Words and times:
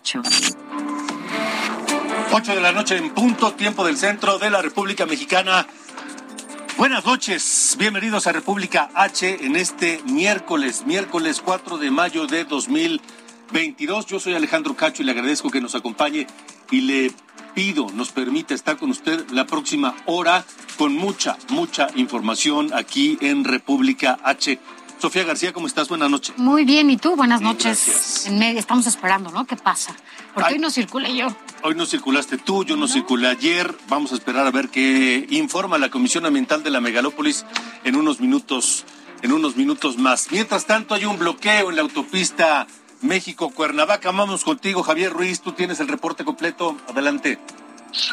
Cacho. 0.00 0.22
8 2.32 2.54
de 2.54 2.60
la 2.60 2.72
noche 2.72 2.96
en 2.96 3.10
punto, 3.10 3.52
tiempo 3.52 3.84
del 3.84 3.96
centro 3.96 4.38
de 4.38 4.50
la 4.50 4.62
República 4.62 5.04
Mexicana. 5.04 5.66
Buenas 6.78 7.04
noches, 7.04 7.76
bienvenidos 7.78 8.26
a 8.26 8.32
República 8.32 8.90
H 8.94 9.44
en 9.44 9.56
este 9.56 10.00
miércoles, 10.04 10.86
miércoles 10.86 11.42
4 11.44 11.76
de 11.76 11.90
mayo 11.90 12.26
de 12.26 12.44
2022. 12.44 14.06
Yo 14.06 14.20
soy 14.20 14.34
Alejandro 14.34 14.74
Cacho 14.74 15.02
y 15.02 15.06
le 15.06 15.12
agradezco 15.12 15.50
que 15.50 15.60
nos 15.60 15.74
acompañe 15.74 16.26
y 16.70 16.80
le 16.82 17.12
pido, 17.54 17.88
nos 17.92 18.10
permita 18.10 18.54
estar 18.54 18.78
con 18.78 18.90
usted 18.90 19.28
la 19.30 19.44
próxima 19.44 19.94
hora 20.06 20.44
con 20.78 20.96
mucha, 20.96 21.36
mucha 21.50 21.88
información 21.96 22.72
aquí 22.72 23.18
en 23.20 23.44
República 23.44 24.18
H. 24.24 24.58
Sofía 25.00 25.24
García, 25.24 25.54
¿cómo 25.54 25.66
estás? 25.66 25.88
Buenas 25.88 26.10
noches. 26.10 26.36
Muy 26.36 26.66
bien, 26.66 26.90
¿y 26.90 26.98
tú? 26.98 27.16
Buenas 27.16 27.40
noches. 27.40 27.84
gracias. 27.86 28.26
En 28.26 28.38
medio, 28.38 28.58
estamos 28.58 28.86
esperando, 28.86 29.30
¿no? 29.30 29.46
¿Qué 29.46 29.56
pasa? 29.56 29.96
Porque 30.34 30.50
Ay. 30.50 30.54
hoy 30.54 30.60
no 30.60 30.70
circula 30.70 31.08
yo. 31.08 31.28
Hoy 31.62 31.74
no 31.74 31.86
circulaste 31.86 32.36
tú, 32.36 32.64
yo 32.64 32.76
no, 32.76 32.86
circulé 32.86 33.28
ayer. 33.28 33.74
Vamos 33.88 34.12
a 34.12 34.16
esperar 34.16 34.46
a 34.46 34.50
ver 34.50 34.68
qué 34.68 35.26
informa 35.30 35.78
la 35.78 35.88
Comisión 35.88 36.26
Ambiental 36.26 36.62
de 36.62 36.68
la 36.68 36.82
Megalópolis 36.82 37.46
en 37.84 37.96
unos 37.96 38.20
minutos, 38.20 38.84
en 39.22 39.32
unos 39.32 39.56
minutos 39.56 39.96
más. 39.96 40.30
Mientras 40.32 40.66
tanto, 40.66 40.94
hay 40.94 41.06
un 41.06 41.18
bloqueo 41.18 41.70
en 41.70 41.76
la 41.76 41.82
autopista 41.82 42.66
México-Cuernavaca. 43.00 44.10
Vamos 44.10 44.44
contigo, 44.44 44.82
Javier 44.82 45.14
Ruiz. 45.14 45.40
Tú 45.40 45.52
tienes 45.52 45.80
el 45.80 45.88
reporte 45.88 46.26
completo. 46.26 46.76
Adelante. 46.88 47.38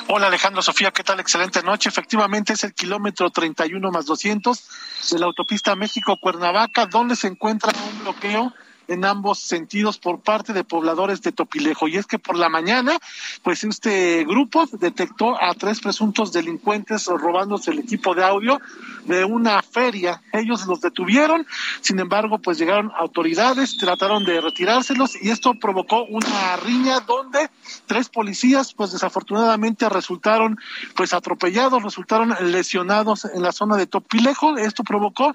Hola 0.07 0.27
Alejandro 0.27 0.61
Sofía, 0.61 0.91
¿qué 0.91 1.03
tal? 1.03 1.19
Excelente 1.19 1.61
noche. 1.61 1.89
Efectivamente 1.89 2.53
es 2.53 2.63
el 2.63 2.73
kilómetro 2.73 3.29
31 3.29 3.91
más 3.91 4.05
200 4.05 4.67
de 5.11 5.19
la 5.19 5.25
autopista 5.27 5.75
México-Cuernavaca, 5.75 6.87
donde 6.87 7.15
se 7.15 7.27
encuentra 7.27 7.71
un 7.91 7.99
bloqueo 7.99 8.53
en 8.87 9.05
ambos 9.05 9.39
sentidos 9.39 9.97
por 9.97 10.19
parte 10.19 10.53
de 10.53 10.63
pobladores 10.63 11.21
de 11.21 11.31
Topilejo. 11.31 11.87
Y 11.87 11.97
es 11.97 12.05
que 12.05 12.19
por 12.19 12.37
la 12.37 12.49
mañana, 12.49 12.97
pues 13.43 13.63
este 13.63 14.23
grupo 14.25 14.65
detectó 14.79 15.41
a 15.41 15.53
tres 15.53 15.79
presuntos 15.79 16.31
delincuentes 16.31 17.05
robándose 17.05 17.71
el 17.71 17.79
equipo 17.79 18.15
de 18.15 18.23
audio 18.23 18.59
de 19.05 19.23
una 19.23 19.61
feria. 19.61 20.21
Ellos 20.33 20.65
los 20.67 20.81
detuvieron, 20.81 21.45
sin 21.81 21.99
embargo, 21.99 22.39
pues 22.39 22.57
llegaron 22.57 22.91
autoridades, 22.97 23.77
trataron 23.77 24.25
de 24.25 24.41
retirárselos 24.41 25.21
y 25.21 25.29
esto 25.29 25.53
provocó 25.53 26.03
una 26.05 26.57
riña 26.57 26.99
donde 27.01 27.49
tres 27.85 28.09
policías, 28.09 28.73
pues 28.73 28.91
desafortunadamente 28.91 29.89
resultaron 29.89 30.57
pues 30.95 31.13
atropellados, 31.13 31.83
resultaron 31.83 32.35
lesionados 32.51 33.25
en 33.25 33.41
la 33.41 33.51
zona 33.51 33.77
de 33.77 33.87
Topilejo. 33.87 34.57
Esto 34.57 34.83
provocó 34.83 35.33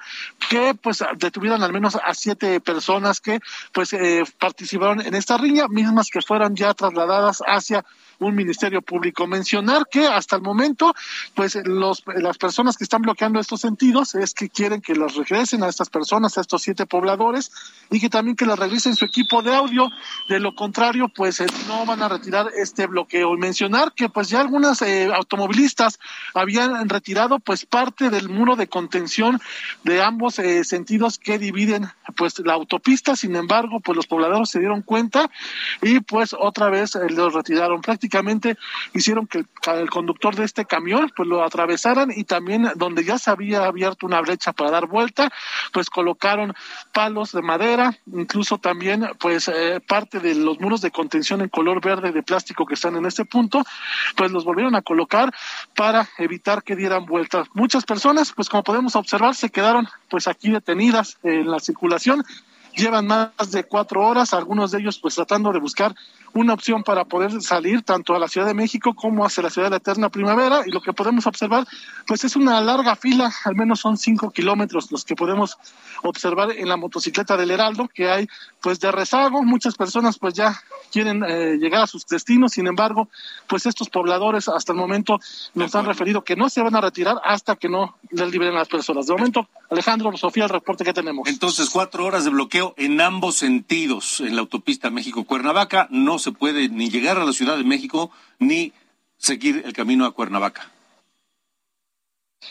que 0.49 0.75
pues 0.75 1.03
detuvieran 1.16 1.62
al 1.62 1.72
menos 1.72 1.97
a 1.97 2.15
siete 2.15 2.60
personas 2.60 3.21
que 3.21 3.41
pues 3.72 3.92
eh, 3.92 4.25
participaron 4.38 5.00
en 5.00 5.14
esta 5.14 5.36
riña, 5.36 5.69
mismas 5.69 6.08
que 6.12 6.22
fueran 6.22 6.54
ya 6.54 6.75
trasladadas 6.75 7.42
hacia 7.47 7.84
un 8.22 8.34
ministerio 8.34 8.83
público. 8.83 9.27
Mencionar 9.27 9.84
que 9.91 10.06
hasta 10.06 10.37
el 10.37 10.43
momento, 10.43 10.94
pues 11.34 11.56
los, 11.65 12.03
las 12.06 12.38
personas 12.38 12.77
que 12.77 12.84
están 12.84 13.03
bloqueando 13.03 13.41
estos 13.41 13.60
sentidos 13.60 14.15
es 14.15 14.34
que 14.34 14.49
quieren 14.49 14.81
que 14.81 14.94
los 14.94 15.16
regresen 15.16 15.62
a 15.62 15.69
estas 15.69 15.91
personas, 15.91 16.38
a 16.38 16.41
estos 16.41 16.62
siete 16.62 16.87
pobladores, 16.87 17.50
y 17.91 18.00
que 18.00 18.09
también 18.09 18.37
que 18.37 18.47
les 18.47 18.59
regresen 18.59 18.97
su 18.97 19.05
equipo 19.05 19.43
de 19.43 19.55
audio. 19.55 19.88
De 20.28 20.41
lo 20.41 20.55
contrario, 20.55 21.09
pues 21.09 21.41
eh, 21.41 21.47
no 21.66 21.84
van 21.87 22.03
a 22.03 22.09
retirar 22.09 22.49
este 22.56 22.87
bloqueo. 22.87 23.34
Y 23.34 23.38
mencionar 23.38 23.93
que 23.93 24.09
pues 24.09 24.28
ya 24.28 24.41
algunas 24.41 24.82
eh, 24.82 25.11
automovilistas 25.12 25.99
habían 26.34 26.88
retirado 26.88 27.38
pues 27.38 27.66
parte 27.66 28.11
del 28.11 28.28
muro 28.28 28.56
de 28.56 28.69
contención 28.69 29.41
de 29.84 30.03
ambos 30.03 30.38
eh, 30.38 30.65
sentidos 30.65 31.19
que 31.19 31.38
dividen 31.38 31.88
pues 32.16 32.38
la 32.38 32.55
autopista. 32.55 33.16
Sin 33.16 33.37
embargo, 33.37 33.81
pues 33.81 33.97
los 33.97 34.06
pobladores 34.06 34.50
se 34.50 34.59
dieron 34.59 34.82
cuenta 34.82 35.31
y 35.81 36.00
pues 36.00 36.34
otra 36.38 36.71
vez 36.71 36.94
eh, 36.94 37.11
los 37.11 37.32
retiraron. 37.32 37.81
Prácticamente 37.81 38.12
hicieron 38.93 39.27
que 39.27 39.39
el, 39.39 39.47
el 39.78 39.91
conductor 39.91 40.34
de 40.34 40.45
este 40.45 40.65
camión 40.65 41.11
pues 41.17 41.28
lo 41.28 41.45
atravesaran 41.45 42.11
y 42.15 42.25
también 42.25 42.71
donde 42.77 43.05
ya 43.05 43.19
se 43.19 43.31
había 43.31 43.65
abierto 43.65 44.06
una 44.06 44.21
brecha 44.21 44.53
para 44.53 44.71
dar 44.71 44.87
vuelta, 44.87 45.31
pues 45.73 45.89
colocaron 45.91 46.55
palos 46.93 47.33
de 47.33 47.43
madera, 47.43 47.97
incluso 48.06 48.59
también 48.59 49.09
pues 49.19 49.49
eh, 49.49 49.81
parte 49.87 50.21
de 50.21 50.34
los 50.34 50.61
muros 50.61 50.81
de 50.81 50.91
contención 50.91 51.41
en 51.41 51.49
color 51.49 51.81
verde 51.81 52.12
de 52.12 52.23
plástico 52.23 52.67
que 52.67 52.75
están 52.75 52.97
en 52.97 53.06
este 53.06 53.25
punto, 53.25 53.65
pues 54.17 54.31
los 54.33 54.44
volvieron 54.44 54.75
a 54.75 54.83
colocar 54.83 55.33
para 55.75 56.09
evitar 56.19 56.62
que 56.62 56.77
dieran 56.77 57.06
vueltas. 57.06 57.49
Muchas 57.55 57.84
personas, 57.84 58.33
pues 58.33 58.49
como 58.49 58.62
podemos 58.62 58.97
observar, 58.97 59.34
se 59.34 59.50
quedaron 59.50 59.89
pues 60.09 60.29
aquí 60.29 60.50
detenidas 60.50 61.19
en 61.23 61.50
la 61.50 61.61
circulación 61.61 62.25
llevan 62.75 63.06
más 63.06 63.50
de 63.50 63.65
cuatro 63.65 64.06
horas, 64.06 64.33
algunos 64.33 64.71
de 64.71 64.81
ellos 64.81 64.99
pues 64.99 65.15
tratando 65.15 65.53
de 65.53 65.61
buscar 65.61 65.94
una 66.34 66.54
opción 66.54 66.82
para 66.82 67.04
poder 67.04 67.41
salir 67.43 67.82
tanto 67.82 68.15
a 68.15 68.19
la 68.19 68.28
Ciudad 68.28 68.47
de 68.47 68.54
México 68.54 68.94
como 68.94 69.25
hacia 69.25 69.43
la 69.43 69.50
Ciudad 69.50 69.66
de 69.66 69.72
la 69.72 69.76
Eterna 69.76 70.09
Primavera 70.09 70.62
y 70.66 70.70
lo 70.70 70.81
que 70.81 70.93
podemos 70.93 71.26
observar 71.26 71.66
pues 72.06 72.25
es 72.25 72.37
una 72.37 72.60
larga 72.60 72.97
fila, 72.97 73.32
al 73.44 73.54
menos 73.54 73.81
son 73.81 73.97
cinco 73.97 74.31
kilómetros 74.31 74.91
los 74.91 75.04
que 75.04 75.15
podemos 75.15 75.59
observar 76.03 76.53
en 76.53 76.69
la 76.69 76.76
motocicleta 76.76 77.37
del 77.37 77.50
Heraldo 77.50 77.88
que 77.93 78.10
hay 78.10 78.28
pues 78.60 78.81
de 78.81 78.93
rezago, 78.93 79.43
muchas 79.43 79.75
personas 79.75 80.19
pues 80.19 80.34
ya 80.34 80.60
quieren 80.91 81.25
eh, 81.25 81.56
llegar 81.59 81.82
a 81.82 81.87
sus 81.87 82.06
destinos, 82.06 82.53
sin 82.53 82.66
embargo 82.66 83.09
pues 83.47 83.66
estos 83.66 83.88
pobladores 83.88 84.49
hasta 84.49 84.72
el 84.72 84.78
momento 84.78 85.19
nos 85.54 85.75
han 85.75 85.84
referido 85.84 86.25
que 86.25 86.37
no 86.37 86.49
se 86.49 86.62
van 86.62 86.76
a 86.76 86.81
retirar 86.81 87.20
hasta 87.25 87.56
que 87.56 87.69
no 87.69 87.97
les 88.10 88.31
liberen 88.31 88.54
las 88.54 88.69
personas. 88.69 89.06
De 89.06 89.14
momento, 89.14 89.49
Alejandro, 89.70 90.16
Sofía, 90.16 90.44
el 90.44 90.50
reporte 90.50 90.84
que 90.84 90.93
tenemos. 90.93 91.28
Entonces, 91.28 91.70
cuatro 91.70 92.04
horas 92.04 92.25
de 92.25 92.31
bloqueo 92.31 92.75
en 92.76 93.00
ambos 93.00 93.37
sentidos 93.37 94.20
en 94.20 94.37
la 94.37 94.43
autopista 94.43 94.91
México-Cuernavaca. 94.91 95.88
No 95.91 96.19
se 96.22 96.33
puede 96.33 96.69
ni 96.69 96.88
llegar 96.91 97.19
a 97.19 97.25
la 97.25 97.33
Ciudad 97.33 97.56
de 97.56 97.65
México 97.65 98.10
ni 98.38 98.72
seguir 99.19 99.62
el 99.65 99.72
camino 99.72 100.05
a 100.06 100.12
Cuernavaca. 100.12 100.71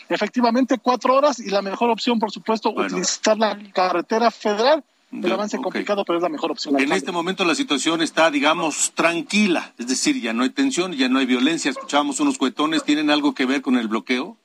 Efectivamente, 0.08 0.78
cuatro 0.78 1.14
horas 1.14 1.38
y 1.38 1.50
la 1.50 1.60
mejor 1.62 1.90
opción, 1.90 2.18
por 2.18 2.30
supuesto, 2.30 2.72
Bueno. 2.72 2.86
utilizar 2.96 3.36
la 3.36 3.58
carretera 3.72 4.30
federal. 4.30 4.84
El 5.12 5.20
Ya, 5.20 5.34
avance 5.34 5.58
complicado, 5.58 6.06
pero 6.06 6.16
es 6.18 6.22
la 6.22 6.30
mejor 6.30 6.52
opción. 6.52 6.80
En 6.80 6.90
este 6.90 7.12
momento 7.12 7.44
la 7.44 7.54
situación 7.54 8.00
está, 8.00 8.30
digamos, 8.30 8.92
tranquila. 8.94 9.74
Es 9.76 9.86
decir, 9.86 10.18
ya 10.22 10.32
no 10.32 10.42
hay 10.42 10.48
tensión, 10.50 10.92
ya 10.94 11.10
no 11.10 11.18
hay 11.18 11.26
violencia. 11.26 11.70
Escuchábamos 11.70 12.18
unos 12.20 12.38
cuetones. 12.38 12.82
¿Tienen 12.84 13.10
algo 13.10 13.34
que 13.34 13.44
ver 13.44 13.60
con 13.60 13.76
el 13.76 13.88
bloqueo? 13.88 14.38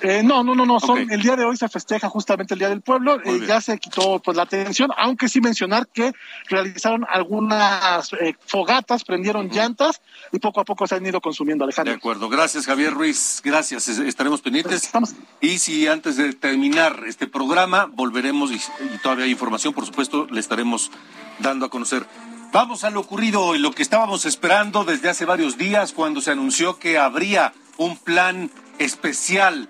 Eh, 0.00 0.22
no, 0.22 0.42
no, 0.44 0.54
no, 0.54 0.66
no. 0.66 0.80
Son. 0.80 1.10
El 1.10 1.22
día 1.22 1.34
de 1.36 1.44
hoy 1.44 1.56
se 1.56 1.68
festeja 1.68 2.08
justamente 2.08 2.54
el 2.54 2.58
Día 2.58 2.68
del 2.68 2.82
Pueblo. 2.82 3.20
Eh, 3.24 3.44
ya 3.46 3.60
se 3.60 3.78
quitó 3.78 4.18
pues 4.20 4.36
la 4.36 4.44
tensión, 4.46 4.90
aunque 4.98 5.28
sí 5.28 5.40
mencionar 5.40 5.86
que 5.88 6.12
realizaron 6.48 7.06
algunas 7.10 8.12
eh, 8.14 8.36
fogatas, 8.46 9.04
prendieron 9.04 9.48
llantas 9.48 10.02
y 10.32 10.38
poco 10.38 10.60
a 10.60 10.64
poco 10.64 10.86
se 10.86 10.96
han 10.96 11.06
ido 11.06 11.20
consumiendo, 11.20 11.64
De 11.64 11.68
Alejandro. 11.70 11.94
acuerdo. 11.94 12.28
Gracias, 12.28 12.66
Javier 12.66 12.92
Ruiz. 12.92 13.40
Gracias. 13.42 13.88
Es- 13.88 13.98
Estaremos 13.98 14.42
pendientes. 14.42 14.84
Estamos- 14.84 15.14
Y 15.40 15.58
si 15.58 15.86
antes 15.86 16.16
de 16.16 16.32
terminar 16.34 17.00
este 17.06 17.26
programa 17.26 17.86
volveremos 17.86 18.50
y, 18.50 18.56
y 18.56 18.98
todavía 19.02 19.24
hay 19.24 19.30
información, 19.30 19.72
por 19.72 19.86
supuesto, 19.86 20.26
le 20.30 20.40
estaremos 20.40 20.90
dando 21.38 21.66
a 21.66 21.70
conocer. 21.70 22.04
Vamos 22.52 22.84
a 22.84 22.90
lo 22.90 23.00
ocurrido 23.00 23.42
hoy, 23.42 23.58
lo 23.58 23.72
que 23.72 23.82
estábamos 23.82 24.26
esperando 24.26 24.84
desde 24.84 25.08
hace 25.08 25.24
varios 25.24 25.56
días 25.58 25.92
cuando 25.92 26.20
se 26.20 26.30
anunció 26.30 26.78
que 26.78 26.98
habría 26.98 27.52
un 27.78 27.96
plan 27.96 28.50
especial 28.78 29.68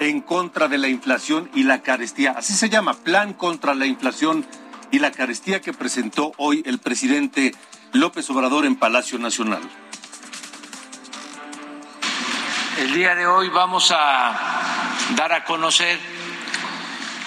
en 0.00 0.20
contra 0.20 0.68
de 0.68 0.78
la 0.78 0.88
inflación 0.88 1.50
y 1.54 1.62
la 1.62 1.82
carestía. 1.82 2.32
Así 2.32 2.54
se 2.54 2.68
llama, 2.68 2.94
plan 2.94 3.32
contra 3.32 3.74
la 3.74 3.86
inflación 3.86 4.46
y 4.90 4.98
la 4.98 5.10
carestía 5.10 5.60
que 5.60 5.72
presentó 5.72 6.32
hoy 6.36 6.62
el 6.66 6.78
presidente 6.78 7.54
López 7.92 8.28
Obrador 8.30 8.66
en 8.66 8.76
Palacio 8.76 9.18
Nacional. 9.18 9.62
El 12.78 12.92
día 12.92 13.14
de 13.14 13.26
hoy 13.26 13.48
vamos 13.48 13.92
a 13.92 14.34
dar 15.16 15.32
a 15.32 15.44
conocer 15.44 15.98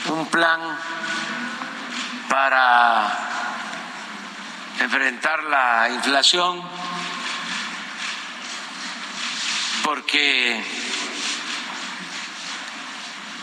un 0.10 0.26
plan 0.28 0.60
para 2.30 3.28
enfrentar 4.80 5.44
la 5.46 5.90
inflación 5.90 6.62
porque 9.84 10.62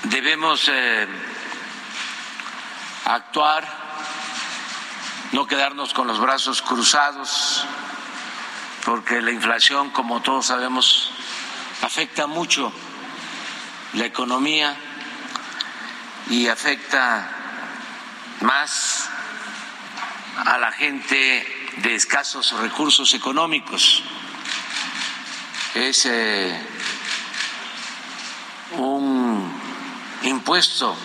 debemos 0.04 0.68
eh, 0.68 1.06
actuar, 3.04 3.66
no 5.32 5.46
quedarnos 5.46 5.92
con 5.94 6.06
los 6.06 6.20
brazos 6.20 6.62
cruzados, 6.62 7.64
porque 8.84 9.20
la 9.22 9.32
inflación, 9.32 9.90
como 9.90 10.20
todos 10.20 10.46
sabemos, 10.46 11.10
afecta 11.82 12.26
mucho 12.26 12.72
la 13.94 14.06
economía 14.06 14.76
y 16.28 16.48
afecta 16.48 17.30
más 18.40 19.08
a 20.44 20.58
la 20.58 20.72
gente 20.72 21.72
de 21.78 21.94
escasos 21.94 22.52
recursos 22.60 23.14
económicos. 23.14 24.02
Es 25.74 26.06
eh, 26.06 26.56
un 28.76 29.23
impuesto 30.24 30.96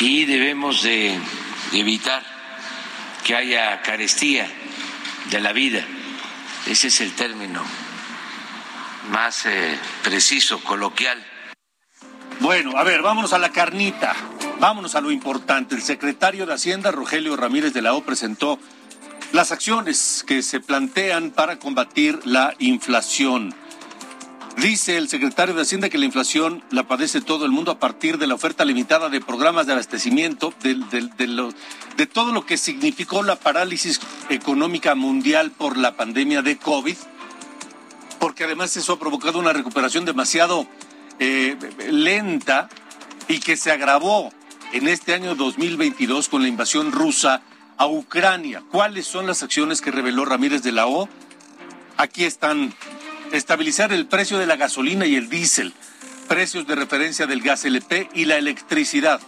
y 0.00 0.26
debemos 0.26 0.82
de 0.82 1.18
evitar 1.72 2.22
que 3.24 3.34
haya 3.34 3.82
carestía 3.82 4.48
de 5.30 5.40
la 5.40 5.52
vida. 5.52 5.84
Ese 6.66 6.88
es 6.88 7.00
el 7.00 7.14
término 7.14 7.62
más 9.10 9.46
eh, 9.46 9.78
preciso, 10.02 10.60
coloquial. 10.60 11.24
Bueno, 12.40 12.76
a 12.76 12.84
ver, 12.84 13.02
vámonos 13.02 13.32
a 13.32 13.38
la 13.38 13.50
carnita. 13.50 14.14
Vámonos 14.60 14.94
a 14.94 15.00
lo 15.00 15.10
importante. 15.10 15.74
El 15.74 15.82
secretario 15.82 16.46
de 16.46 16.54
Hacienda, 16.54 16.90
Rogelio 16.90 17.36
Ramírez 17.36 17.72
de 17.72 17.82
la 17.82 17.94
O, 17.94 18.02
presentó 18.02 18.58
las 19.32 19.52
acciones 19.52 20.24
que 20.26 20.42
se 20.42 20.60
plantean 20.60 21.30
para 21.30 21.58
combatir 21.58 22.20
la 22.24 22.54
inflación. 22.58 23.54
Dice 24.60 24.96
el 24.96 25.08
secretario 25.08 25.54
de 25.54 25.62
Hacienda 25.62 25.88
que 25.88 25.98
la 25.98 26.04
inflación 26.04 26.64
la 26.70 26.88
padece 26.88 27.20
todo 27.20 27.44
el 27.44 27.52
mundo 27.52 27.70
a 27.70 27.78
partir 27.78 28.18
de 28.18 28.26
la 28.26 28.34
oferta 28.34 28.64
limitada 28.64 29.08
de 29.08 29.20
programas 29.20 29.66
de 29.66 29.72
abastecimiento, 29.72 30.52
de, 30.62 30.74
de, 30.74 31.52
de 31.96 32.06
todo 32.06 32.32
lo 32.32 32.44
que 32.44 32.56
significó 32.56 33.22
la 33.22 33.36
parálisis 33.36 34.00
económica 34.30 34.96
mundial 34.96 35.52
por 35.52 35.76
la 35.76 35.96
pandemia 35.96 36.42
de 36.42 36.56
COVID, 36.56 36.96
porque 38.18 38.44
además 38.44 38.76
eso 38.76 38.94
ha 38.94 38.98
provocado 38.98 39.38
una 39.38 39.52
recuperación 39.52 40.04
demasiado 40.04 40.66
eh, 41.20 41.56
lenta 41.90 42.68
y 43.28 43.38
que 43.38 43.56
se 43.56 43.70
agravó 43.70 44.32
en 44.72 44.88
este 44.88 45.14
año 45.14 45.36
2022 45.36 46.28
con 46.28 46.42
la 46.42 46.48
invasión 46.48 46.90
rusa 46.90 47.42
a 47.76 47.86
Ucrania. 47.86 48.62
¿Cuáles 48.70 49.06
son 49.06 49.26
las 49.26 49.42
acciones 49.44 49.80
que 49.80 49.92
reveló 49.92 50.24
Ramírez 50.24 50.62
de 50.62 50.72
la 50.72 50.88
O? 50.88 51.08
Aquí 51.96 52.24
están. 52.24 52.74
Estabilizar 53.32 53.92
el 53.92 54.06
precio 54.06 54.38
de 54.38 54.46
la 54.46 54.56
gasolina 54.56 55.04
y 55.04 55.14
el 55.14 55.28
diésel, 55.28 55.74
precios 56.28 56.66
de 56.66 56.74
referencia 56.74 57.26
del 57.26 57.42
gas 57.42 57.64
LP 57.64 58.08
y 58.14 58.24
la 58.24 58.36
electricidad, 58.36 59.20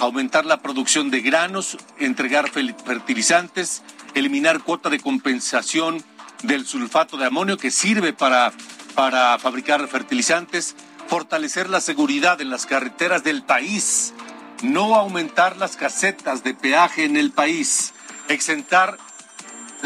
aumentar 0.00 0.44
la 0.46 0.62
producción 0.62 1.10
de 1.10 1.20
granos, 1.20 1.78
entregar 1.98 2.50
fertilizantes, 2.50 3.82
eliminar 4.14 4.62
cuota 4.62 4.90
de 4.90 4.98
compensación 4.98 6.02
del 6.42 6.66
sulfato 6.66 7.16
de 7.16 7.26
amonio 7.26 7.56
que 7.56 7.70
sirve 7.70 8.12
para, 8.12 8.52
para 8.94 9.38
fabricar 9.38 9.86
fertilizantes, 9.86 10.74
fortalecer 11.06 11.70
la 11.70 11.80
seguridad 11.80 12.40
en 12.40 12.50
las 12.50 12.66
carreteras 12.66 13.22
del 13.22 13.42
país, 13.44 14.12
no 14.62 14.96
aumentar 14.96 15.56
las 15.56 15.76
casetas 15.76 16.42
de 16.42 16.54
peaje 16.54 17.04
en 17.04 17.16
el 17.16 17.30
país, 17.30 17.92
exentar 18.28 18.98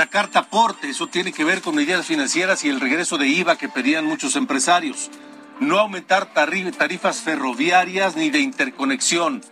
la 0.00 0.06
carta 0.06 0.38
aporte, 0.38 0.88
eso 0.88 1.08
tiene 1.08 1.30
que 1.30 1.44
ver 1.44 1.60
con 1.60 1.74
medidas 1.74 2.06
financieras 2.06 2.64
y 2.64 2.70
el 2.70 2.80
regreso 2.80 3.18
de 3.18 3.28
IVA 3.28 3.58
que 3.58 3.68
pedían 3.68 4.06
muchos 4.06 4.34
empresarios, 4.34 5.10
no 5.60 5.78
aumentar 5.78 6.32
tarifas 6.32 7.20
ferroviarias 7.20 8.16
ni 8.16 8.30
de 8.30 8.38
interconexión, 8.38 9.42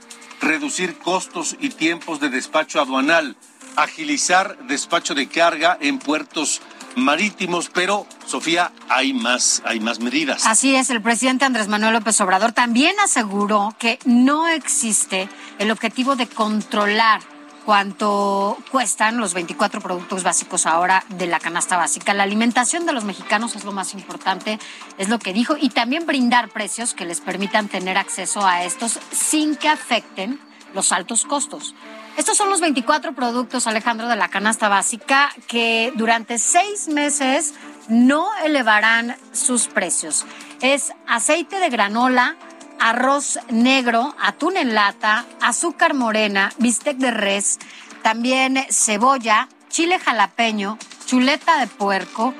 reducir 0.40 0.96
costos 0.96 1.54
y 1.60 1.68
tiempos 1.68 2.18
de 2.18 2.30
despacho 2.30 2.80
aduanal, 2.80 3.36
agilizar 3.76 4.56
despacho 4.68 5.14
de 5.14 5.28
carga 5.28 5.76
en 5.82 5.98
puertos 5.98 6.62
marítimos, 6.96 7.68
pero 7.68 8.06
Sofía, 8.24 8.72
hay 8.88 9.12
más, 9.12 9.60
hay 9.66 9.80
más 9.80 10.00
medidas. 10.00 10.46
Así 10.46 10.74
es, 10.74 10.88
el 10.88 11.02
presidente 11.02 11.44
Andrés 11.44 11.68
Manuel 11.68 11.92
López 11.92 12.18
Obrador 12.22 12.52
también 12.52 12.98
aseguró 13.00 13.76
que 13.78 13.98
no 14.06 14.48
existe 14.48 15.28
el 15.58 15.70
objetivo 15.70 16.16
de 16.16 16.26
controlar 16.26 17.20
cuánto 17.68 18.56
cuestan 18.70 19.18
los 19.18 19.34
24 19.34 19.82
productos 19.82 20.22
básicos 20.22 20.64
ahora 20.64 21.04
de 21.10 21.26
la 21.26 21.38
canasta 21.38 21.76
básica. 21.76 22.14
La 22.14 22.22
alimentación 22.22 22.86
de 22.86 22.94
los 22.94 23.04
mexicanos 23.04 23.56
es 23.56 23.64
lo 23.64 23.72
más 23.72 23.92
importante, 23.92 24.58
es 24.96 25.10
lo 25.10 25.18
que 25.18 25.34
dijo, 25.34 25.54
y 25.60 25.68
también 25.68 26.06
brindar 26.06 26.48
precios 26.48 26.94
que 26.94 27.04
les 27.04 27.20
permitan 27.20 27.68
tener 27.68 27.98
acceso 27.98 28.46
a 28.46 28.64
estos 28.64 28.98
sin 29.12 29.54
que 29.54 29.68
afecten 29.68 30.40
los 30.72 30.92
altos 30.92 31.26
costos. 31.26 31.74
Estos 32.16 32.38
son 32.38 32.48
los 32.48 32.62
24 32.62 33.14
productos, 33.14 33.66
Alejandro, 33.66 34.08
de 34.08 34.16
la 34.16 34.28
canasta 34.28 34.70
básica 34.70 35.28
que 35.46 35.92
durante 35.94 36.38
seis 36.38 36.88
meses 36.88 37.52
no 37.90 38.34
elevarán 38.44 39.14
sus 39.32 39.68
precios. 39.68 40.24
Es 40.62 40.94
aceite 41.06 41.58
de 41.58 41.68
granola, 41.68 42.36
arroz 42.78 43.38
negro, 43.50 44.14
atún 44.20 44.56
en 44.56 44.74
lata, 44.74 45.26
azúcar 45.40 45.94
morena, 45.94 46.52
bistec 46.58 46.96
de 46.96 47.10
res, 47.10 47.58
también 48.02 48.64
cebolla, 48.70 49.48
chile 49.68 49.98
jalapeño, 49.98 50.78
chuleta 51.06 51.58
de 51.58 51.66
puerco, 51.66 52.34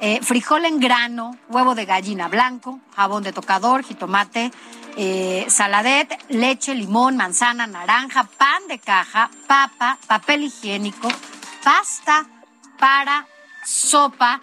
eh, 0.00 0.20
frijol 0.22 0.64
en 0.64 0.80
grano, 0.80 1.36
huevo 1.48 1.74
de 1.74 1.84
gallina 1.84 2.28
blanco, 2.28 2.80
jabón 2.94 3.22
de 3.22 3.32
tocador, 3.32 3.84
jitomate, 3.84 4.50
eh, 4.96 5.46
saladet, 5.48 6.18
leche, 6.28 6.74
limón, 6.74 7.16
manzana, 7.16 7.66
naranja, 7.66 8.24
pan 8.24 8.66
de 8.68 8.78
caja, 8.78 9.30
papa, 9.46 9.98
papel 10.06 10.44
higiénico, 10.44 11.08
pasta 11.62 12.26
para 12.78 13.26
sopa, 13.64 14.40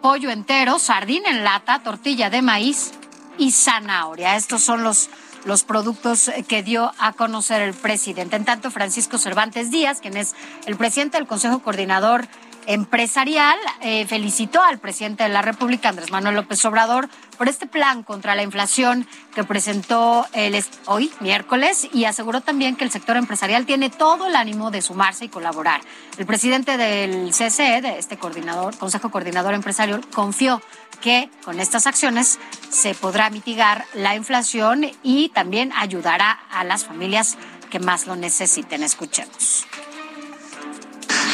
pollo 0.00 0.30
entero, 0.30 0.78
sardina 0.78 1.30
en 1.30 1.44
lata, 1.44 1.82
tortilla 1.82 2.30
de 2.30 2.42
maíz 2.42 2.92
y 3.40 3.50
zanahoria. 3.50 4.36
Estos 4.36 4.62
son 4.62 4.84
los 4.84 5.10
los 5.44 5.64
productos 5.64 6.30
que 6.48 6.62
dio 6.62 6.92
a 6.98 7.12
conocer 7.12 7.62
el 7.62 7.72
presidente. 7.72 8.36
En 8.36 8.44
tanto, 8.44 8.70
Francisco 8.70 9.16
Cervantes 9.16 9.70
Díaz, 9.70 10.00
quien 10.00 10.18
es 10.18 10.34
el 10.66 10.76
presidente 10.76 11.16
del 11.16 11.26
Consejo 11.26 11.60
Coordinador 11.60 12.28
empresarial 12.66 13.58
eh, 13.80 14.06
felicitó 14.06 14.62
al 14.62 14.78
presidente 14.78 15.22
de 15.22 15.28
la 15.28 15.42
República, 15.42 15.88
Andrés 15.88 16.10
Manuel 16.10 16.36
López 16.36 16.64
Obrador, 16.64 17.08
por 17.36 17.48
este 17.48 17.66
plan 17.66 18.02
contra 18.02 18.34
la 18.34 18.42
inflación 18.42 19.06
que 19.34 19.44
presentó 19.44 20.26
el, 20.34 20.62
hoy, 20.86 21.10
miércoles, 21.20 21.88
y 21.92 22.04
aseguró 22.04 22.42
también 22.42 22.76
que 22.76 22.84
el 22.84 22.90
sector 22.90 23.16
empresarial 23.16 23.66
tiene 23.66 23.90
todo 23.90 24.26
el 24.26 24.36
ánimo 24.36 24.70
de 24.70 24.82
sumarse 24.82 25.24
y 25.24 25.28
colaborar. 25.28 25.80
El 26.18 26.26
presidente 26.26 26.76
del 26.76 27.30
CCE, 27.30 27.80
de 27.80 27.98
este 27.98 28.18
coordinador, 28.18 28.76
Consejo 28.76 29.10
Coordinador 29.10 29.54
Empresarial, 29.54 30.06
confió 30.08 30.60
que 31.00 31.30
con 31.44 31.60
estas 31.60 31.86
acciones 31.86 32.38
se 32.70 32.94
podrá 32.94 33.30
mitigar 33.30 33.84
la 33.94 34.14
inflación 34.14 34.90
y 35.02 35.30
también 35.30 35.72
ayudará 35.76 36.30
a 36.50 36.64
las 36.64 36.84
familias 36.84 37.36
que 37.70 37.80
más 37.80 38.06
lo 38.06 38.16
necesiten. 38.16 38.82
Escuchemos 38.82 39.66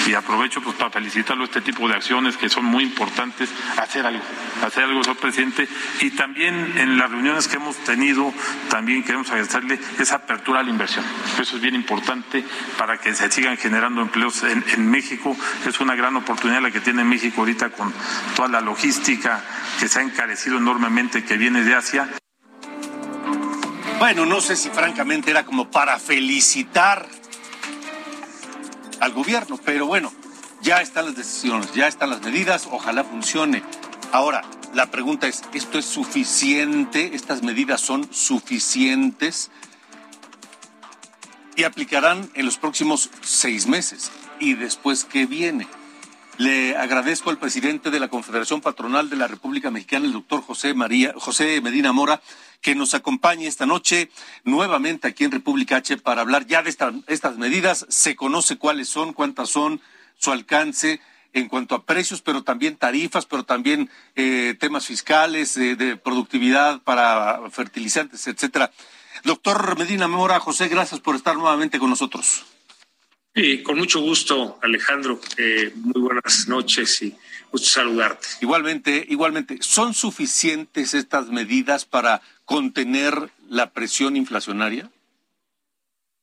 y 0.07 0.15
aprovecho 0.15 0.61
pues 0.61 0.77
para 0.77 0.91
felicitarlo 0.91 1.45
este 1.45 1.61
tipo 1.61 1.89
de 1.89 1.95
acciones 1.95 2.37
que 2.37 2.49
son 2.49 2.65
muy 2.65 2.85
importantes, 2.85 3.51
hacer 3.77 4.07
algo, 4.07 4.23
hacer 4.65 4.85
algo, 4.85 5.03
señor 5.03 5.19
presidente, 5.19 5.69
y 6.01 6.11
también 6.11 6.75
en 6.79 6.97
las 6.97 7.11
reuniones 7.11 7.49
que 7.49 7.57
hemos 7.57 7.77
tenido, 7.79 8.33
también 8.69 9.03
queremos 9.03 9.29
agradecerle 9.31 9.79
esa 9.99 10.17
apertura 10.17 10.61
a 10.61 10.63
la 10.63 10.71
inversión. 10.71 11.05
Eso 11.41 11.57
es 11.57 11.63
bien 11.63 11.75
importante 11.75 12.45
para 12.79 12.99
que 12.99 13.15
se 13.15 13.31
sigan 13.31 13.57
generando 13.57 14.03
empleos 14.03 14.43
en, 14.45 14.65
en 14.75 14.91
México. 14.91 15.37
Es 15.67 15.81
una 15.81 15.95
gran 15.95 16.17
oportunidad 16.17 16.63
la 16.63 16.71
que 16.71 16.81
tiene 16.81 17.05
México 17.05 17.41
ahorita 17.41 17.71
con 17.71 17.93
toda 18.35 18.49
la 18.49 18.61
logística 18.61 19.43
que 19.81 19.89
se 19.89 19.99
ha 19.99 20.03
encarecido 20.03 20.59
enormemente 20.59 21.25
que 21.25 21.37
viene 21.37 21.63
de 21.63 21.75
Asia. 21.75 22.09
Bueno, 23.99 24.27
no 24.27 24.41
sé 24.41 24.57
si 24.57 24.69
francamente 24.69 25.31
era 25.31 25.45
como 25.45 25.71
para 25.71 25.99
felicitar 25.99 27.07
al 29.00 29.12
gobierno. 29.12 29.59
Pero 29.65 29.87
bueno, 29.87 30.12
ya 30.62 30.81
están 30.81 31.07
las 31.07 31.17
decisiones, 31.17 31.73
ya 31.75 31.87
están 31.87 32.11
las 32.11 32.23
medidas, 32.23 32.69
ojalá 32.71 33.05
funcione. 33.05 33.62
Ahora, 34.12 34.43
la 34.75 34.91
pregunta 34.91 35.26
es, 35.26 35.43
¿esto 35.53 35.79
es 35.79 35.87
suficiente? 35.87 37.15
¿Estas 37.15 37.43
medidas 37.43 37.81
son 37.81 38.09
suficientes? 38.12 39.50
y 41.57 41.65
aplicarán 41.65 42.31
en 42.35 42.45
los 42.45 42.59
próximos 42.59 43.11
seis 43.23 43.67
meses. 43.67 44.12
¿Y 44.38 44.55
después 44.55 45.05
qué 45.05 45.26
viene? 45.26 45.67
Le 46.38 46.76
agradezco 46.76 47.31
al 47.31 47.38
presidente 47.38 47.90
de 47.90 47.99
la 47.99 48.09
Confederación 48.09 48.61
Patronal 48.61 49.09
de 49.09 49.16
la 49.16 49.26
República 49.26 49.71
Mexicana, 49.71 50.05
el 50.05 50.12
doctor 50.12 50.43
José 50.43 50.75
María, 50.75 51.14
José 51.16 51.62
Medina 51.62 51.93
Mora, 51.93 52.21
que 52.61 52.75
nos 52.75 52.93
acompañe 52.93 53.47
esta 53.47 53.64
noche 53.64 54.11
nuevamente 54.45 55.09
aquí 55.09 55.25
en 55.25 55.31
República 55.31 55.76
H 55.76 55.97
para 55.97 56.21
hablar 56.21 56.47
ya 56.47 56.62
de 56.62 56.69
estas 57.07 57.38
medidas. 57.38 57.87
Se 57.88 58.16
conoce 58.16 58.59
cuáles 58.59 58.90
son, 58.90 59.14
cuántas 59.14 59.49
son, 59.49 59.81
su 60.19 60.31
alcance 60.31 61.00
en 61.33 61.49
cuanto 61.49 61.75
a 61.75 61.85
precios, 61.85 62.21
pero 62.21 62.43
también 62.43 62.76
tarifas, 62.76 63.25
pero 63.25 63.45
también 63.45 63.88
eh, 64.14 64.55
temas 64.61 64.85
fiscales, 64.85 65.55
de 65.55 65.97
productividad 65.97 66.83
para 66.83 67.49
fertilizantes, 67.50 68.26
etcétera. 68.26 68.71
Doctor 69.25 69.78
Medina 69.78 70.07
Mora, 70.07 70.38
José, 70.38 70.69
gracias 70.69 71.00
por 71.00 71.16
estar 71.16 71.35
nuevamente 71.35 71.78
con 71.78 71.88
nosotros. 71.88 72.45
Sí, 73.37 73.62
con 73.62 73.76
mucho 73.76 74.00
gusto, 74.00 74.59
Alejandro. 74.62 75.21
Eh, 75.37 75.71
muy 75.75 76.00
buenas 76.00 76.49
noches 76.49 77.02
y 77.02 77.14
gusto 77.52 77.69
saludarte. 77.69 78.26
Igualmente, 78.40 79.05
igualmente. 79.11 79.59
¿Son 79.61 79.93
suficientes 79.93 80.95
estas 80.95 81.28
medidas 81.28 81.85
para 81.85 82.23
contener 82.47 83.31
la 83.50 83.75
presión 83.75 84.16
inflacionaria? 84.16 84.90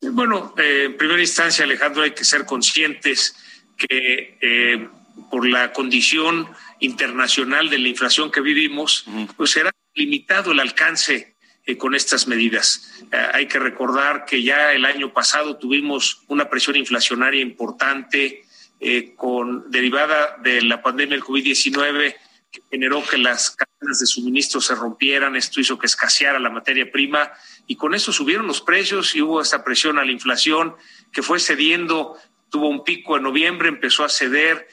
Bueno, 0.02 0.56
eh, 0.58 0.86
en 0.86 0.98
primera 0.98 1.22
instancia, 1.22 1.66
Alejandro, 1.66 2.02
hay 2.02 2.16
que 2.16 2.26
ser 2.26 2.48
conscientes 2.48 3.36
que 3.78 4.40
eh, 4.42 4.90
por 5.30 5.48
la 5.48 5.72
condición 5.72 6.50
internacional 6.80 7.70
de 7.70 7.78
la 7.78 7.90
inflación 7.90 8.32
que 8.32 8.42
vivimos, 8.42 9.06
pues 9.38 9.52
será 9.52 9.70
limitado 9.94 10.52
el 10.52 10.60
alcance 10.60 11.33
eh, 11.66 11.78
con 11.78 11.96
estas 11.96 12.28
medidas. 12.28 12.92
Eh, 13.10 13.28
hay 13.34 13.48
que 13.48 13.58
recordar 13.58 14.26
que 14.26 14.44
ya 14.44 14.74
el 14.74 14.84
año 14.84 15.14
pasado 15.14 15.56
tuvimos 15.56 16.24
una 16.28 16.50
presión 16.50 16.76
inflacionaria 16.76 17.42
importante 17.42 18.44
eh, 18.82 19.14
con 19.16 19.72
derivada 19.72 20.36
de 20.44 20.62
la 20.62 20.82
pandemia 20.82 21.16
del 21.16 21.24
COVID-19 21.24 22.16
que 22.52 22.62
generó 22.70 23.02
que 23.06 23.18
las 23.18 23.52
cadenas 23.52 23.98
de 24.02 24.06
suministro 24.06 24.60
se 24.60 24.76
rompieran, 24.76 25.38
esto 25.38 25.62
hizo 25.62 25.80
que 25.80 25.86
escaseara 25.86 26.38
la 26.38 26.50
materia 26.50 26.92
prima 26.92 27.32
y 27.66 27.78
con 27.78 27.96
eso 27.96 28.12
subieron 28.12 28.46
los 28.46 28.60
precios 28.60 29.16
y 29.16 29.22
hubo 29.22 29.42
esta 29.42 29.64
presión 29.64 29.98
a 30.00 30.04
la 30.04 30.12
inflación 30.12 30.76
que 31.14 31.24
fue 31.24 31.40
cediendo, 31.40 32.18
tuvo 32.50 32.68
un 32.68 32.84
pico 32.84 33.16
en 33.16 33.24
noviembre, 33.24 33.70
empezó 33.70 34.04
a 34.04 34.10
ceder, 34.10 34.68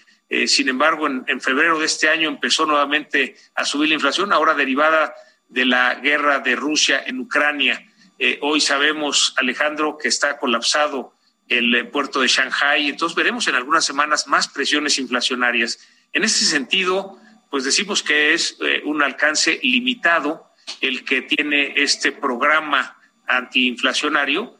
sin 0.47 0.69
embargo 0.69 1.07
en, 1.07 1.25
en 1.29 1.41
febrero 1.41 1.79
de 1.79 1.87
este 1.87 2.09
año 2.09 2.29
empezó 2.29 2.67
nuevamente 2.67 3.37
a 3.55 3.65
subir 3.65 3.89
la 3.89 3.95
inflación, 3.95 4.33
ahora 4.33 4.55
derivada 4.55 5.15
de 5.51 5.65
la 5.65 5.97
guerra 5.97 6.39
de 6.39 6.57
Rusia 6.57 7.03
en 7.05 7.21
Ucrania. 7.21 7.85
Eh, 8.19 8.39
hoy 8.43 8.61
sabemos, 8.61 9.35
Alejandro, 9.37 9.99
que 9.99 10.09
está 10.09 10.39
colapsado 10.39 11.15
el 11.49 11.75
eh, 11.75 11.85
puerto 11.85 12.21
de 12.21 12.29
Shanghai, 12.29 12.89
entonces 12.89 13.17
veremos 13.17 13.49
en 13.49 13.57
algunas 13.57 13.85
semanas 13.85 14.29
más 14.29 14.49
presiones 14.49 14.99
inflacionarias. 14.99 15.81
En 16.13 16.23
ese 16.23 16.45
sentido, 16.45 17.19
pues 17.51 17.65
decimos 17.65 18.03
que 18.03 18.33
es 18.33 18.57
eh, 18.61 18.83
un 18.85 19.03
alcance 19.03 19.59
limitado 19.63 20.47
el 20.81 21.05
que 21.05 21.23
tiene 21.23 21.75
este 21.77 22.13
programa 22.13 22.97
antiinflacionario, 23.27 24.57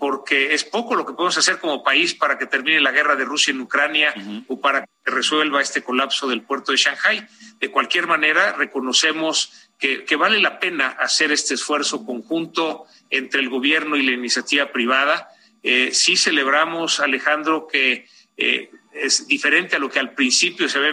porque 0.00 0.52
es 0.52 0.64
poco 0.64 0.96
lo 0.96 1.06
que 1.06 1.12
podemos 1.12 1.38
hacer 1.38 1.58
como 1.58 1.84
país 1.84 2.12
para 2.14 2.36
que 2.38 2.46
termine 2.46 2.80
la 2.80 2.90
guerra 2.90 3.14
de 3.14 3.24
Rusia 3.24 3.52
en 3.52 3.60
Ucrania 3.60 4.12
o 4.48 4.60
para 4.60 4.80
que 4.80 5.10
resuelva 5.10 5.62
este 5.62 5.84
colapso 5.84 6.26
del 6.26 6.42
puerto 6.42 6.72
de 6.72 6.78
Shanghai. 6.78 7.24
De 7.60 7.70
cualquier 7.70 8.08
manera, 8.08 8.52
reconocemos 8.52 9.69
que, 9.80 10.16
vale 10.16 10.38
la 10.40 10.60
pena 10.60 10.88
hacer 10.88 11.32
este 11.32 11.54
esfuerzo 11.54 12.04
conjunto 12.04 12.84
entre 13.08 13.40
el 13.40 13.48
gobierno 13.48 13.96
y 13.96 14.02
la 14.02 14.12
iniciativa 14.12 14.70
privada. 14.72 15.30
Eh, 15.62 15.90
sí 15.92 16.16
celebramos, 16.16 17.00
Alejandro, 17.00 17.66
que 17.66 18.06
eh, 18.36 18.70
es 18.92 19.26
diferente 19.26 19.76
a 19.76 19.78
lo 19.78 19.88
que 19.88 19.98
al 19.98 20.12
principio 20.12 20.68
se 20.68 20.78
había 20.78 20.92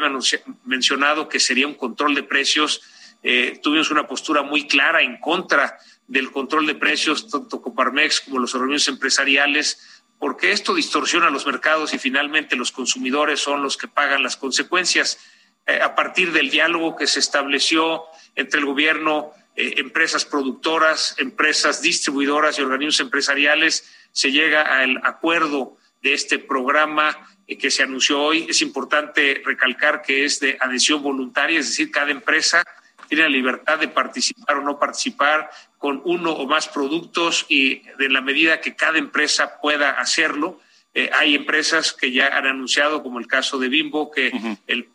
mencionado, 0.64 1.28
que 1.28 1.42
sería 1.42 1.68
un 1.68 1.74
control 1.74 2.16
de 2.16 2.24
precios. 2.24 2.82
Eh, 3.24 3.60
tuvimos 3.62 3.92
una 3.92 4.08
postura 4.08 4.42
muy 4.42 4.68
clara 4.68 5.02
en 5.02 5.18
contra 5.20 5.78
del 6.08 6.32
control 6.32 6.66
de 6.66 6.76
precios, 6.76 7.30
tanto 7.30 7.62
Coparmex 7.62 8.22
como 8.22 8.40
los 8.40 8.56
organismos 8.56 8.88
empresariales, 8.88 10.02
porque 10.18 10.54
esto 10.54 10.74
distorsiona 10.74 11.30
los 11.30 11.46
mercados 11.46 11.94
y 11.94 12.00
finalmente 12.00 12.56
los 12.56 12.72
consumidores 12.72 13.42
son 13.42 13.62
los 13.62 13.76
que 13.76 13.90
pagan 13.90 14.24
las 14.24 14.38
consecuencias. 14.38 15.20
A 15.68 15.96
partir 15.96 16.32
del 16.32 16.50
diálogo 16.50 16.96
que 16.96 17.08
se 17.08 17.20
estableció 17.20 18.04
entre 18.36 18.60
el 18.60 18.66
gobierno, 18.66 19.34
eh, 19.60 19.74
empresas 19.78 20.24
productoras, 20.24 21.16
empresas 21.18 21.82
distribuidoras 21.82 22.60
y 22.60 22.62
organismos 22.62 23.00
empresariales, 23.00 23.92
se 24.12 24.32
llega 24.32 24.62
al 24.62 25.02
acuerdo 25.04 25.78
de 26.04 26.14
este 26.14 26.38
programa 26.38 27.28
eh, 27.48 27.58
que 27.58 27.72
se 27.72 27.82
anunció 27.82 28.22
hoy. 28.22 28.46
Es 28.48 28.62
importante 28.62 29.42
recalcar 29.44 30.04
que 30.04 30.26
es 30.26 30.40
de 30.40 30.58
adhesión 30.60 31.02
voluntaria, 31.02 31.60
es 31.60 31.70
decir, 31.70 31.90
cada 31.90 32.12
empresa 32.12 32.64
tiene 33.10 33.24
la 33.24 33.30
libertad 33.30 33.80
de 33.80 33.88
participar 33.88 34.58
o 34.58 34.62
no 34.62 34.78
participar 34.78 35.50
con 35.80 36.04
uno 36.06 36.34
o 36.34 36.46
más 36.46 36.68
productos 36.68 37.48
y 37.50 37.82
de 37.98 38.10
la 38.10 38.22
medida 38.22 38.62
que 38.62 38.76
cada 38.76 39.00
empresa 39.00 39.60
pueda 39.60 39.92
hacerlo. 39.92 40.60
Eh, 40.94 41.10
hay 41.18 41.34
empresas 41.34 41.94
que 41.94 42.12
ya 42.12 42.28
han 42.28 42.46
anunciado, 42.46 43.02
como 43.02 43.18
el 43.18 43.26
caso 43.26 43.58
de 43.58 43.70
Bimbo, 43.70 44.12
que 44.12 44.32
el 44.68 44.90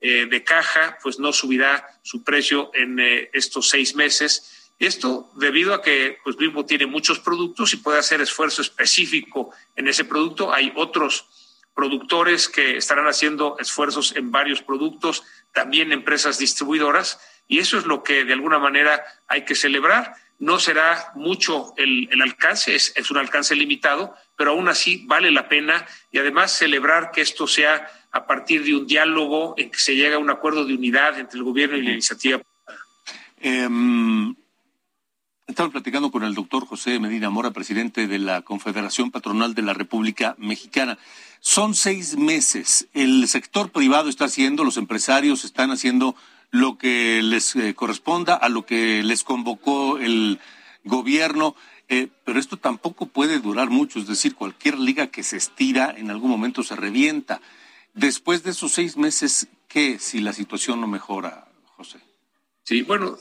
eh, 0.00 0.26
de 0.26 0.44
caja, 0.44 0.98
pues 1.02 1.18
no 1.18 1.32
subirá 1.32 1.98
su 2.02 2.22
precio 2.22 2.70
en 2.74 3.00
eh, 3.00 3.30
estos 3.32 3.70
seis 3.70 3.94
meses. 3.94 4.72
Esto 4.78 5.30
debido 5.36 5.72
a 5.72 5.82
que 5.82 6.18
pues 6.22 6.36
Bimbo 6.36 6.66
tiene 6.66 6.86
muchos 6.86 7.20
productos 7.20 7.72
y 7.72 7.78
puede 7.78 7.98
hacer 7.98 8.20
esfuerzo 8.20 8.60
específico 8.60 9.50
en 9.76 9.88
ese 9.88 10.04
producto. 10.04 10.52
Hay 10.52 10.72
otros 10.76 11.26
productores 11.74 12.48
que 12.48 12.76
estarán 12.76 13.06
haciendo 13.06 13.56
esfuerzos 13.58 14.14
en 14.16 14.30
varios 14.30 14.62
productos, 14.62 15.24
también 15.52 15.92
empresas 15.92 16.38
distribuidoras, 16.38 17.20
y 17.48 17.58
eso 17.58 17.78
es 17.78 17.86
lo 17.86 18.02
que 18.02 18.24
de 18.24 18.32
alguna 18.32 18.58
manera 18.58 19.04
hay 19.26 19.44
que 19.44 19.54
celebrar. 19.54 20.14
No 20.38 20.58
será 20.58 21.12
mucho 21.14 21.74
el, 21.76 22.08
alcance, 22.20 22.74
es, 22.74 22.92
es 22.96 23.10
un 23.10 23.18
alcance 23.18 23.54
limitado, 23.54 24.14
pero 24.36 24.52
aún 24.52 24.68
así 24.68 25.04
vale 25.06 25.30
la 25.30 25.48
pena 25.48 25.86
y 26.10 26.18
además 26.18 26.52
celebrar 26.52 27.10
que 27.10 27.20
esto 27.20 27.46
sea 27.46 27.88
a 28.14 28.26
partir 28.26 28.62
de 28.62 28.76
un 28.76 28.86
diálogo 28.86 29.54
en 29.58 29.70
que 29.70 29.78
se 29.78 29.96
llega 29.96 30.16
a 30.16 30.20
un 30.20 30.30
acuerdo 30.30 30.64
de 30.64 30.74
unidad 30.74 31.18
entre 31.18 31.36
el 31.36 31.44
gobierno 31.44 31.76
y 31.76 31.82
la 31.82 31.90
iniciativa. 31.90 32.40
Eh, 33.40 33.68
estamos 35.48 35.72
platicando 35.72 36.12
con 36.12 36.22
el 36.22 36.32
doctor 36.32 36.64
José 36.64 37.00
Medina 37.00 37.28
Mora, 37.28 37.50
presidente 37.50 38.06
de 38.06 38.20
la 38.20 38.42
Confederación 38.42 39.10
Patronal 39.10 39.54
de 39.54 39.62
la 39.62 39.74
República 39.74 40.36
Mexicana. 40.38 40.96
Son 41.40 41.74
seis 41.74 42.16
meses. 42.16 42.86
El 42.94 43.26
sector 43.26 43.72
privado 43.72 44.08
está 44.08 44.26
haciendo, 44.26 44.62
los 44.62 44.76
empresarios 44.76 45.44
están 45.44 45.72
haciendo 45.72 46.14
lo 46.52 46.78
que 46.78 47.20
les 47.20 47.56
eh, 47.56 47.74
corresponda, 47.74 48.36
a 48.36 48.48
lo 48.48 48.64
que 48.64 49.02
les 49.02 49.24
convocó 49.24 49.98
el 49.98 50.38
gobierno. 50.84 51.56
Eh, 51.88 52.08
pero 52.24 52.38
esto 52.38 52.58
tampoco 52.58 53.06
puede 53.06 53.40
durar 53.40 53.70
mucho, 53.70 53.98
es 53.98 54.06
decir, 54.06 54.36
cualquier 54.36 54.78
liga 54.78 55.08
que 55.08 55.24
se 55.24 55.36
estira 55.36 55.92
en 55.96 56.12
algún 56.12 56.30
momento 56.30 56.62
se 56.62 56.76
revienta. 56.76 57.40
Después 57.94 58.42
de 58.42 58.50
esos 58.50 58.72
seis 58.72 58.96
meses, 58.96 59.46
¿qué 59.68 59.98
si 60.00 60.20
la 60.20 60.32
situación 60.32 60.80
no 60.80 60.88
mejora, 60.88 61.46
José? 61.76 62.00
Sí, 62.64 62.82
bueno, 62.82 63.16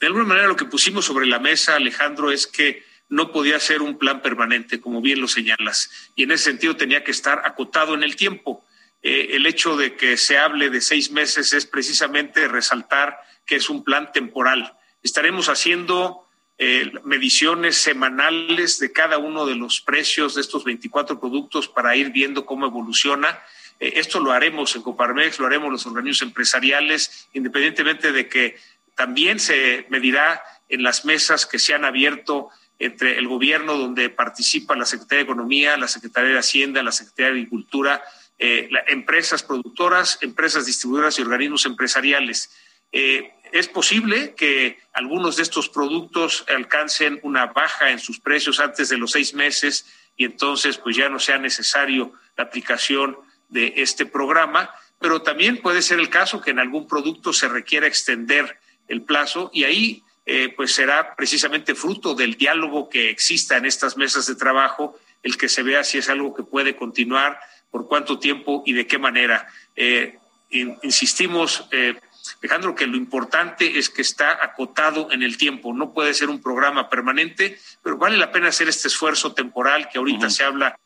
de 0.00 0.06
alguna 0.06 0.24
manera 0.24 0.48
lo 0.48 0.56
que 0.56 0.64
pusimos 0.64 1.04
sobre 1.04 1.26
la 1.26 1.38
mesa, 1.38 1.76
Alejandro, 1.76 2.30
es 2.30 2.46
que 2.46 2.82
no 3.10 3.32
podía 3.32 3.60
ser 3.60 3.82
un 3.82 3.98
plan 3.98 4.22
permanente, 4.22 4.80
como 4.80 5.02
bien 5.02 5.20
lo 5.20 5.28
señalas, 5.28 5.90
y 6.16 6.22
en 6.22 6.32
ese 6.32 6.44
sentido 6.44 6.74
tenía 6.74 7.04
que 7.04 7.10
estar 7.10 7.42
acotado 7.44 7.94
en 7.94 8.02
el 8.02 8.16
tiempo. 8.16 8.64
Eh, 9.02 9.36
el 9.36 9.44
hecho 9.44 9.76
de 9.76 9.94
que 9.94 10.16
se 10.16 10.38
hable 10.38 10.70
de 10.70 10.80
seis 10.80 11.10
meses 11.10 11.52
es 11.52 11.66
precisamente 11.66 12.48
resaltar 12.48 13.20
que 13.44 13.56
es 13.56 13.68
un 13.68 13.84
plan 13.84 14.10
temporal. 14.10 14.78
Estaremos 15.02 15.50
haciendo 15.50 16.26
eh, 16.56 16.90
mediciones 17.04 17.76
semanales 17.76 18.78
de 18.78 18.90
cada 18.90 19.18
uno 19.18 19.44
de 19.44 19.56
los 19.56 19.82
precios 19.82 20.34
de 20.34 20.40
estos 20.40 20.64
24 20.64 21.20
productos 21.20 21.68
para 21.68 21.94
ir 21.94 22.10
viendo 22.10 22.46
cómo 22.46 22.64
evoluciona 22.64 23.38
eh, 23.80 23.94
esto 23.96 24.20
lo 24.20 24.32
haremos 24.32 24.74
en 24.76 24.82
Coparmex, 24.82 25.38
lo 25.38 25.46
haremos 25.46 25.70
los 25.70 25.86
organismos 25.86 26.22
empresariales, 26.22 27.28
independientemente 27.32 28.12
de 28.12 28.28
que 28.28 28.56
también 28.94 29.40
se 29.40 29.86
medirá 29.88 30.42
en 30.68 30.82
las 30.82 31.04
mesas 31.04 31.46
que 31.46 31.58
se 31.58 31.74
han 31.74 31.84
abierto 31.84 32.50
entre 32.78 33.18
el 33.18 33.28
gobierno, 33.28 33.76
donde 33.76 34.10
participa 34.10 34.76
la 34.76 34.84
Secretaría 34.84 35.24
de 35.24 35.30
Economía, 35.30 35.76
la 35.76 35.88
Secretaría 35.88 36.32
de 36.32 36.38
Hacienda, 36.38 36.82
la 36.82 36.92
Secretaría 36.92 37.26
de 37.26 37.38
Agricultura, 37.38 38.02
eh, 38.38 38.68
empresas 38.88 39.42
productoras, 39.42 40.18
empresas 40.22 40.66
distribuidoras 40.66 41.18
y 41.18 41.22
organismos 41.22 41.66
empresariales. 41.66 42.50
Eh, 42.92 43.32
es 43.52 43.68
posible 43.68 44.34
que 44.34 44.78
algunos 44.92 45.36
de 45.36 45.44
estos 45.44 45.68
productos 45.68 46.44
alcancen 46.48 47.20
una 47.22 47.46
baja 47.46 47.90
en 47.90 48.00
sus 48.00 48.18
precios 48.18 48.58
antes 48.58 48.88
de 48.88 48.98
los 48.98 49.12
seis 49.12 49.34
meses 49.34 49.86
y 50.16 50.24
entonces 50.24 50.78
pues 50.78 50.96
ya 50.96 51.08
no 51.08 51.20
sea 51.20 51.38
necesario 51.38 52.12
la 52.36 52.44
aplicación 52.44 53.16
de 53.54 53.72
este 53.76 54.04
programa, 54.04 54.68
pero 55.00 55.22
también 55.22 55.58
puede 55.58 55.80
ser 55.80 56.00
el 56.00 56.10
caso 56.10 56.40
que 56.40 56.50
en 56.50 56.58
algún 56.58 56.86
producto 56.88 57.32
se 57.32 57.48
requiera 57.48 57.86
extender 57.86 58.58
el 58.88 59.02
plazo 59.02 59.50
y 59.54 59.64
ahí 59.64 60.02
eh, 60.26 60.52
pues 60.56 60.72
será 60.72 61.14
precisamente 61.14 61.74
fruto 61.74 62.14
del 62.14 62.34
diálogo 62.34 62.88
que 62.88 63.10
exista 63.10 63.56
en 63.56 63.64
estas 63.64 63.96
mesas 63.96 64.26
de 64.26 64.34
trabajo 64.34 64.98
el 65.22 65.38
que 65.38 65.48
se 65.48 65.62
vea 65.62 65.84
si 65.84 65.98
es 65.98 66.08
algo 66.08 66.34
que 66.34 66.42
puede 66.42 66.76
continuar, 66.76 67.38
por 67.70 67.88
cuánto 67.88 68.18
tiempo 68.18 68.62
y 68.66 68.72
de 68.72 68.86
qué 68.86 68.98
manera. 68.98 69.48
Eh, 69.74 70.18
insistimos, 70.50 71.66
eh, 71.72 71.98
Alejandro, 72.40 72.74
que 72.74 72.86
lo 72.86 72.96
importante 72.96 73.78
es 73.78 73.88
que 73.88 74.02
está 74.02 74.44
acotado 74.44 75.10
en 75.10 75.22
el 75.22 75.36
tiempo. 75.36 75.72
No 75.72 75.92
puede 75.92 76.14
ser 76.14 76.28
un 76.28 76.40
programa 76.40 76.88
permanente, 76.88 77.58
pero 77.82 77.96
vale 77.96 78.16
la 78.16 78.30
pena 78.30 78.48
hacer 78.48 78.68
este 78.68 78.88
esfuerzo 78.88 79.32
temporal 79.32 79.88
que 79.88 79.98
ahorita 79.98 80.30
se 80.30 80.44
habla 80.44 80.78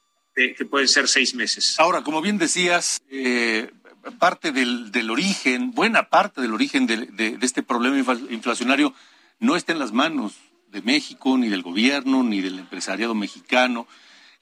que 0.57 0.65
pueden 0.65 0.89
ser 0.89 1.09
seis 1.09 1.35
meses. 1.35 1.79
Ahora, 1.79 2.03
como 2.03 2.21
bien 2.21 2.39
decías, 2.39 3.01
eh, 3.11 3.71
parte 4.19 4.53
del, 4.53 5.11
origen, 5.11 5.73
buena 5.73 6.09
parte 6.09 6.41
del 6.41 6.55
origen 6.55 6.87
de, 6.87 7.39
este 7.43 7.63
problema 7.63 7.99
inflacionario 8.31 8.95
no 9.41 9.57
está 9.57 9.73
en 9.73 9.79
las 9.79 9.93
manos 9.93 10.35
de 10.71 10.83
México, 10.83 11.37
ni 11.39 11.49
del 11.49 11.63
gobierno, 11.63 12.23
ni 12.23 12.41
del 12.41 12.59
empresariado 12.59 13.15
mexicano. 13.15 13.87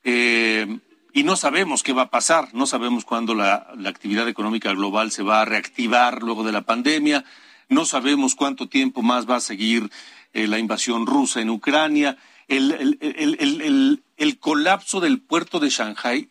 Eh, 0.05 0.79
y 1.13 1.23
no 1.23 1.37
sabemos 1.37 1.83
qué 1.83 1.93
va 1.93 2.03
a 2.03 2.11
pasar, 2.11 2.51
no 2.53 2.67
sabemos 2.67 3.05
cuándo 3.05 3.35
la, 3.35 3.73
la, 3.77 3.89
actividad 3.89 4.29
económica 4.29 4.73
global 4.73 5.11
se 5.11 5.23
va 5.23 5.41
a 5.41 5.45
reactivar 5.45 6.23
luego 6.23 6.45
de 6.45 6.53
la 6.53 6.63
pandemia, 6.63 7.25
no 7.69 7.87
sabemos 7.87 8.35
cuánto 8.35 8.69
tiempo 8.69 9.03
más 9.03 9.29
va 9.29 9.37
a 9.37 9.41
seguir 9.41 9.91
eh, 10.37 10.47
la 10.47 10.59
invasión 10.59 11.07
rusa 11.07 11.41
en 11.41 11.49
Ucrania. 11.49 12.19
El, 12.49 14.39
colapso 14.41 15.01
del 15.01 15.21
puerto 15.21 15.59
de 15.59 15.71
Shanghai, 15.71 16.29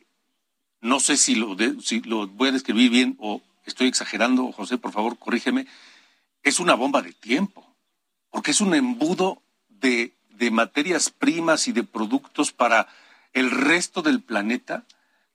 no 0.82 1.00
sé 1.00 1.18
si 1.18 1.36
lo, 1.36 1.56
si 1.82 2.02
lo 2.02 2.28
voy 2.28 2.50
a 2.50 2.54
describir 2.54 2.90
bien 2.90 3.16
o 3.20 3.42
estoy 3.66 3.88
exagerando, 3.88 4.52
José, 4.52 4.78
por 4.78 4.92
favor, 4.92 5.18
corrígeme, 5.18 5.68
es 6.44 6.60
una 6.60 6.76
bomba 6.76 7.02
de 7.02 7.14
tiempo, 7.14 7.66
porque 8.30 8.52
es 8.52 8.62
un 8.62 8.74
embudo 8.76 9.42
de, 9.68 10.14
de 10.30 10.52
materias 10.52 11.10
primas 11.10 11.68
y 11.68 11.72
de 11.72 11.84
productos 11.84 12.52
para 12.52 12.88
el 13.34 13.52
resto 13.52 14.02
del 14.02 14.22
planeta 14.22 14.86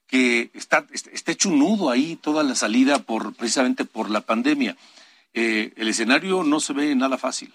que 0.07 0.51
está, 0.55 0.87
está 0.93 1.31
hecho 1.31 1.51
nudo 1.51 1.91
ahí 1.91 2.17
toda 2.17 2.43
la 2.43 2.57
salida 2.57 2.99
por 2.99 3.33
precisamente 3.35 3.85
por 3.85 4.11
la 4.11 4.23
pandemia. 4.23 4.77
Eh, 5.35 5.73
el 5.77 5.89
escenario 5.89 6.43
no 6.43 6.59
se 6.59 6.73
ve 6.73 6.95
nada 6.97 7.17
fácil. 7.17 7.53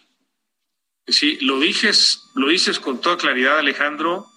Sí, 1.07 1.37
lo 1.41 1.59
dices, 1.59 2.29
lo 2.33 2.47
dices 2.47 2.79
con 2.79 2.99
toda 2.99 3.17
claridad, 3.17 3.59
Alejandro. 3.59 4.27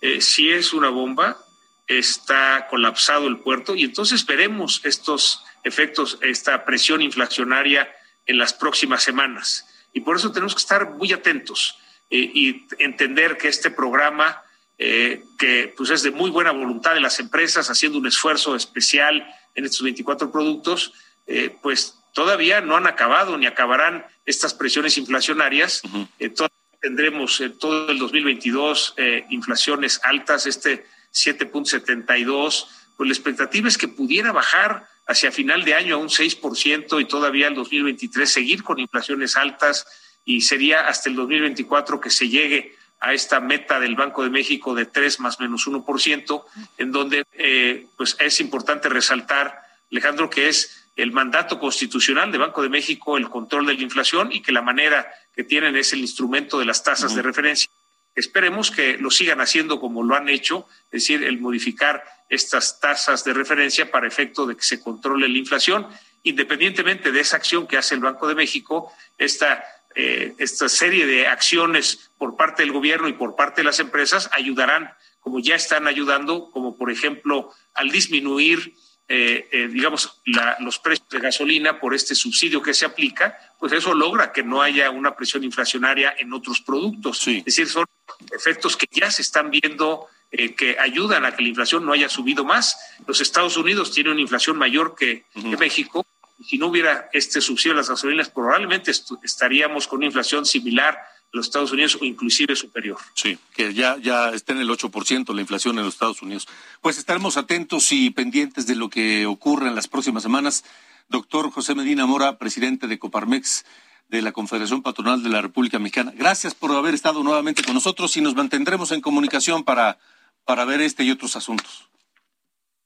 Eh, 0.00 0.20
si 0.20 0.50
es 0.50 0.72
una 0.72 0.88
bomba, 0.88 1.38
está 1.86 2.66
colapsado 2.68 3.28
el 3.28 3.38
puerto 3.38 3.74
y 3.74 3.84
entonces 3.84 4.26
veremos 4.26 4.80
estos 4.84 5.42
efectos, 5.62 6.18
esta 6.22 6.64
presión 6.64 7.00
inflacionaria 7.02 7.88
en 8.26 8.38
las 8.38 8.52
próximas 8.52 9.02
semanas. 9.02 9.66
Y 9.92 10.00
por 10.00 10.16
eso 10.16 10.32
tenemos 10.32 10.54
que 10.54 10.60
estar 10.60 10.90
muy 10.90 11.12
atentos 11.12 11.78
eh, 12.10 12.30
y 12.34 12.66
entender 12.78 13.38
que 13.38 13.48
este 13.48 13.70
programa 13.70 14.42
eh, 14.78 15.24
que 15.38 15.72
pues 15.74 15.88
es 15.88 16.02
de 16.02 16.10
muy 16.10 16.30
buena 16.30 16.50
voluntad 16.50 16.92
de 16.92 17.00
las 17.00 17.18
empresas 17.18 17.70
haciendo 17.70 17.98
un 17.98 18.06
esfuerzo 18.06 18.54
especial 18.54 19.26
en 19.54 19.64
estos 19.64 19.82
24 19.82 20.30
productos, 20.30 20.92
eh, 21.26 21.56
pues 21.62 21.96
todavía 22.16 22.62
no 22.62 22.76
han 22.76 22.86
acabado 22.86 23.36
ni 23.36 23.44
acabarán 23.44 24.06
estas 24.24 24.54
presiones 24.54 24.96
inflacionarias. 24.96 25.82
Eh, 26.18 26.32
tendremos 26.80 27.38
en 27.42 27.58
todo 27.58 27.90
el 27.90 27.98
2022 27.98 28.94
inflaciones 29.28 30.00
altas, 30.02 30.46
este 30.46 30.86
7.72, 31.12 32.68
pues 32.96 33.06
la 33.06 33.12
expectativa 33.12 33.68
es 33.68 33.76
que 33.76 33.88
pudiera 33.88 34.32
bajar 34.32 34.88
hacia 35.06 35.30
final 35.30 35.64
de 35.64 35.74
año 35.74 35.96
a 35.96 35.98
un 35.98 36.08
6% 36.08 37.00
y 37.00 37.04
todavía 37.04 37.48
el 37.48 37.54
2023 37.54 38.30
seguir 38.30 38.62
con 38.62 38.78
inflaciones 38.78 39.36
altas 39.36 39.86
y 40.24 40.40
sería 40.40 40.88
hasta 40.88 41.10
el 41.10 41.16
2024 41.16 42.00
que 42.00 42.10
se 42.10 42.30
llegue 42.30 42.74
a 42.98 43.12
esta 43.12 43.40
meta 43.40 43.78
del 43.78 43.94
Banco 43.94 44.24
de 44.24 44.30
México 44.30 44.74
de 44.74 44.86
3 44.86 45.20
más 45.20 45.38
menos 45.38 45.66
1%, 45.66 46.44
en 46.78 46.92
donde 46.92 47.24
eh, 47.34 47.86
pues 47.96 48.16
es 48.18 48.40
importante 48.40 48.88
resaltar, 48.88 49.60
Alejandro, 49.92 50.30
que 50.30 50.48
es 50.48 50.85
el 50.96 51.12
mandato 51.12 51.58
constitucional 51.58 52.32
del 52.32 52.40
Banco 52.40 52.62
de 52.62 52.68
México 52.68 53.16
el 53.18 53.28
control 53.28 53.66
de 53.66 53.74
la 53.74 53.82
inflación 53.82 54.32
y 54.32 54.40
que 54.40 54.50
la 54.50 54.62
manera 54.62 55.06
que 55.34 55.44
tienen 55.44 55.76
es 55.76 55.92
el 55.92 56.00
instrumento 56.00 56.58
de 56.58 56.64
las 56.64 56.82
tasas 56.82 57.14
de 57.14 57.22
referencia. 57.22 57.70
Esperemos 58.14 58.70
que 58.70 58.96
lo 58.96 59.10
sigan 59.10 59.42
haciendo 59.42 59.78
como 59.78 60.02
lo 60.02 60.16
han 60.16 60.30
hecho, 60.30 60.66
es 60.86 61.02
decir, 61.02 61.22
el 61.22 61.38
modificar 61.38 62.02
estas 62.30 62.80
tasas 62.80 63.24
de 63.24 63.34
referencia 63.34 63.90
para 63.90 64.08
efecto 64.08 64.46
de 64.46 64.56
que 64.56 64.64
se 64.64 64.80
controle 64.80 65.28
la 65.28 65.36
inflación, 65.36 65.86
independientemente 66.22 67.12
de 67.12 67.20
esa 67.20 67.36
acción 67.36 67.66
que 67.66 67.76
hace 67.76 67.94
el 67.94 68.00
Banco 68.00 68.26
de 68.26 68.34
México, 68.34 68.90
esta 69.18 69.62
eh, 69.98 70.34
esta 70.36 70.68
serie 70.68 71.06
de 71.06 71.26
acciones 71.26 72.10
por 72.18 72.36
parte 72.36 72.62
del 72.62 72.72
gobierno 72.72 73.08
y 73.08 73.14
por 73.14 73.34
parte 73.34 73.62
de 73.62 73.64
las 73.64 73.80
empresas 73.80 74.28
ayudarán, 74.32 74.92
como 75.20 75.40
ya 75.40 75.54
están 75.54 75.86
ayudando, 75.86 76.50
como 76.50 76.76
por 76.76 76.90
ejemplo 76.90 77.50
al 77.72 77.90
disminuir, 77.90 78.74
eh, 79.08 79.48
eh, 79.52 79.68
digamos, 79.68 80.20
los 80.60 80.78
precios 80.78 81.08
de 81.08 81.20
gasolina 81.20 81.78
por 81.78 81.94
este 81.94 82.14
subsidio 82.14 82.60
que 82.60 82.74
se 82.74 82.84
aplica, 82.84 83.38
pues 83.58 83.72
eso 83.72 83.94
logra 83.94 84.32
que 84.32 84.42
no 84.42 84.62
haya 84.62 84.90
una 84.90 85.14
presión 85.14 85.44
inflacionaria 85.44 86.14
en 86.18 86.32
otros 86.32 86.60
productos. 86.60 87.26
Es 87.28 87.44
decir, 87.44 87.68
son 87.68 87.86
efectos 88.34 88.76
que 88.76 88.88
ya 88.90 89.10
se 89.10 89.22
están 89.22 89.50
viendo 89.50 90.06
que 90.30 90.76
ayudan 90.78 91.24
a 91.24 91.34
que 91.34 91.42
la 91.42 91.48
inflación 91.48 91.86
no 91.86 91.92
haya 91.92 92.08
subido 92.08 92.44
más. 92.44 92.76
Los 93.06 93.20
Estados 93.20 93.56
Unidos 93.56 93.92
tienen 93.92 94.14
una 94.14 94.22
inflación 94.22 94.58
mayor 94.58 94.96
que, 94.96 95.24
que 95.32 95.56
México 95.56 96.04
si 96.44 96.58
no 96.58 96.66
hubiera 96.66 97.08
este 97.12 97.40
subsidio 97.40 97.72
a 97.72 97.76
las 97.76 97.88
gasolinas, 97.88 98.28
probablemente 98.28 98.92
estaríamos 99.22 99.86
con 99.86 99.98
una 99.98 100.06
inflación 100.06 100.44
similar 100.44 100.98
los 101.32 101.46
Estados 101.46 101.72
Unidos 101.72 101.98
o 102.00 102.04
inclusive 102.04 102.56
superior. 102.56 102.98
Sí, 103.14 103.38
que 103.54 103.74
ya, 103.74 103.96
ya 103.98 104.30
está 104.30 104.52
en 104.52 104.60
el 104.60 104.68
8% 104.68 105.34
la 105.34 105.40
inflación 105.40 105.78
en 105.78 105.84
los 105.84 105.94
Estados 105.94 106.22
Unidos. 106.22 106.48
Pues 106.80 106.98
estaremos 106.98 107.36
atentos 107.36 107.92
y 107.92 108.10
pendientes 108.10 108.66
de 108.66 108.74
lo 108.74 108.88
que 108.88 109.26
ocurra 109.26 109.68
en 109.68 109.74
las 109.74 109.88
próximas 109.88 110.22
semanas. 110.22 110.64
Doctor 111.08 111.50
José 111.50 111.74
Medina 111.74 112.06
Mora, 112.06 112.38
presidente 112.38 112.86
de 112.86 112.98
Coparmex 112.98 113.64
de 114.08 114.22
la 114.22 114.32
Confederación 114.32 114.82
Patronal 114.82 115.22
de 115.22 115.28
la 115.28 115.42
República 115.42 115.78
Mexicana. 115.78 116.12
Gracias 116.16 116.54
por 116.54 116.72
haber 116.72 116.94
estado 116.94 117.22
nuevamente 117.22 117.62
con 117.62 117.74
nosotros 117.74 118.16
y 118.16 118.20
nos 118.20 118.34
mantendremos 118.34 118.92
en 118.92 119.00
comunicación 119.00 119.64
para, 119.64 119.98
para 120.44 120.64
ver 120.64 120.80
este 120.80 121.04
y 121.04 121.10
otros 121.10 121.36
asuntos. 121.36 121.88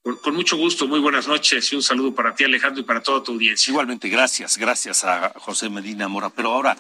Con, 0.02 0.34
mucho 0.34 0.56
gusto, 0.56 0.88
muy 0.88 0.98
buenas 0.98 1.28
noches 1.28 1.70
y 1.70 1.76
un 1.76 1.82
saludo 1.82 2.14
para 2.14 2.34
ti, 2.34 2.44
Alejandro, 2.44 2.80
y 2.80 2.84
para 2.84 3.02
toda 3.02 3.22
tu 3.22 3.32
audiencia. 3.32 3.70
Igualmente, 3.70 4.08
gracias, 4.08 4.56
gracias 4.56 5.04
a 5.04 5.34
José 5.36 5.68
Medina 5.68 6.08
Mora. 6.08 6.30
Pero 6.30 6.52
ahora, 6.52 6.74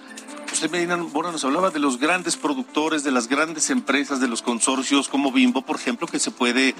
José 0.48 0.70
Medina 0.70 0.96
Mora 0.96 1.30
nos 1.30 1.44
hablaba 1.44 1.68
de 1.68 1.80
los 1.80 1.98
grandes 1.98 2.38
productores, 2.38 3.04
de 3.04 3.10
las 3.10 3.28
grandes 3.28 3.68
empresas, 3.68 4.20
de 4.20 4.28
los 4.28 4.40
consorcios 4.40 5.10
como 5.10 5.32
Bimbo, 5.32 5.60
por 5.60 5.76
ejemplo, 5.76 6.06
que 6.06 6.18
se 6.18 6.30
puede, 6.30 6.74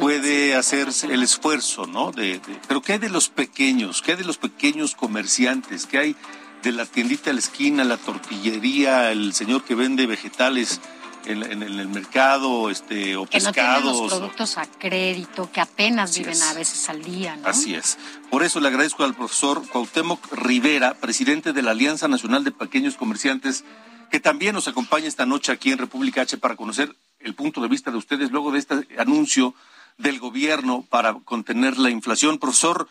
puede 0.00 0.54
hacer 0.54 0.88
el 1.10 1.22
esfuerzo, 1.22 1.86
¿no? 1.86 2.10
De, 2.10 2.40
pero 2.66 2.80
¿qué 2.80 2.94
hay 2.94 2.98
de 2.98 3.10
los 3.10 3.28
pequeños? 3.28 4.00
¿Qué 4.00 4.12
hay 4.12 4.16
de 4.16 4.24
los 4.24 4.38
pequeños 4.38 4.94
comerciantes? 4.94 5.84
¿Qué 5.84 5.98
hay 5.98 6.16
de 6.62 6.72
la 6.72 6.86
tiendita 6.86 7.28
a 7.28 7.34
la 7.34 7.40
esquina, 7.40 7.84
la 7.84 7.98
tortillería, 7.98 9.12
el 9.12 9.34
señor 9.34 9.62
que 9.62 9.74
vende 9.74 10.06
vegetales? 10.06 10.80
En, 11.26 11.62
el 11.62 11.88
mercado 11.88 12.70
este, 12.70 13.16
o 13.16 13.26
que 13.26 13.38
pescados. 13.38 13.84
No 13.84 14.02
los 14.02 14.12
productos 14.12 14.58
a 14.58 14.66
crédito, 14.66 15.50
que 15.52 15.60
apenas 15.60 16.16
viven 16.16 16.40
a 16.42 16.54
veces 16.54 16.88
al 16.88 17.02
día. 17.02 17.36
¿no? 17.36 17.48
Así 17.48 17.74
es. 17.74 17.98
Por 18.30 18.42
eso 18.42 18.60
le 18.60 18.68
agradezco 18.68 19.04
al 19.04 19.14
profesor 19.14 19.66
Cuauhtémoc 19.68 20.32
Rivera, 20.32 20.94
presidente 20.94 21.52
de 21.52 21.62
la 21.62 21.72
Alianza 21.72 22.08
Nacional 22.08 22.44
de 22.44 22.52
Pequeños 22.52 22.96
Comerciantes, 22.96 23.64
que 24.10 24.20
también 24.20 24.54
nos 24.54 24.68
acompaña 24.68 25.08
esta 25.08 25.26
noche 25.26 25.52
aquí 25.52 25.72
en 25.72 25.78
República 25.78 26.22
H 26.22 26.38
para 26.38 26.56
conocer 26.56 26.94
el 27.20 27.34
punto 27.34 27.60
de 27.60 27.68
vista 27.68 27.90
de 27.90 27.96
ustedes 27.96 28.30
luego 28.30 28.52
de 28.52 28.58
este 28.58 28.74
anuncio 28.98 29.54
del 29.98 30.18
gobierno 30.18 30.84
para 30.88 31.14
contener 31.24 31.78
la 31.78 31.90
inflación. 31.90 32.38
Profesor 32.38 32.88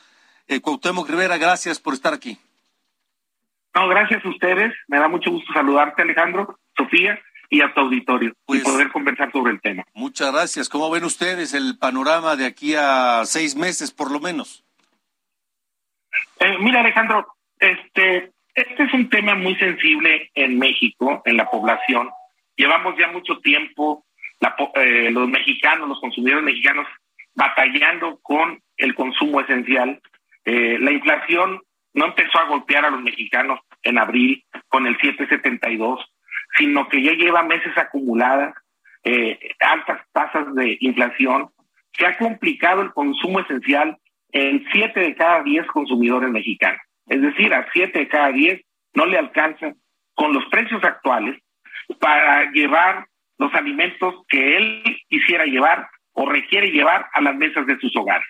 eh, 0.47 0.59
Cuauhtémoc 0.59 1.09
Rivera, 1.09 1.37
gracias 1.37 1.79
por 1.79 1.93
estar 1.93 2.13
aquí. 2.13 2.37
No, 3.73 3.87
gracias 3.89 4.23
a 4.23 4.29
ustedes. 4.29 4.73
Me 4.87 4.99
da 4.99 5.07
mucho 5.07 5.31
gusto 5.31 5.51
saludarte, 5.53 6.01
Alejandro, 6.01 6.59
Sofía 6.77 7.19
y 7.55 7.61
a 7.61 7.73
tu 7.73 7.79
auditorio 7.79 8.29
y 8.29 8.33
pues, 8.45 8.63
poder 8.63 8.91
conversar 8.91 9.31
sobre 9.31 9.53
el 9.53 9.61
tema. 9.61 9.83
Muchas 9.93 10.31
gracias. 10.33 10.67
¿Cómo 10.67 10.89
ven 10.89 11.05
ustedes 11.05 11.53
el 11.53 11.77
panorama 11.77 12.35
de 12.35 12.45
aquí 12.45 12.75
a 12.75 13.21
seis 13.25 13.55
meses, 13.55 13.91
por 13.91 14.11
lo 14.11 14.19
menos? 14.19 14.65
Eh, 16.39 16.57
mira, 16.59 16.81
Alejandro, 16.81 17.25
este, 17.57 18.33
este 18.53 18.83
es 18.83 18.93
un 18.93 19.09
tema 19.09 19.35
muy 19.35 19.55
sensible 19.55 20.31
en 20.35 20.59
México, 20.59 21.21
en 21.25 21.37
la 21.37 21.49
población. 21.49 22.09
Llevamos 22.57 22.95
ya 22.97 23.07
mucho 23.07 23.39
tiempo 23.39 24.03
eh, 24.75 25.09
los 25.11 25.29
mexicanos, 25.29 25.87
los 25.87 26.01
consumidores 26.01 26.43
mexicanos, 26.43 26.87
batallando 27.35 28.19
con 28.21 28.61
el 28.75 28.93
consumo 28.95 29.39
esencial. 29.39 30.01
Eh, 30.43 30.77
la 30.79 30.91
inflación 30.91 31.61
no 31.93 32.05
empezó 32.07 32.37
a 32.37 32.47
golpear 32.47 32.83
a 32.83 32.89
los 32.89 33.01
mexicanos 33.01 33.61
en 33.81 33.97
abril 33.97 34.43
con 34.67 34.87
el 34.87 34.97
772 34.97 36.05
sino 36.57 36.87
que 36.89 37.01
ya 37.01 37.13
lleva 37.13 37.43
meses 37.43 37.77
acumuladas, 37.77 38.55
eh, 39.03 39.37
altas 39.59 40.01
tasas 40.11 40.53
de 40.55 40.77
inflación, 40.79 41.49
que 41.93 42.05
ha 42.05 42.17
complicado 42.17 42.81
el 42.81 42.93
consumo 42.93 43.39
esencial 43.39 43.97
en 44.31 44.65
siete 44.71 44.99
de 44.99 45.15
cada 45.15 45.43
diez 45.43 45.65
consumidores 45.67 46.29
mexicanos. 46.29 46.81
Es 47.07 47.21
decir, 47.21 47.53
a 47.53 47.67
siete 47.71 47.99
de 47.99 48.07
cada 48.07 48.31
diez 48.31 48.61
no 48.93 49.05
le 49.05 49.17
alcanza 49.17 49.73
con 50.13 50.33
los 50.33 50.45
precios 50.45 50.83
actuales 50.83 51.39
para 51.99 52.51
llevar 52.51 53.05
los 53.37 53.53
alimentos 53.53 54.15
que 54.27 54.57
él 54.57 54.83
quisiera 55.07 55.45
llevar 55.45 55.87
o 56.13 56.29
requiere 56.29 56.71
llevar 56.71 57.07
a 57.13 57.21
las 57.21 57.35
mesas 57.35 57.65
de 57.67 57.77
sus 57.79 57.95
hogares. 57.95 58.27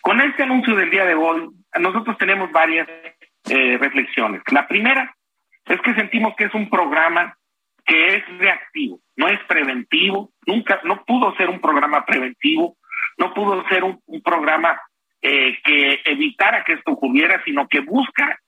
Con 0.00 0.20
este 0.20 0.44
anuncio 0.44 0.74
del 0.74 0.90
día 0.90 1.04
de 1.04 1.14
hoy, 1.14 1.48
nosotros 1.78 2.16
tenemos 2.18 2.50
varias 2.50 2.88
eh, 3.50 3.76
reflexiones. 3.78 4.42
La 4.50 4.66
primera 4.66 5.14
es 5.66 5.80
que 5.82 5.94
sentimos 5.94 6.34
que 6.36 6.44
es 6.44 6.54
un 6.54 6.70
programa 6.70 7.37
que 7.88 8.16
es 8.16 8.38
reactivo, 8.38 9.00
no 9.16 9.28
es 9.28 9.40
preventivo, 9.48 10.30
nunca, 10.46 10.78
no 10.84 11.04
pudo 11.06 11.34
ser 11.36 11.48
un 11.48 11.58
programa 11.58 12.04
preventivo, 12.04 12.76
no 13.16 13.32
pudo 13.32 13.66
ser 13.68 13.82
un, 13.82 13.98
programa 14.22 14.78
eh, 15.22 15.56
que 15.64 16.02
evitara 16.04 16.64
que 16.64 16.74
esto 16.74 16.92
ocurriera, 16.92 17.42
sino 17.46 17.66
que 17.66 17.80
busca 17.80 18.38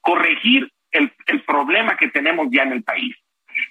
corregir 0.00 0.72
el, 0.92 1.12
problema 1.46 1.98
que 1.98 2.08
tenemos 2.08 2.48
ya 2.50 2.62
en 2.62 2.72
el 2.72 2.82
país, 2.82 3.14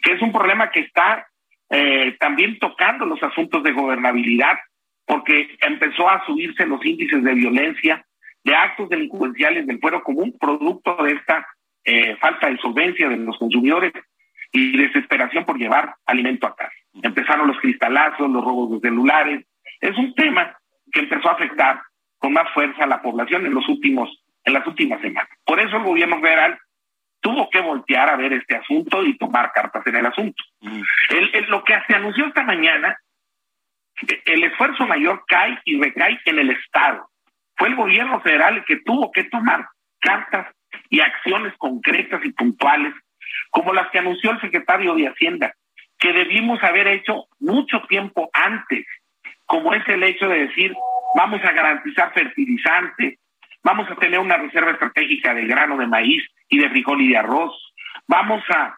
que 0.03 0.13
es 0.13 0.21
un 0.21 0.31
problema 0.31 0.69
que 0.69 0.81
está 0.81 1.27
eh, 1.71 2.15
también 2.19 2.59
tocando 2.59 3.07
los 3.07 3.21
asuntos 3.23 3.63
de 3.63 3.71
gobernabilidad, 3.71 4.59
porque 5.07 5.57
empezó 5.61 6.07
a 6.07 6.23
subirse 6.27 6.67
los 6.67 6.85
índices 6.85 7.23
de 7.23 7.33
violencia, 7.33 8.05
de 8.43 8.55
actos 8.55 8.87
delincuenciales 8.89 9.65
del 9.65 9.79
fuero 9.79 10.03
común, 10.03 10.35
producto 10.39 10.97
de 11.03 11.13
esta 11.13 11.47
eh, 11.83 12.15
falta 12.17 12.47
de 12.47 12.57
solvencia 12.57 13.09
de 13.09 13.17
los 13.17 13.39
consumidores 13.39 13.91
y 14.51 14.77
desesperación 14.77 15.45
por 15.45 15.57
llevar 15.57 15.95
alimento 16.05 16.47
a 16.47 16.55
casa. 16.55 16.73
Empezaron 17.01 17.47
los 17.47 17.59
cristalazos, 17.59 18.29
los 18.29 18.43
robos 18.43 18.71
de 18.71 18.89
celulares. 18.89 19.45
Es 19.79 19.97
un 19.97 20.13
tema 20.15 20.57
que 20.91 21.01
empezó 21.01 21.29
a 21.29 21.33
afectar 21.33 21.81
con 22.17 22.33
más 22.33 22.51
fuerza 22.53 22.83
a 22.83 22.87
la 22.87 23.01
población 23.01 23.45
en 23.45 23.53
los 23.53 23.67
últimos, 23.67 24.09
en 24.43 24.53
las 24.53 24.65
últimas 24.65 25.01
semanas. 25.01 25.29
Por 25.45 25.59
eso 25.59 25.77
el 25.77 25.83
gobierno 25.83 26.19
federal 26.19 26.59
tuvo 27.21 27.49
que 27.49 27.61
voltear 27.61 28.09
a 28.09 28.17
ver 28.17 28.33
este 28.33 28.55
asunto 28.55 29.03
y 29.03 29.17
tomar 29.17 29.51
cartas 29.53 29.85
en 29.87 29.95
el 29.95 30.05
asunto. 30.05 30.43
lo 31.47 31.63
que 31.63 31.77
se 31.87 31.95
anunció 31.95 32.25
esta 32.25 32.43
mañana, 32.43 32.97
el 34.25 34.43
esfuerzo 34.43 34.87
mayor 34.87 35.23
cae 35.27 35.59
y 35.65 35.81
recae 35.81 36.19
en 36.25 36.39
el 36.39 36.51
Estado. 36.51 37.09
Fue 37.55 37.67
el 37.67 37.75
gobierno 37.75 38.21
federal 38.21 38.57
el 38.57 38.65
que 38.65 38.77
tuvo 38.77 39.11
que 39.11 39.25
tomar 39.25 39.67
cartas 39.99 40.47
y 40.89 41.01
acciones 41.01 41.53
concretas 41.57 42.23
y 42.23 42.31
puntuales, 42.31 42.93
como 43.49 43.73
las 43.73 43.89
que 43.89 43.99
anunció 43.99 44.31
el 44.31 44.41
secretario 44.41 44.95
de 44.95 45.07
Hacienda, 45.07 45.53
que 45.97 46.13
debimos 46.13 46.63
haber 46.63 46.87
hecho 46.87 47.25
mucho 47.39 47.81
tiempo 47.87 48.29
antes, 48.33 48.85
como 49.45 49.73
es 49.73 49.87
el 49.87 50.03
hecho 50.03 50.27
de 50.27 50.47
decir, 50.47 50.73
vamos 51.15 51.43
a 51.43 51.51
garantizar 51.51 52.13
fertilizante, 52.13 53.19
vamos 53.63 53.89
a 53.89 53.95
tener 53.95 54.19
una 54.19 54.37
reserva 54.37 54.71
estratégica 54.71 55.33
de 55.33 55.45
grano 55.45 55.77
de 55.77 55.87
maíz 55.87 56.23
y 56.47 56.59
de 56.59 56.69
frijol 56.69 57.01
y 57.01 57.09
de 57.09 57.17
arroz, 57.17 57.53
vamos 58.07 58.43
a, 58.49 58.75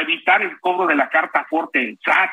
evitar 0.00 0.40
el 0.40 0.58
cobro 0.60 0.86
de 0.86 0.94
la 0.94 1.10
carta 1.10 1.44
fuerte 1.50 1.80
del 1.80 1.98
SAT, 2.02 2.30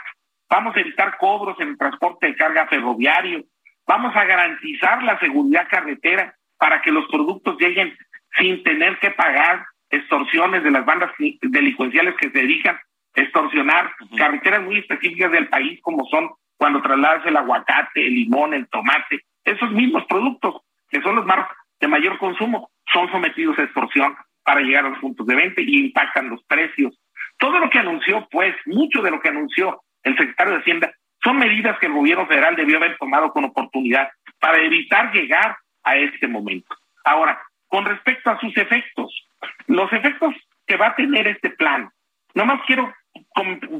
vamos 0.49 0.75
a 0.75 0.79
evitar 0.79 1.17
cobros 1.17 1.59
en 1.59 1.69
el 1.69 1.77
transporte 1.77 2.27
de 2.27 2.35
carga 2.35 2.67
ferroviario, 2.67 3.43
vamos 3.85 4.15
a 4.15 4.23
garantizar 4.23 5.03
la 5.03 5.19
seguridad 5.19 5.67
carretera 5.67 6.33
para 6.57 6.81
que 6.81 6.91
los 6.91 7.05
productos 7.07 7.57
lleguen 7.59 7.97
sin 8.37 8.63
tener 8.63 8.97
que 8.99 9.11
pagar 9.11 9.65
extorsiones 9.89 10.63
de 10.63 10.71
las 10.71 10.85
bandas 10.85 11.11
delincuenciales 11.41 12.15
que 12.15 12.29
se 12.29 12.39
dedican 12.39 12.75
a 13.15 13.21
extorsionar 13.21 13.91
carreteras 14.17 14.63
muy 14.63 14.79
específicas 14.79 15.31
del 15.31 15.47
país 15.47 15.79
como 15.81 16.05
son 16.05 16.29
cuando 16.57 16.81
trasladas 16.81 17.25
el 17.25 17.37
aguacate, 17.37 18.05
el 18.05 18.15
limón, 18.15 18.53
el 18.53 18.67
tomate, 18.67 19.23
esos 19.43 19.71
mismos 19.71 20.03
productos 20.05 20.61
que 20.89 21.01
son 21.01 21.15
los 21.15 21.25
más 21.25 21.47
de 21.79 21.87
mayor 21.87 22.17
consumo 22.17 22.69
son 22.91 23.09
sometidos 23.11 23.57
a 23.57 23.63
extorsión 23.63 24.15
para 24.43 24.61
llegar 24.61 24.85
a 24.85 24.89
los 24.89 24.99
puntos 24.99 25.25
de 25.27 25.35
venta 25.35 25.61
y 25.61 25.85
impactan 25.85 26.29
los 26.29 26.43
precios. 26.43 26.99
Todo 27.37 27.59
lo 27.59 27.69
que 27.69 27.79
anunció, 27.79 28.27
pues, 28.31 28.55
mucho 28.65 29.01
de 29.01 29.11
lo 29.11 29.21
que 29.21 29.29
anunció 29.29 29.81
el 30.03 30.17
secretario 30.17 30.53
de 30.53 30.59
Hacienda 30.59 30.91
son 31.23 31.37
medidas 31.37 31.77
que 31.79 31.85
el 31.85 31.93
gobierno 31.93 32.25
federal 32.27 32.55
debió 32.55 32.77
haber 32.77 32.97
tomado 32.97 33.31
con 33.31 33.45
oportunidad 33.45 34.09
para 34.39 34.61
evitar 34.61 35.13
llegar 35.13 35.57
a 35.83 35.95
este 35.97 36.27
momento. 36.27 36.75
Ahora, 37.03 37.41
con 37.67 37.85
respecto 37.85 38.29
a 38.29 38.39
sus 38.39 38.55
efectos. 38.57 39.28
Los 39.67 39.91
efectos 39.93 40.33
que 40.65 40.77
va 40.77 40.87
a 40.87 40.95
tener 40.95 41.27
este 41.27 41.49
plan, 41.51 41.89
nomás 42.33 42.61
quiero 42.65 42.93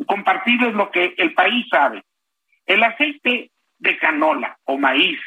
compartirles 0.07 0.73
lo 0.73 0.91
que 0.91 1.13
el 1.17 1.33
país 1.33 1.65
sabe. 1.69 2.03
El 2.65 2.83
aceite 2.83 3.51
de 3.77 3.97
canola 3.97 4.57
o 4.65 4.77
maíz 4.77 5.19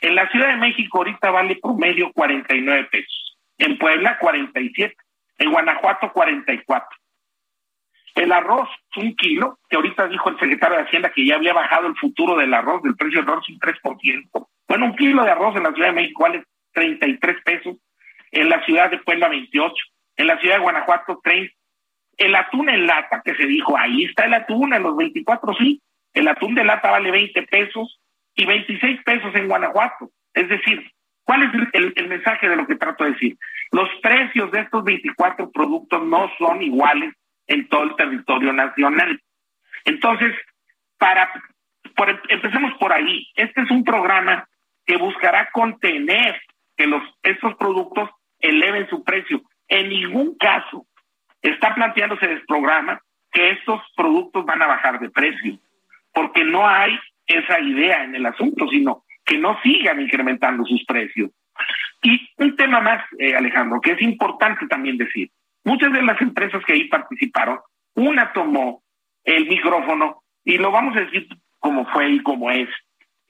en 0.00 0.14
la 0.14 0.28
Ciudad 0.30 0.48
de 0.48 0.56
México 0.56 0.98
ahorita 0.98 1.30
vale 1.30 1.56
promedio 1.56 2.10
49 2.12 2.88
pesos, 2.90 3.38
en 3.58 3.76
Puebla 3.78 4.18
47, 4.18 4.96
en 5.38 5.50
Guanajuato 5.50 6.12
44. 6.12 6.88
El 8.14 8.32
arroz, 8.32 8.68
un 8.96 9.14
kilo, 9.14 9.58
que 9.68 9.76
ahorita 9.76 10.08
dijo 10.08 10.30
el 10.30 10.38
secretario 10.38 10.78
de 10.78 10.84
Hacienda 10.84 11.12
que 11.12 11.24
ya 11.24 11.36
había 11.36 11.52
bajado 11.52 11.86
el 11.86 11.96
futuro 11.96 12.36
del 12.36 12.52
arroz, 12.52 12.82
del 12.82 12.96
precio 12.96 13.20
del 13.20 13.30
arroz 13.30 13.48
un 13.48 13.58
3%. 13.58 14.48
Bueno, 14.66 14.86
un 14.86 14.96
kilo 14.96 15.22
de 15.22 15.30
arroz 15.30 15.56
en 15.56 15.64
la 15.64 15.72
Ciudad 15.72 15.88
de 15.88 15.94
México 15.94 16.22
vale 16.22 16.44
33 16.72 17.42
pesos 17.44 17.76
en 18.30 18.48
la 18.48 18.64
ciudad 18.64 18.90
de 18.90 18.98
Puebla 18.98 19.28
28, 19.28 19.74
en 20.16 20.26
la 20.26 20.38
ciudad 20.38 20.56
de 20.56 20.62
Guanajuato 20.62 21.20
30. 21.22 21.54
El 22.16 22.34
atún 22.34 22.68
en 22.68 22.86
lata, 22.86 23.22
que 23.24 23.34
se 23.34 23.46
dijo, 23.46 23.76
ahí 23.78 24.04
está 24.04 24.26
el 24.26 24.34
atún 24.34 24.74
en 24.74 24.82
los 24.82 24.96
24, 24.96 25.54
sí. 25.54 25.80
El 26.12 26.28
atún 26.28 26.54
de 26.54 26.64
lata 26.64 26.90
vale 26.90 27.10
20 27.10 27.42
pesos 27.44 28.00
y 28.34 28.44
26 28.44 29.02
pesos 29.04 29.34
en 29.34 29.48
Guanajuato. 29.48 30.10
Es 30.34 30.48
decir, 30.48 30.90
¿cuál 31.24 31.44
es 31.44 31.68
el, 31.72 31.92
el 31.96 32.08
mensaje 32.08 32.48
de 32.48 32.56
lo 32.56 32.66
que 32.66 32.76
trato 32.76 33.04
de 33.04 33.12
decir? 33.12 33.38
Los 33.72 33.88
precios 34.02 34.50
de 34.50 34.60
estos 34.60 34.84
24 34.84 35.50
productos 35.50 36.04
no 36.04 36.30
son 36.38 36.60
iguales 36.62 37.14
en 37.46 37.68
todo 37.68 37.84
el 37.84 37.96
territorio 37.96 38.52
nacional. 38.52 39.20
Entonces, 39.84 40.34
para 40.98 41.32
por, 41.96 42.08
empecemos 42.28 42.74
por 42.78 42.92
ahí. 42.92 43.28
Este 43.34 43.62
es 43.62 43.70
un 43.70 43.84
programa 43.84 44.48
que 44.86 44.96
buscará 44.96 45.50
contener 45.52 46.40
que 46.76 46.86
los 46.86 47.02
estos 47.22 47.54
productos 47.56 48.10
eleven 48.40 48.88
su 48.88 49.02
precio. 49.04 49.42
En 49.68 49.88
ningún 49.88 50.36
caso 50.36 50.86
está 51.42 51.74
planteándose 51.74 52.26
el 52.26 52.44
programa 52.46 53.00
que 53.32 53.50
estos 53.50 53.80
productos 53.96 54.44
van 54.44 54.62
a 54.62 54.66
bajar 54.66 54.98
de 54.98 55.10
precio, 55.10 55.58
porque 56.12 56.44
no 56.44 56.66
hay 56.66 56.98
esa 57.26 57.60
idea 57.60 58.04
en 58.04 58.14
el 58.14 58.26
asunto, 58.26 58.68
sino 58.68 59.04
que 59.24 59.38
no 59.38 59.60
sigan 59.62 60.00
incrementando 60.00 60.64
sus 60.64 60.84
precios. 60.84 61.30
Y 62.02 62.28
un 62.38 62.56
tema 62.56 62.80
más, 62.80 63.04
eh, 63.18 63.36
Alejandro, 63.36 63.80
que 63.80 63.92
es 63.92 64.02
importante 64.02 64.66
también 64.66 64.96
decir, 64.96 65.30
muchas 65.64 65.92
de 65.92 66.02
las 66.02 66.20
empresas 66.20 66.64
que 66.64 66.72
ahí 66.72 66.88
participaron, 66.88 67.60
una 67.94 68.32
tomó 68.32 68.82
el 69.24 69.46
micrófono 69.46 70.22
y 70.44 70.56
lo 70.58 70.72
vamos 70.72 70.96
a 70.96 71.00
decir 71.00 71.28
como 71.58 71.86
fue 71.86 72.08
y 72.10 72.22
como 72.22 72.50
es, 72.50 72.68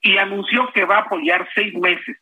y 0.00 0.16
anunció 0.16 0.70
que 0.72 0.84
va 0.84 0.96
a 0.96 1.00
apoyar 1.00 1.48
seis 1.54 1.74
meses 1.74 2.16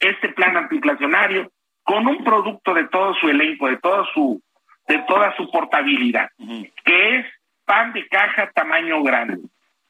este 0.00 0.30
plan 0.30 0.56
antiinflacionario 0.56 1.50
con 1.84 2.06
un 2.06 2.24
producto 2.24 2.74
de 2.74 2.88
todo 2.88 3.14
su 3.14 3.28
elenco, 3.28 3.68
de 3.68 3.76
todo 3.76 4.04
su, 4.12 4.42
de 4.88 4.98
toda 5.06 5.36
su 5.36 5.50
portabilidad, 5.50 6.30
que 6.84 7.18
es 7.18 7.26
pan 7.64 7.92
de 7.92 8.06
caja 8.08 8.50
tamaño 8.52 9.02
grande. 9.02 9.38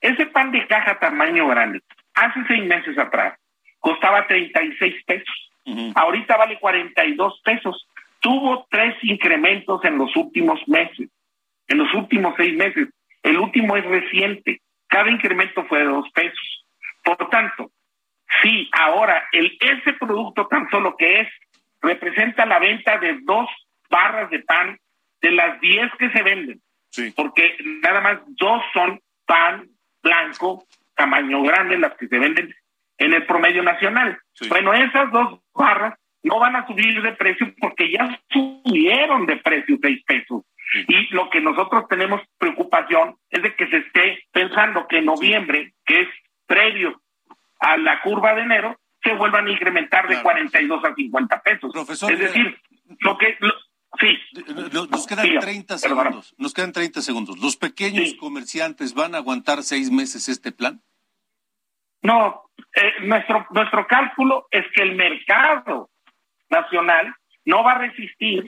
Ese 0.01 0.27
pan 0.27 0.51
de 0.51 0.67
caja 0.67 0.99
tamaño 0.99 1.49
grande, 1.49 1.81
hace 2.15 2.41
seis 2.47 2.65
meses 2.67 2.99
atrás, 2.99 3.39
costaba 3.79 4.27
36 4.27 5.05
pesos. 5.07 5.51
Ahorita 5.95 6.37
vale 6.37 6.59
42 6.59 7.41
pesos. 7.43 7.89
Tuvo 8.21 8.67
tres 8.71 8.97
incrementos 9.03 9.83
en 9.85 9.97
los 9.97 10.15
últimos 10.17 10.61
meses, 10.67 11.09
en 11.69 11.79
los 11.79 11.93
últimos 11.95 12.35
seis 12.37 12.55
meses. 12.57 12.89
El 13.23 13.39
último 13.39 13.77
es 13.77 13.85
reciente. 13.85 14.61
Cada 14.89 15.11
incremento 15.11 15.65
fue 15.65 15.79
de 15.79 15.87
dos 15.87 16.09
pesos. 16.11 16.67
Por 17.03 17.17
tanto, 17.31 17.71
sí, 18.43 18.69
ahora 18.73 19.29
el, 19.33 19.57
ese 19.61 19.93
producto 19.95 20.47
tan 20.47 20.69
solo 20.71 20.97
que 20.97 21.21
es 21.21 21.29
representa 21.85 22.47
la 22.47 22.59
venta 22.59 22.99
de 22.99 23.19
dos 23.23 23.49
barras 23.89 24.31
de 24.31 24.41
pan 24.41 24.79
de 25.21 25.31
las 25.31 25.61
diez 25.61 25.91
que 25.99 26.11
se 26.11 26.23
venden. 26.23 26.61
Porque 27.17 27.57
nada 27.83 28.01
más 28.01 28.19
dos 28.27 28.63
son 28.73 29.01
pan 29.27 29.69
blanco, 30.03 30.65
tamaño 30.95 31.43
grande, 31.43 31.79
las 31.79 31.95
que 31.97 32.09
se 32.09 32.19
venden 32.19 32.55
en 32.99 33.15
el 33.15 33.27
promedio 33.27 33.63
nacional. 33.63 34.19
Bueno, 34.49 34.73
esas 34.75 35.11
dos 35.11 35.41
barras 35.55 35.95
no 36.23 36.39
van 36.39 36.57
a 36.57 36.67
subir 36.67 37.03
de 37.03 37.13
precio 37.13 37.53
porque 37.59 37.91
ya 37.91 38.21
subieron 38.31 39.27
de 39.27 39.37
precio 39.37 39.77
seis 39.81 40.03
pesos. 40.05 40.43
Y 40.89 41.15
lo 41.15 41.31
que 41.31 41.41
nosotros 41.41 41.87
tenemos 41.89 42.21
preocupación 42.39 43.17
es 43.31 43.43
de 43.43 43.55
que 43.55 43.69
se 43.69 43.77
esté 43.79 44.25
pensando 44.33 44.87
que 44.89 44.99
en 44.99 45.05
noviembre, 45.07 45.73
que 45.85 46.03
es 46.03 46.09
previo 46.47 47.01
a 47.61 47.77
la 47.77 48.01
curva 48.03 48.35
de 48.35 48.43
enero, 48.43 48.77
se 49.05 49.15
vuelvan 49.15 49.47
a 49.47 49.51
incrementar 49.51 50.09
de 50.09 50.21
42 50.23 50.85
a 50.85 50.95
50 50.95 51.43
pesos. 51.43 51.73
Profesor, 51.73 52.13
es 52.13 52.19
decir, 52.19 52.59
lo 53.01 53.17
que... 53.19 53.39
sí. 54.01 54.19
Nos 54.91 55.07
quedan 55.07 55.39
30 55.39 55.79
segundos. 55.79 56.35
Nos 56.39 56.55
quedan 56.55 56.73
30 56.73 57.03
segundos. 57.03 57.39
¿Los 57.39 57.57
pequeños 57.57 58.15
comerciantes 58.15 58.95
van 58.95 59.15
a 59.15 59.19
aguantar 59.19 59.63
seis 59.63 59.91
meses 59.91 60.29
este 60.29 60.51
plan? 60.51 60.83
No, 62.03 62.51
eh, 62.75 62.93
nuestro, 63.03 63.47
nuestro 63.51 63.87
cálculo 63.87 64.47
es 64.51 64.65
que 64.75 64.83
el 64.83 64.95
mercado 64.95 65.91
nacional 66.51 67.15
no 67.45 67.63
va 67.63 67.73
a 67.73 67.79
resistir 67.79 68.45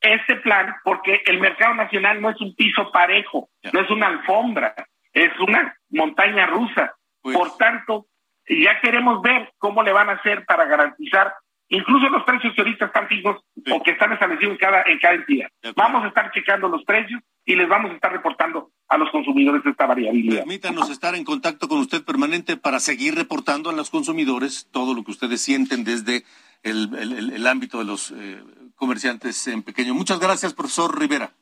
este 0.00 0.36
plan 0.36 0.74
porque 0.84 1.22
el 1.26 1.40
mercado 1.40 1.74
nacional 1.74 2.20
no 2.20 2.30
es 2.30 2.40
un 2.40 2.54
piso 2.54 2.90
parejo, 2.92 3.50
no 3.72 3.80
es 3.80 3.90
una 3.90 4.06
alfombra, 4.06 4.74
es 5.12 5.38
una 5.40 5.76
montaña 5.90 6.46
rusa 6.46 6.94
Pues 7.20 7.36
Por 7.36 7.56
tanto, 7.56 8.06
ya 8.48 8.80
queremos 8.80 9.22
ver 9.22 9.52
cómo 9.58 9.82
le 9.82 9.92
van 9.92 10.08
a 10.08 10.12
hacer 10.12 10.44
para 10.46 10.64
garantizar 10.64 11.34
incluso 11.68 12.08
los 12.08 12.24
precios 12.24 12.54
que 12.54 12.62
ahorita 12.62 12.86
están 12.86 13.08
fijos 13.08 13.36
o 13.70 13.82
que 13.82 13.90
están 13.90 14.12
establecidos 14.12 14.52
en 14.52 14.58
cada, 14.58 14.82
en 14.82 14.98
cada 14.98 15.14
entidad. 15.14 15.48
Vamos 15.76 16.04
a 16.04 16.08
estar 16.08 16.30
checando 16.32 16.68
los 16.68 16.82
precios 16.84 17.20
y 17.44 17.56
les 17.56 17.68
vamos 17.68 17.90
a 17.90 17.94
estar 17.94 18.10
reportando 18.10 18.70
a 18.88 18.96
los 18.96 19.10
consumidores 19.10 19.64
esta 19.64 19.86
variabilidad. 19.86 20.38
Permítanos 20.38 20.90
estar 20.90 21.14
en 21.14 21.24
contacto 21.24 21.68
con 21.68 21.78
usted 21.78 22.04
permanente 22.04 22.56
para 22.56 22.80
seguir 22.80 23.14
reportando 23.14 23.70
a 23.70 23.72
los 23.72 23.90
consumidores 23.90 24.68
todo 24.70 24.94
lo 24.94 25.04
que 25.04 25.10
ustedes 25.10 25.42
sienten 25.42 25.84
desde 25.84 26.24
el, 26.62 26.94
el, 27.32 27.46
ámbito 27.46 27.78
de 27.78 27.84
los 27.84 28.12
eh, 28.12 28.42
comerciantes 28.74 29.46
en 29.48 29.62
pequeño. 29.62 29.94
Muchas 29.94 30.20
gracias, 30.20 30.54
profesor 30.54 30.98
Rivera. 30.98 31.32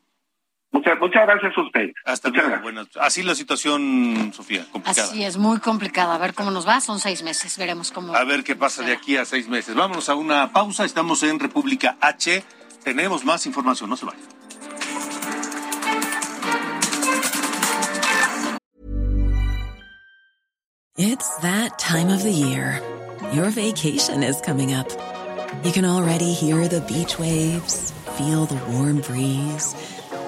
Muchas, 0.76 1.00
muchas 1.00 1.26
gracias 1.26 1.56
a 1.56 1.60
usted. 1.62 1.92
Hasta 2.04 2.28
luego. 2.28 2.60
Bueno, 2.60 2.86
así 3.00 3.22
la 3.22 3.34
situación, 3.34 4.30
Sofía, 4.34 4.66
complicada. 4.70 5.08
Así 5.08 5.24
es, 5.24 5.38
muy 5.38 5.58
complicada. 5.58 6.14
A 6.14 6.18
ver 6.18 6.34
cómo 6.34 6.50
nos 6.50 6.68
va. 6.68 6.82
Son 6.82 7.00
seis 7.00 7.22
meses. 7.22 7.56
Veremos 7.56 7.90
cómo. 7.90 8.14
A 8.14 8.24
ver 8.24 8.44
qué 8.44 8.54
pasa 8.54 8.82
de 8.82 8.92
aquí 8.92 9.16
a 9.16 9.24
seis 9.24 9.48
meses. 9.48 9.74
Vámonos 9.74 10.10
a 10.10 10.14
una 10.14 10.52
pausa. 10.52 10.84
Estamos 10.84 11.22
en 11.22 11.40
República 11.40 11.96
H. 12.02 12.44
Tenemos 12.84 13.24
más 13.24 13.46
información. 13.46 13.88
No 13.88 13.96
se 13.96 14.04
vayan. 14.04 14.20
It's 20.98 21.36
that 21.38 21.78
time 21.78 22.10
of 22.10 22.22
the 22.22 22.30
year. 22.30 22.82
Your 23.32 23.48
vacation 23.50 24.22
is 24.22 24.42
coming 24.42 24.74
up. 24.74 24.88
You 25.64 25.72
can 25.72 25.86
already 25.86 26.34
hear 26.34 26.68
the 26.68 26.82
beach 26.82 27.18
waves, 27.18 27.92
feel 28.18 28.44
the 28.44 28.60
warm 28.70 29.00
breeze. 29.00 29.74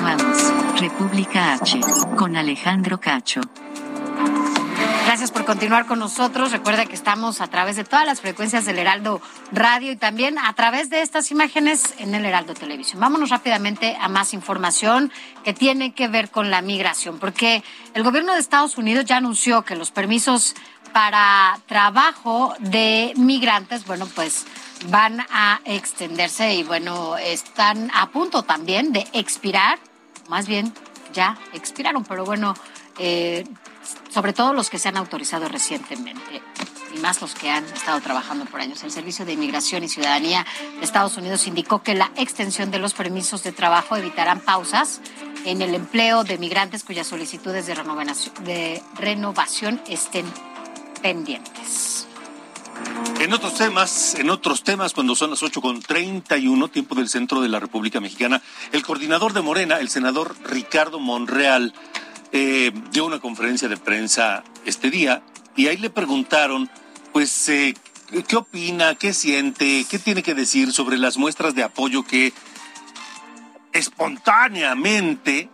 Continuamos. 0.00 0.80
República 0.80 1.52
H. 1.52 1.78
Con 2.16 2.34
Alejandro 2.34 2.98
Cacho. 2.98 3.42
Gracias 5.04 5.30
por 5.30 5.44
continuar 5.44 5.84
con 5.84 5.98
nosotros. 5.98 6.52
Recuerda 6.52 6.86
que 6.86 6.94
estamos 6.94 7.42
a 7.42 7.48
través 7.48 7.76
de 7.76 7.84
todas 7.84 8.06
las 8.06 8.22
frecuencias 8.22 8.64
del 8.64 8.78
Heraldo 8.78 9.20
Radio 9.52 9.92
y 9.92 9.96
también 9.96 10.38
a 10.38 10.54
través 10.54 10.88
de 10.88 11.02
estas 11.02 11.30
imágenes 11.30 11.94
en 11.98 12.14
el 12.14 12.24
Heraldo 12.24 12.54
Televisión. 12.54 12.98
Vámonos 13.00 13.28
rápidamente 13.28 13.98
a 14.00 14.08
más 14.08 14.32
información 14.32 15.12
que 15.44 15.52
tiene 15.52 15.92
que 15.92 16.08
ver 16.08 16.30
con 16.30 16.50
la 16.50 16.62
migración, 16.62 17.18
porque 17.18 17.62
el 17.92 18.02
gobierno 18.02 18.32
de 18.32 18.40
Estados 18.40 18.78
Unidos 18.78 19.04
ya 19.04 19.18
anunció 19.18 19.62
que 19.62 19.76
los 19.76 19.90
permisos 19.90 20.54
para 20.94 21.58
trabajo 21.66 22.54
de 22.58 23.12
migrantes, 23.16 23.84
bueno, 23.84 24.08
pues 24.14 24.46
van 24.88 25.20
a 25.30 25.60
extenderse 25.66 26.54
y 26.54 26.62
bueno, 26.62 27.18
están 27.18 27.90
a 27.94 28.08
punto 28.08 28.42
también 28.44 28.92
de 28.92 29.06
expirar, 29.12 29.78
más 30.30 30.46
bien 30.46 30.72
ya 31.12 31.36
expiraron, 31.52 32.04
pero 32.04 32.24
bueno, 32.24 32.54
eh, 32.98 33.44
sobre 34.10 34.32
todo 34.32 34.52
los 34.52 34.70
que 34.70 34.78
se 34.78 34.88
han 34.88 34.96
autorizado 34.96 35.48
recientemente 35.48 36.40
y 36.94 36.98
más 36.98 37.20
los 37.20 37.34
que 37.34 37.50
han 37.50 37.64
estado 37.64 38.00
trabajando 38.00 38.44
por 38.46 38.60
años. 38.60 38.82
El 38.84 38.92
Servicio 38.92 39.24
de 39.24 39.32
Inmigración 39.32 39.82
y 39.82 39.88
Ciudadanía 39.88 40.46
de 40.78 40.84
Estados 40.84 41.16
Unidos 41.16 41.46
indicó 41.48 41.82
que 41.82 41.94
la 41.94 42.12
extensión 42.16 42.70
de 42.70 42.78
los 42.78 42.94
permisos 42.94 43.42
de 43.42 43.50
trabajo 43.50 43.96
evitarán 43.96 44.40
pausas 44.40 45.00
en 45.44 45.62
el 45.62 45.74
empleo 45.74 46.22
de 46.22 46.38
migrantes 46.38 46.84
cuyas 46.84 47.08
solicitudes 47.08 47.66
de 47.66 47.74
renovación, 47.74 48.44
de 48.44 48.82
renovación 48.94 49.82
estén 49.88 50.26
pendientes. 51.02 52.06
En 53.20 53.34
otros 53.34 53.54
temas, 53.54 54.14
en 54.14 54.30
otros 54.30 54.64
temas, 54.64 54.94
cuando 54.94 55.14
son 55.14 55.28
las 55.28 55.42
ocho 55.42 55.60
con 55.60 55.82
uno, 56.48 56.68
tiempo 56.68 56.94
del 56.94 57.08
centro 57.08 57.42
de 57.42 57.50
la 57.50 57.60
República 57.60 58.00
Mexicana, 58.00 58.40
el 58.72 58.82
coordinador 58.82 59.34
de 59.34 59.42
Morena, 59.42 59.78
el 59.78 59.90
senador 59.90 60.34
Ricardo 60.44 60.98
Monreal, 60.98 61.74
eh, 62.32 62.72
dio 62.90 63.04
una 63.04 63.20
conferencia 63.20 63.68
de 63.68 63.76
prensa 63.76 64.42
este 64.64 64.90
día 64.90 65.22
y 65.54 65.66
ahí 65.66 65.76
le 65.76 65.90
preguntaron, 65.90 66.70
pues, 67.12 67.48
eh, 67.50 67.74
¿qué 68.26 68.36
opina, 68.36 68.94
qué 68.94 69.12
siente, 69.12 69.84
qué 69.90 69.98
tiene 69.98 70.22
que 70.22 70.34
decir 70.34 70.72
sobre 70.72 70.96
las 70.96 71.18
muestras 71.18 71.54
de 71.54 71.62
apoyo 71.62 72.04
que 72.04 72.32
espontáneamente, 73.74 75.50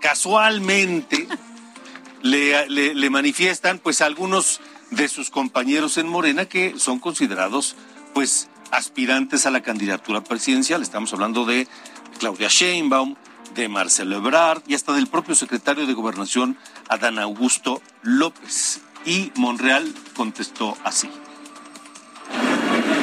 casualmente, 0.00 1.28
le, 2.22 2.68
le 2.68 3.10
manifiestan, 3.10 3.78
pues, 3.78 4.00
algunos 4.00 4.62
de 4.90 5.08
sus 5.08 5.30
compañeros 5.30 5.98
en 5.98 6.08
Morena 6.08 6.46
que 6.46 6.78
son 6.78 6.98
considerados 6.98 7.76
pues 8.14 8.48
aspirantes 8.70 9.46
a 9.46 9.50
la 9.50 9.62
candidatura 9.62 10.20
presidencial. 10.22 10.82
Estamos 10.82 11.12
hablando 11.12 11.44
de 11.44 11.68
Claudia 12.18 12.48
Sheinbaum, 12.48 13.16
de 13.54 13.68
Marcelo 13.68 14.16
Ebrard 14.16 14.62
y 14.66 14.74
hasta 14.74 14.92
del 14.92 15.06
propio 15.06 15.34
secretario 15.34 15.86
de 15.86 15.94
Gobernación, 15.94 16.56
Adán 16.88 17.18
Augusto 17.18 17.82
López. 18.02 18.80
Y 19.04 19.32
Monreal 19.36 19.92
contestó 20.14 20.76
así. 20.84 21.10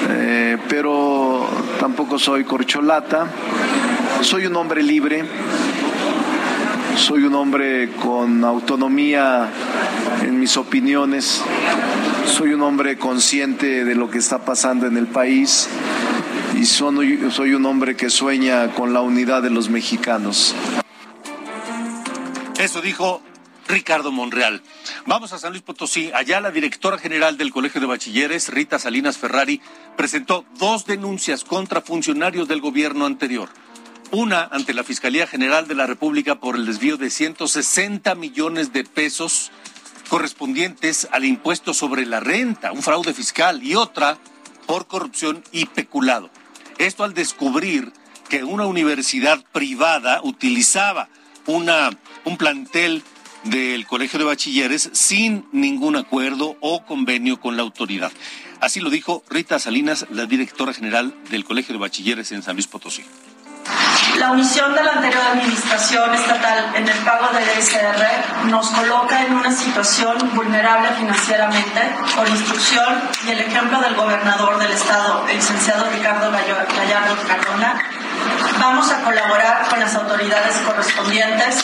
Eh, 0.10 0.58
pero 0.70 1.50
tampoco 1.80 2.20
soy 2.20 2.44
corcholata, 2.44 3.28
soy 4.22 4.46
un 4.46 4.56
hombre 4.56 4.84
libre, 4.84 5.26
soy 6.96 7.24
un 7.24 7.36
hombre 7.36 7.92
con 8.02 8.44
autonomía 8.46 9.50
en 10.22 10.40
mis 10.40 10.56
opiniones. 10.56 11.44
Soy 12.28 12.54
un 12.54 12.62
hombre 12.62 12.98
consciente 12.98 13.84
de 13.84 13.96
lo 13.96 14.12
que 14.12 14.20
está 14.20 14.46
pasando 14.46 14.86
en 14.86 14.98
el 14.98 15.08
país 15.08 15.68
y 16.56 16.66
soy, 16.66 17.54
un 17.54 17.66
hombre 17.66 17.96
que 17.96 18.10
sueña 18.10 18.74
con 18.74 18.94
la 18.94 19.02
unidad 19.02 19.42
de 19.42 19.50
los 19.50 19.70
mexicanos. 19.70 20.54
Eso 22.60 22.82
dijo 22.82 23.22
Ricardo 23.68 24.12
Monreal. 24.12 24.62
Vamos 25.06 25.34
a 25.34 25.40
San 25.40 25.52
Luis 25.52 25.64
Potosí. 25.64 26.12
Allá 26.14 26.40
la 26.40 26.52
directora 26.52 26.98
general 26.98 27.38
del 27.38 27.52
Colegio 27.52 27.82
de 27.82 27.88
Bachilleres, 27.88 28.50
Rita 28.50 28.78
Salinas 28.78 29.18
Ferrari, 29.18 29.62
presentó 29.96 30.46
dos 30.60 30.86
denuncias 30.86 31.44
contra 31.44 31.82
funcionarios 31.82 32.48
del 32.48 32.62
gobierno 32.62 33.06
anterior. 33.06 33.50
Una 34.12 34.44
ante 34.44 34.74
la 34.74 34.84
Fiscalía 34.84 35.28
General 35.28 35.68
de 35.68 35.76
la 35.76 35.86
República 35.86 36.40
por 36.40 36.56
el 36.56 36.66
desvío 36.66 36.98
de 36.98 37.10
160 37.10 38.16
millones 38.16 38.72
de 38.74 38.84
pesos 38.84 39.52
correspondientes 40.08 41.08
al 41.12 41.26
impuesto 41.26 41.74
sobre 41.74 42.06
la 42.06 42.20
renta, 42.20 42.72
un 42.72 42.84
fraude 42.84 43.14
fiscal, 43.14 43.64
y 43.64 43.76
otra 43.76 44.18
por 44.66 44.88
corrupción 44.88 45.44
y 45.52 45.66
peculado. 45.66 46.30
Esto 46.78 47.04
al 47.04 47.14
descubrir 47.14 47.92
que 48.30 48.44
una 48.44 48.66
universidad 48.66 49.44
privada 49.52 50.22
utilizaba 50.24 51.10
una, 51.46 51.90
un 52.26 52.38
plantel 52.38 53.04
del 53.46 53.88
Colegio 53.88 54.20
de 54.20 54.26
Bachilleres 54.26 54.90
sin 54.94 55.46
ningún 55.52 55.96
acuerdo 55.96 56.58
o 56.60 56.86
convenio 56.86 57.40
con 57.40 57.56
la 57.56 57.64
autoridad. 57.64 58.12
Así 58.60 58.80
lo 58.80 58.90
dijo 58.90 59.24
Rita 59.30 59.60
Salinas, 59.60 60.08
la 60.10 60.26
directora 60.26 60.74
general 60.74 61.16
del 61.30 61.46
Colegio 61.46 61.74
de 61.74 61.80
Bachilleres 61.80 62.32
en 62.32 62.44
San 62.44 62.56
Luis 62.56 62.68
Potosí. 62.68 63.04
La 64.18 64.32
omisión 64.32 64.74
de 64.74 64.84
la 64.84 64.94
anterior 64.94 65.22
administración 65.34 66.14
estatal 66.14 66.72
en 66.76 66.88
el 66.88 66.98
pago 67.00 67.28
del 67.34 67.60
ISR 67.60 68.48
nos 68.50 68.70
coloca 68.72 69.24
en 69.24 69.34
una 69.34 69.52
situación 69.52 70.18
vulnerable 70.34 70.90
financieramente 70.98 71.82
por 72.16 72.28
instrucción 72.28 73.02
y 73.26 73.32
el 73.32 73.40
ejemplo 73.42 73.80
del 73.80 73.96
gobernador 73.96 74.58
del 74.58 74.72
estado, 74.72 75.28
el 75.28 75.36
licenciado 75.36 75.90
Ricardo 75.92 76.32
Gallardo 76.32 77.16
Cardona. 77.28 77.82
Vamos 78.60 78.92
a 78.92 79.04
colaborar 79.04 79.68
con 79.70 79.80
las 79.80 79.94
autoridades 79.96 80.56
correspondientes 80.66 81.64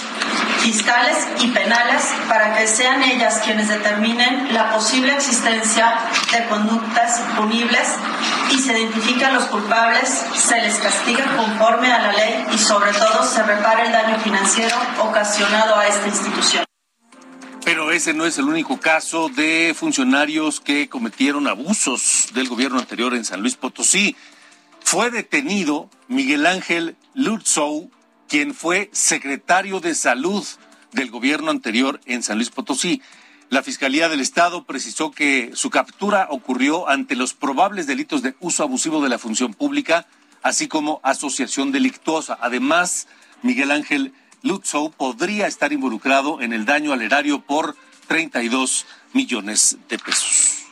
fiscales 0.64 1.18
y 1.42 1.48
penales 1.48 2.14
para 2.30 2.56
que 2.56 2.68
sean 2.68 3.04
ellas 3.04 3.42
quienes 3.44 3.68
determinen 3.68 4.54
la 4.54 4.72
posible 4.72 5.14
existencia 5.14 5.94
de 6.32 6.46
conductas 6.48 7.20
punibles 7.36 7.96
y 8.50 8.60
se 8.60 8.80
identifiquen 8.80 9.26
a 9.26 9.32
los 9.34 9.44
culpables, 9.46 10.08
se 10.36 10.62
les 10.62 10.76
castiga 10.78 11.36
conforme 11.36 11.92
a 11.92 12.00
la 12.00 12.14
ley 12.14 12.46
y 12.54 12.58
sobre 12.58 12.94
todo 12.94 13.26
se 13.26 13.44
repare 13.44 13.88
el 13.88 13.92
daño 13.92 14.18
financiero 14.20 14.76
ocasionado 15.02 15.76
a 15.76 15.88
esta 15.88 16.08
institución. 16.08 16.64
Pero 17.66 17.92
ese 17.92 18.14
no 18.14 18.26
es 18.26 18.38
el 18.38 18.46
único 18.46 18.80
caso 18.80 19.28
de 19.28 19.76
funcionarios 19.78 20.62
que 20.62 20.88
cometieron 20.88 21.48
abusos 21.48 22.30
del 22.34 22.48
gobierno 22.48 22.80
anterior 22.80 23.14
en 23.14 23.26
San 23.26 23.42
Luis 23.42 23.56
Potosí. 23.56 24.16
Fue 24.82 25.12
detenido 25.12 25.90
Miguel 26.08 26.46
Ángel 26.46 26.96
Lutzow, 27.14 27.90
quien 28.34 28.56
fue 28.56 28.90
secretario 28.94 29.80
de 29.80 29.94
Salud 29.94 30.44
del 30.92 31.12
gobierno 31.12 31.52
anterior 31.52 32.02
en 32.08 32.24
San 32.24 32.38
Luis 32.38 32.50
Potosí. 32.50 33.00
La 33.52 33.62
Fiscalía 33.62 34.10
del 34.10 34.22
Estado 34.22 34.64
precisó 34.64 35.12
que 35.12 35.52
su 35.54 35.70
captura 35.70 36.26
ocurrió 36.32 36.90
ante 36.90 37.16
los 37.16 37.36
probables 37.36 37.86
delitos 37.86 38.24
de 38.24 38.34
uso 38.40 38.64
abusivo 38.64 39.04
de 39.04 39.10
la 39.10 39.20
función 39.20 39.54
pública, 39.54 40.08
así 40.42 40.68
como 40.68 41.00
asociación 41.04 41.72
delictuosa. 41.72 42.36
Además, 42.42 43.08
Miguel 43.44 43.70
Ángel 43.70 44.14
Lutzow 44.42 44.90
podría 44.90 45.46
estar 45.46 45.72
involucrado 45.72 46.42
en 46.42 46.54
el 46.54 46.66
daño 46.66 46.92
al 46.92 47.04
erario 47.04 47.42
por 47.42 47.78
32 48.08 48.88
millones 49.14 49.78
de 49.88 50.00
pesos. 50.00 50.64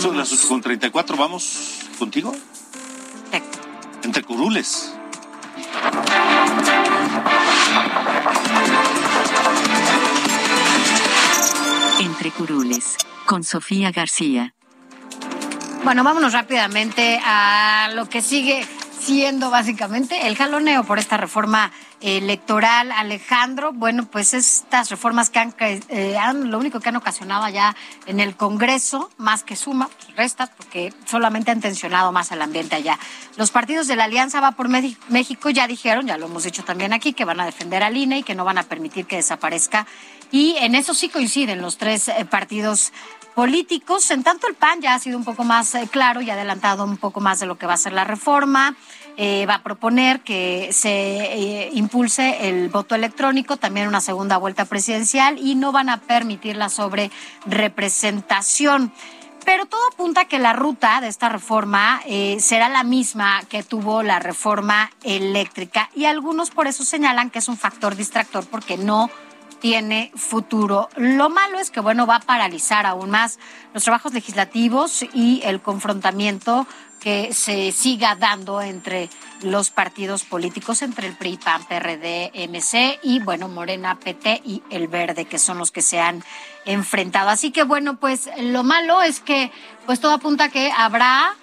Son 0.00 0.16
las 0.16 0.32
8.34, 0.32 1.16
vamos 1.16 1.78
contigo. 1.96 2.34
Entre 4.02 4.22
curules. 4.22 4.94
Entre 12.00 12.30
curules, 12.30 12.96
con 13.26 13.42
Sofía 13.42 13.90
García. 13.90 14.54
Bueno, 15.84 16.04
vámonos 16.04 16.32
rápidamente 16.32 17.20
a 17.24 17.90
lo 17.94 18.08
que 18.08 18.22
sigue 18.22 18.66
siendo 19.04 19.50
básicamente 19.50 20.26
el 20.26 20.34
jaloneo 20.34 20.82
por 20.84 20.98
esta 20.98 21.18
reforma 21.18 21.70
electoral, 22.00 22.90
Alejandro. 22.90 23.72
Bueno, 23.72 24.06
pues 24.06 24.32
estas 24.32 24.88
reformas 24.88 25.28
que 25.28 25.82
eh, 25.90 26.16
han, 26.16 26.50
lo 26.50 26.58
único 26.58 26.80
que 26.80 26.88
han 26.88 26.96
ocasionado 26.96 27.44
allá 27.44 27.76
en 28.06 28.18
el 28.18 28.34
Congreso, 28.34 29.10
más 29.18 29.44
que 29.44 29.56
suma, 29.56 29.88
pues 29.88 30.16
resta, 30.16 30.46
porque 30.56 30.94
solamente 31.04 31.50
han 31.50 31.60
tensionado 31.60 32.12
más 32.12 32.32
el 32.32 32.40
ambiente 32.40 32.76
allá. 32.76 32.98
Los 33.36 33.50
partidos 33.50 33.88
de 33.88 33.96
la 33.96 34.04
Alianza 34.04 34.40
Va 34.40 34.52
por 34.52 34.68
México 34.68 35.50
ya 35.50 35.66
dijeron, 35.66 36.06
ya 36.06 36.16
lo 36.16 36.26
hemos 36.26 36.44
dicho 36.44 36.64
también 36.64 36.94
aquí, 36.94 37.12
que 37.12 37.26
van 37.26 37.40
a 37.40 37.44
defender 37.44 37.82
al 37.82 37.96
INE 37.96 38.18
y 38.18 38.22
que 38.22 38.34
no 38.34 38.46
van 38.46 38.56
a 38.56 38.62
permitir 38.62 39.04
que 39.04 39.16
desaparezca. 39.16 39.86
Y 40.30 40.56
en 40.60 40.74
eso 40.74 40.94
sí 40.94 41.10
coinciden 41.10 41.60
los 41.60 41.76
tres 41.76 42.08
eh, 42.08 42.24
partidos 42.24 42.92
políticos. 43.34 44.10
En 44.10 44.22
tanto, 44.22 44.46
el 44.46 44.54
PAN 44.54 44.80
ya 44.80 44.94
ha 44.94 44.98
sido 44.98 45.18
un 45.18 45.24
poco 45.24 45.44
más 45.44 45.74
eh, 45.74 45.88
claro 45.90 46.20
y 46.20 46.30
ha 46.30 46.34
adelantado 46.34 46.84
un 46.84 46.96
poco 46.96 47.20
más 47.20 47.40
de 47.40 47.46
lo 47.46 47.58
que 47.58 47.66
va 47.66 47.74
a 47.74 47.78
ser 47.78 47.92
la 47.92 48.04
reforma. 48.04 48.76
Eh, 49.16 49.46
va 49.46 49.56
a 49.56 49.62
proponer 49.62 50.20
que 50.20 50.70
se 50.72 50.90
eh, 50.90 51.70
impulse 51.74 52.48
el 52.48 52.68
voto 52.68 52.94
electrónico, 52.94 53.56
también 53.56 53.88
una 53.88 54.00
segunda 54.00 54.38
vuelta 54.38 54.64
presidencial 54.64 55.38
y 55.38 55.54
no 55.54 55.72
van 55.72 55.88
a 55.88 56.00
permitir 56.00 56.56
la 56.56 56.68
sobre 56.68 57.10
representación. 57.46 58.92
Pero 59.44 59.66
todo 59.66 59.80
apunta 59.92 60.22
a 60.22 60.24
que 60.24 60.38
la 60.38 60.54
ruta 60.54 61.02
de 61.02 61.08
esta 61.08 61.28
reforma 61.28 62.00
será 62.38 62.70
la 62.70 62.82
misma 62.82 63.42
que 63.50 63.62
tuvo 63.62 64.02
la 64.02 64.18
reforma 64.18 64.90
eléctrica 65.02 65.90
y 65.94 66.06
algunos 66.06 66.50
por 66.50 66.66
eso 66.66 66.82
señalan 66.82 67.28
que 67.28 67.40
es 67.40 67.48
un 67.48 67.58
factor 67.58 67.94
distractor 67.94 68.46
porque 68.46 68.78
no 68.78 69.10
tiene 69.64 70.12
futuro. 70.14 70.90
Lo 70.94 71.30
malo 71.30 71.58
es 71.58 71.70
que, 71.70 71.80
bueno, 71.80 72.06
va 72.06 72.16
a 72.16 72.20
paralizar 72.20 72.84
aún 72.84 73.08
más 73.08 73.38
los 73.72 73.82
trabajos 73.82 74.12
legislativos 74.12 75.06
y 75.14 75.40
el 75.42 75.62
confrontamiento 75.62 76.66
que 77.00 77.32
se 77.32 77.72
siga 77.72 78.14
dando 78.14 78.60
entre 78.60 79.08
los 79.40 79.70
partidos 79.70 80.24
políticos, 80.24 80.82
entre 80.82 81.06
el 81.06 81.16
PRI, 81.16 81.38
PAN, 81.38 81.64
PRD, 81.64 82.30
MC 82.46 82.98
y, 83.02 83.20
bueno, 83.20 83.48
Morena, 83.48 83.98
PT 83.98 84.42
y 84.44 84.62
el 84.68 84.86
Verde, 84.86 85.24
que 85.24 85.38
son 85.38 85.56
los 85.56 85.72
que 85.72 85.80
se 85.80 85.98
han 85.98 86.22
enfrentado. 86.66 87.30
Así 87.30 87.50
que, 87.50 87.62
bueno, 87.62 87.96
pues 87.96 88.28
lo 88.38 88.64
malo 88.64 89.00
es 89.00 89.20
que, 89.20 89.50
pues 89.86 89.98
todo 89.98 90.12
apunta 90.12 90.44
a 90.44 90.48
que 90.50 90.72
habrá 90.76 91.34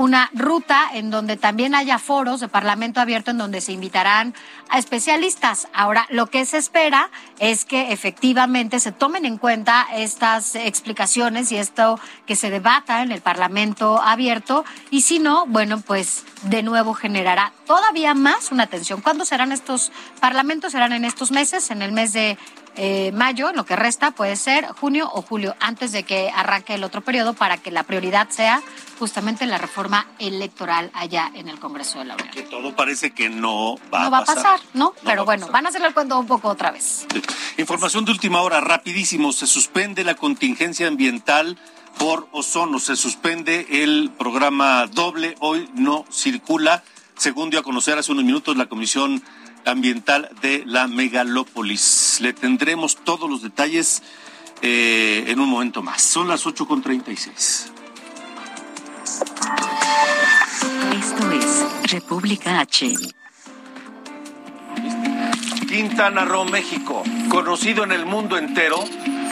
una 0.00 0.30
ruta 0.32 0.88
en 0.94 1.10
donde 1.10 1.36
también 1.36 1.74
haya 1.74 1.98
foros 1.98 2.40
de 2.40 2.48
Parlamento 2.48 3.02
abierto 3.02 3.32
en 3.32 3.36
donde 3.36 3.60
se 3.60 3.72
invitarán 3.72 4.34
a 4.70 4.78
especialistas. 4.78 5.68
Ahora, 5.74 6.06
lo 6.08 6.28
que 6.28 6.46
se 6.46 6.56
espera 6.56 7.10
es 7.38 7.66
que 7.66 7.92
efectivamente 7.92 8.80
se 8.80 8.92
tomen 8.92 9.26
en 9.26 9.36
cuenta 9.36 9.86
estas 9.94 10.54
explicaciones 10.54 11.52
y 11.52 11.56
esto 11.56 12.00
que 12.24 12.34
se 12.34 12.48
debata 12.48 13.02
en 13.02 13.12
el 13.12 13.20
Parlamento 13.20 14.00
abierto 14.00 14.64
y 14.90 15.02
si 15.02 15.18
no, 15.18 15.44
bueno, 15.44 15.82
pues 15.82 16.24
de 16.44 16.62
nuevo 16.62 16.94
generará 16.94 17.52
todavía 17.66 18.14
más 18.14 18.52
una 18.52 18.68
tensión. 18.68 19.02
¿Cuándo 19.02 19.26
serán 19.26 19.52
estos 19.52 19.92
parlamentos? 20.18 20.72
Serán 20.72 20.94
en 20.94 21.04
estos 21.04 21.30
meses, 21.30 21.70
en 21.70 21.82
el 21.82 21.92
mes 21.92 22.14
de 22.14 22.38
eh, 22.76 23.12
mayo, 23.12 23.52
lo 23.52 23.64
que 23.64 23.76
resta 23.76 24.12
puede 24.12 24.36
ser 24.36 24.66
junio 24.66 25.10
o 25.12 25.22
julio, 25.22 25.56
antes 25.60 25.92
de 25.92 26.04
que 26.04 26.30
arranque 26.34 26.74
el 26.74 26.84
otro 26.84 27.00
periodo, 27.00 27.34
para 27.34 27.58
que 27.58 27.70
la 27.70 27.82
prioridad 27.82 28.28
sea 28.30 28.62
justamente 28.98 29.46
la 29.46 29.58
reforma 29.58 30.06
electoral 30.18 30.90
allá 30.94 31.30
en 31.34 31.48
el 31.48 31.58
Congreso 31.58 31.98
de 31.98 32.04
la 32.06 32.14
Unión. 32.14 32.30
Que 32.30 32.42
todo 32.42 32.76
parece 32.76 33.10
que 33.12 33.28
no 33.28 33.76
va, 33.92 34.06
a 34.06 34.10
pasar. 34.10 34.10
No 34.10 34.10
va 34.10 34.18
a 34.18 34.24
pasar, 34.24 34.60
¿no? 34.74 34.94
Pero 35.04 35.24
bueno, 35.24 35.48
van 35.48 35.66
a 35.66 35.70
hacerle 35.70 35.88
el 35.88 35.94
cuento 35.94 36.18
un 36.18 36.26
poco 36.26 36.48
otra 36.48 36.70
vez. 36.70 37.06
Información 37.56 38.04
de 38.04 38.12
última 38.12 38.42
hora, 38.42 38.60
rapidísimo. 38.60 39.32
Se 39.32 39.46
suspende 39.46 40.04
la 40.04 40.14
contingencia 40.14 40.86
ambiental 40.86 41.58
por 41.98 42.28
ozono. 42.32 42.78
Se 42.78 42.96
suspende 42.96 43.66
el 43.82 44.10
programa 44.18 44.86
doble. 44.86 45.34
Hoy 45.40 45.68
no 45.74 46.04
circula. 46.10 46.82
Según 47.16 47.50
dio 47.50 47.60
a 47.60 47.62
conocer 47.62 47.98
hace 47.98 48.12
unos 48.12 48.24
minutos 48.24 48.56
la 48.56 48.66
Comisión 48.66 49.22
ambiental 49.64 50.30
de 50.42 50.62
la 50.66 50.86
megalópolis. 50.86 52.18
Le 52.20 52.32
tendremos 52.32 52.96
todos 52.96 53.28
los 53.28 53.42
detalles 53.42 54.02
eh, 54.62 55.24
en 55.28 55.40
un 55.40 55.48
momento 55.48 55.82
más. 55.82 56.02
Son 56.02 56.28
las 56.28 56.44
8.36. 56.46 57.70
Esto 60.96 61.32
es 61.32 61.92
República 61.92 62.60
H. 62.60 62.94
Quintana 65.68 66.24
Roo, 66.24 66.44
México, 66.46 67.02
conocido 67.28 67.84
en 67.84 67.92
el 67.92 68.04
mundo 68.04 68.36
entero 68.36 68.84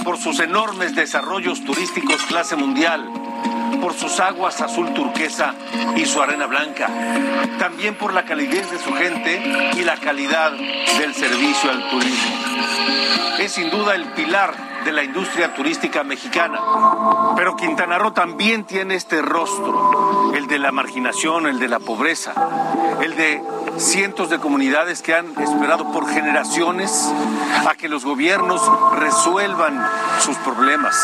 por 0.04 0.18
sus 0.18 0.38
enormes 0.40 0.94
desarrollos 0.94 1.64
turísticos 1.64 2.22
clase 2.22 2.54
mundial 2.54 3.27
por 3.80 3.94
sus 3.94 4.20
aguas 4.20 4.60
azul 4.60 4.92
turquesa 4.94 5.54
y 5.96 6.04
su 6.04 6.20
arena 6.20 6.46
blanca, 6.46 6.88
también 7.58 7.94
por 7.94 8.12
la 8.12 8.24
calidez 8.24 8.70
de 8.70 8.78
su 8.78 8.92
gente 8.94 9.70
y 9.76 9.82
la 9.82 9.96
calidad 9.96 10.52
del 10.98 11.14
servicio 11.14 11.70
al 11.70 11.88
turismo. 11.90 12.36
Es 13.38 13.52
sin 13.52 13.70
duda 13.70 13.94
el 13.94 14.04
pilar 14.12 14.67
de 14.88 14.94
la 14.94 15.04
industria 15.04 15.52
turística 15.52 16.02
mexicana. 16.02 16.58
Pero 17.36 17.56
Quintana 17.56 17.98
Roo 17.98 18.12
también 18.12 18.64
tiene 18.64 18.94
este 18.94 19.20
rostro, 19.20 20.32
el 20.34 20.46
de 20.46 20.58
la 20.58 20.72
marginación, 20.72 21.46
el 21.46 21.58
de 21.58 21.68
la 21.68 21.78
pobreza, 21.78 22.32
el 23.02 23.14
de 23.14 23.42
cientos 23.76 24.30
de 24.30 24.38
comunidades 24.38 25.02
que 25.02 25.14
han 25.14 25.26
esperado 25.38 25.92
por 25.92 26.08
generaciones 26.08 27.12
a 27.68 27.74
que 27.74 27.90
los 27.90 28.06
gobiernos 28.06 28.62
resuelvan 28.98 29.78
sus 30.20 30.38
problemas, 30.38 30.96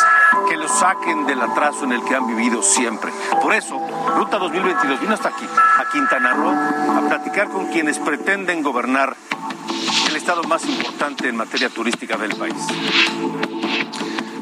que 0.49 0.57
los 0.57 0.71
saquen 0.71 1.27
del 1.27 1.43
atraso 1.43 1.85
en 1.85 1.93
el 1.93 2.03
que 2.05 2.15
han 2.15 2.27
vivido 2.27 2.63
siempre. 2.63 3.13
Por 3.43 3.53
eso, 3.53 3.79
Ruta 4.17 4.39
2022 4.39 4.99
vino 4.99 5.13
hasta 5.13 5.29
aquí, 5.29 5.45
a 5.47 5.91
Quintana 5.93 6.33
Roo, 6.33 6.55
a 6.97 7.07
platicar 7.07 7.49
con 7.49 7.67
quienes 7.67 7.99
pretenden 7.99 8.63
gobernar 8.63 9.15
el 10.09 10.17
estado 10.17 10.43
más 10.45 10.65
importante 10.67 11.29
en 11.29 11.37
materia 11.37 11.69
turística 11.69 12.17
del 12.17 12.35
país. 12.37 12.55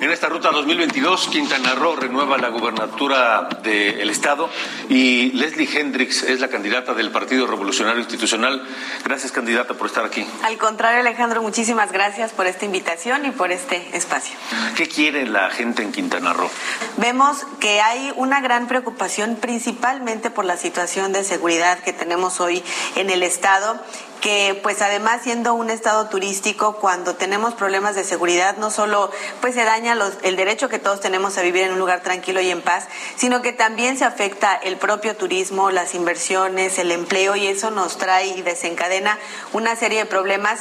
En 0.02 0.10
esta 0.10 0.28
ruta 0.28 0.50
2022, 0.50 1.28
Quintana 1.28 1.76
Roo 1.76 1.94
renueva 1.94 2.36
la 2.36 2.48
gubernatura 2.48 3.48
del 3.62 4.10
Estado 4.10 4.50
y 4.88 5.30
Leslie 5.30 5.68
Hendricks 5.72 6.24
es 6.24 6.40
la 6.40 6.48
candidata 6.48 6.92
del 6.92 7.12
Partido 7.12 7.46
Revolucionario 7.46 8.00
Institucional. 8.00 8.66
Gracias, 9.04 9.30
candidata, 9.30 9.74
por 9.74 9.86
estar 9.86 10.04
aquí. 10.04 10.26
Al 10.42 10.58
contrario, 10.58 10.98
Alejandro, 10.98 11.40
muchísimas 11.40 11.92
gracias 11.92 12.32
por 12.32 12.48
esta 12.48 12.64
invitación 12.64 13.26
y 13.26 13.30
por 13.30 13.52
este 13.52 13.96
espacio. 13.96 14.36
¿Qué 14.74 14.88
quiere 14.88 15.24
la 15.24 15.50
gente 15.50 15.82
en 15.82 15.92
Quintana 15.92 16.32
Roo? 16.32 16.50
Vemos 16.96 17.46
que 17.60 17.80
hay 17.80 18.12
una 18.16 18.40
gran 18.40 18.66
preocupación 18.66 19.36
principalmente 19.36 20.30
por 20.30 20.44
la 20.44 20.56
situación 20.56 21.12
de 21.12 21.22
seguridad 21.22 21.78
que 21.78 21.92
tenemos 21.92 22.40
hoy 22.40 22.64
en 22.96 23.08
el 23.08 23.22
Estado 23.22 23.80
que 24.22 24.58
pues 24.62 24.80
además 24.80 25.20
siendo 25.22 25.52
un 25.52 25.68
estado 25.68 26.08
turístico, 26.08 26.76
cuando 26.76 27.16
tenemos 27.16 27.54
problemas 27.54 27.96
de 27.96 28.04
seguridad, 28.04 28.56
no 28.56 28.70
solo 28.70 29.10
pues 29.40 29.54
se 29.54 29.64
daña 29.64 29.96
el 30.22 30.36
derecho 30.36 30.68
que 30.68 30.78
todos 30.78 31.00
tenemos 31.00 31.36
a 31.36 31.42
vivir 31.42 31.64
en 31.64 31.72
un 31.72 31.80
lugar 31.80 32.02
tranquilo 32.02 32.40
y 32.40 32.48
en 32.48 32.62
paz, 32.62 32.86
sino 33.16 33.42
que 33.42 33.52
también 33.52 33.98
se 33.98 34.04
afecta 34.04 34.54
el 34.54 34.76
propio 34.76 35.16
turismo, 35.16 35.72
las 35.72 35.94
inversiones, 35.94 36.78
el 36.78 36.92
empleo 36.92 37.34
y 37.34 37.48
eso 37.48 37.72
nos 37.72 37.98
trae 37.98 38.28
y 38.28 38.42
desencadena 38.42 39.18
una 39.52 39.74
serie 39.74 39.98
de 39.98 40.06
problemas 40.06 40.60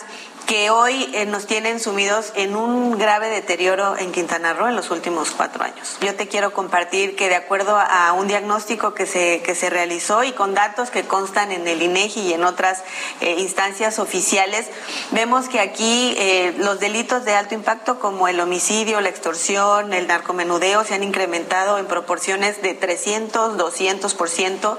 que 0.51 0.69
hoy 0.69 1.09
eh, 1.13 1.25
nos 1.25 1.45
tienen 1.45 1.79
sumidos 1.79 2.33
en 2.35 2.57
un 2.57 2.97
grave 2.97 3.29
deterioro 3.29 3.95
en 3.97 4.11
Quintana 4.11 4.51
Roo 4.51 4.67
en 4.67 4.75
los 4.75 4.91
últimos 4.91 5.31
cuatro 5.31 5.63
años. 5.63 5.95
Yo 6.01 6.13
te 6.15 6.27
quiero 6.27 6.51
compartir 6.51 7.15
que 7.15 7.29
de 7.29 7.35
acuerdo 7.35 7.77
a 7.79 8.11
un 8.11 8.27
diagnóstico 8.27 8.93
que 8.93 9.05
se, 9.05 9.41
que 9.45 9.55
se 9.55 9.69
realizó 9.69 10.25
y 10.25 10.33
con 10.33 10.53
datos 10.53 10.91
que 10.91 11.03
constan 11.03 11.53
en 11.53 11.69
el 11.69 11.81
INEGI 11.81 12.19
y 12.19 12.33
en 12.33 12.43
otras 12.43 12.83
eh, 13.21 13.37
instancias 13.39 13.97
oficiales, 13.97 14.67
vemos 15.11 15.47
que 15.47 15.61
aquí 15.61 16.15
eh, 16.17 16.53
los 16.57 16.81
delitos 16.81 17.23
de 17.23 17.33
alto 17.33 17.55
impacto 17.55 17.97
como 17.97 18.27
el 18.27 18.37
homicidio, 18.41 18.99
la 18.99 19.07
extorsión, 19.07 19.93
el 19.93 20.07
narcomenudeo 20.07 20.83
se 20.83 20.95
han 20.95 21.03
incrementado 21.03 21.77
en 21.77 21.85
proporciones 21.85 22.61
de 22.61 22.73
300, 22.73 23.57
200% 23.57 24.77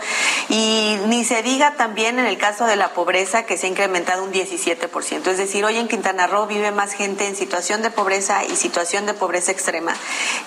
y 0.50 0.98
ni 1.06 1.24
se 1.24 1.42
diga 1.42 1.76
también 1.78 2.18
en 2.18 2.26
el 2.26 2.36
caso 2.36 2.66
de 2.66 2.76
la 2.76 2.92
pobreza 2.92 3.46
que 3.46 3.56
se 3.56 3.68
ha 3.68 3.70
incrementado 3.70 4.22
un 4.22 4.34
17%. 4.34 5.28
Es 5.28 5.38
decir, 5.38 5.61
hoy 5.64 5.78
en 5.78 5.88
Quintana 5.88 6.26
Roo 6.26 6.46
vive 6.46 6.72
más 6.72 6.92
gente 6.92 7.26
en 7.26 7.36
situación 7.36 7.82
de 7.82 7.90
pobreza 7.90 8.44
y 8.44 8.56
situación 8.56 9.06
de 9.06 9.14
pobreza 9.14 9.52
extrema 9.52 9.94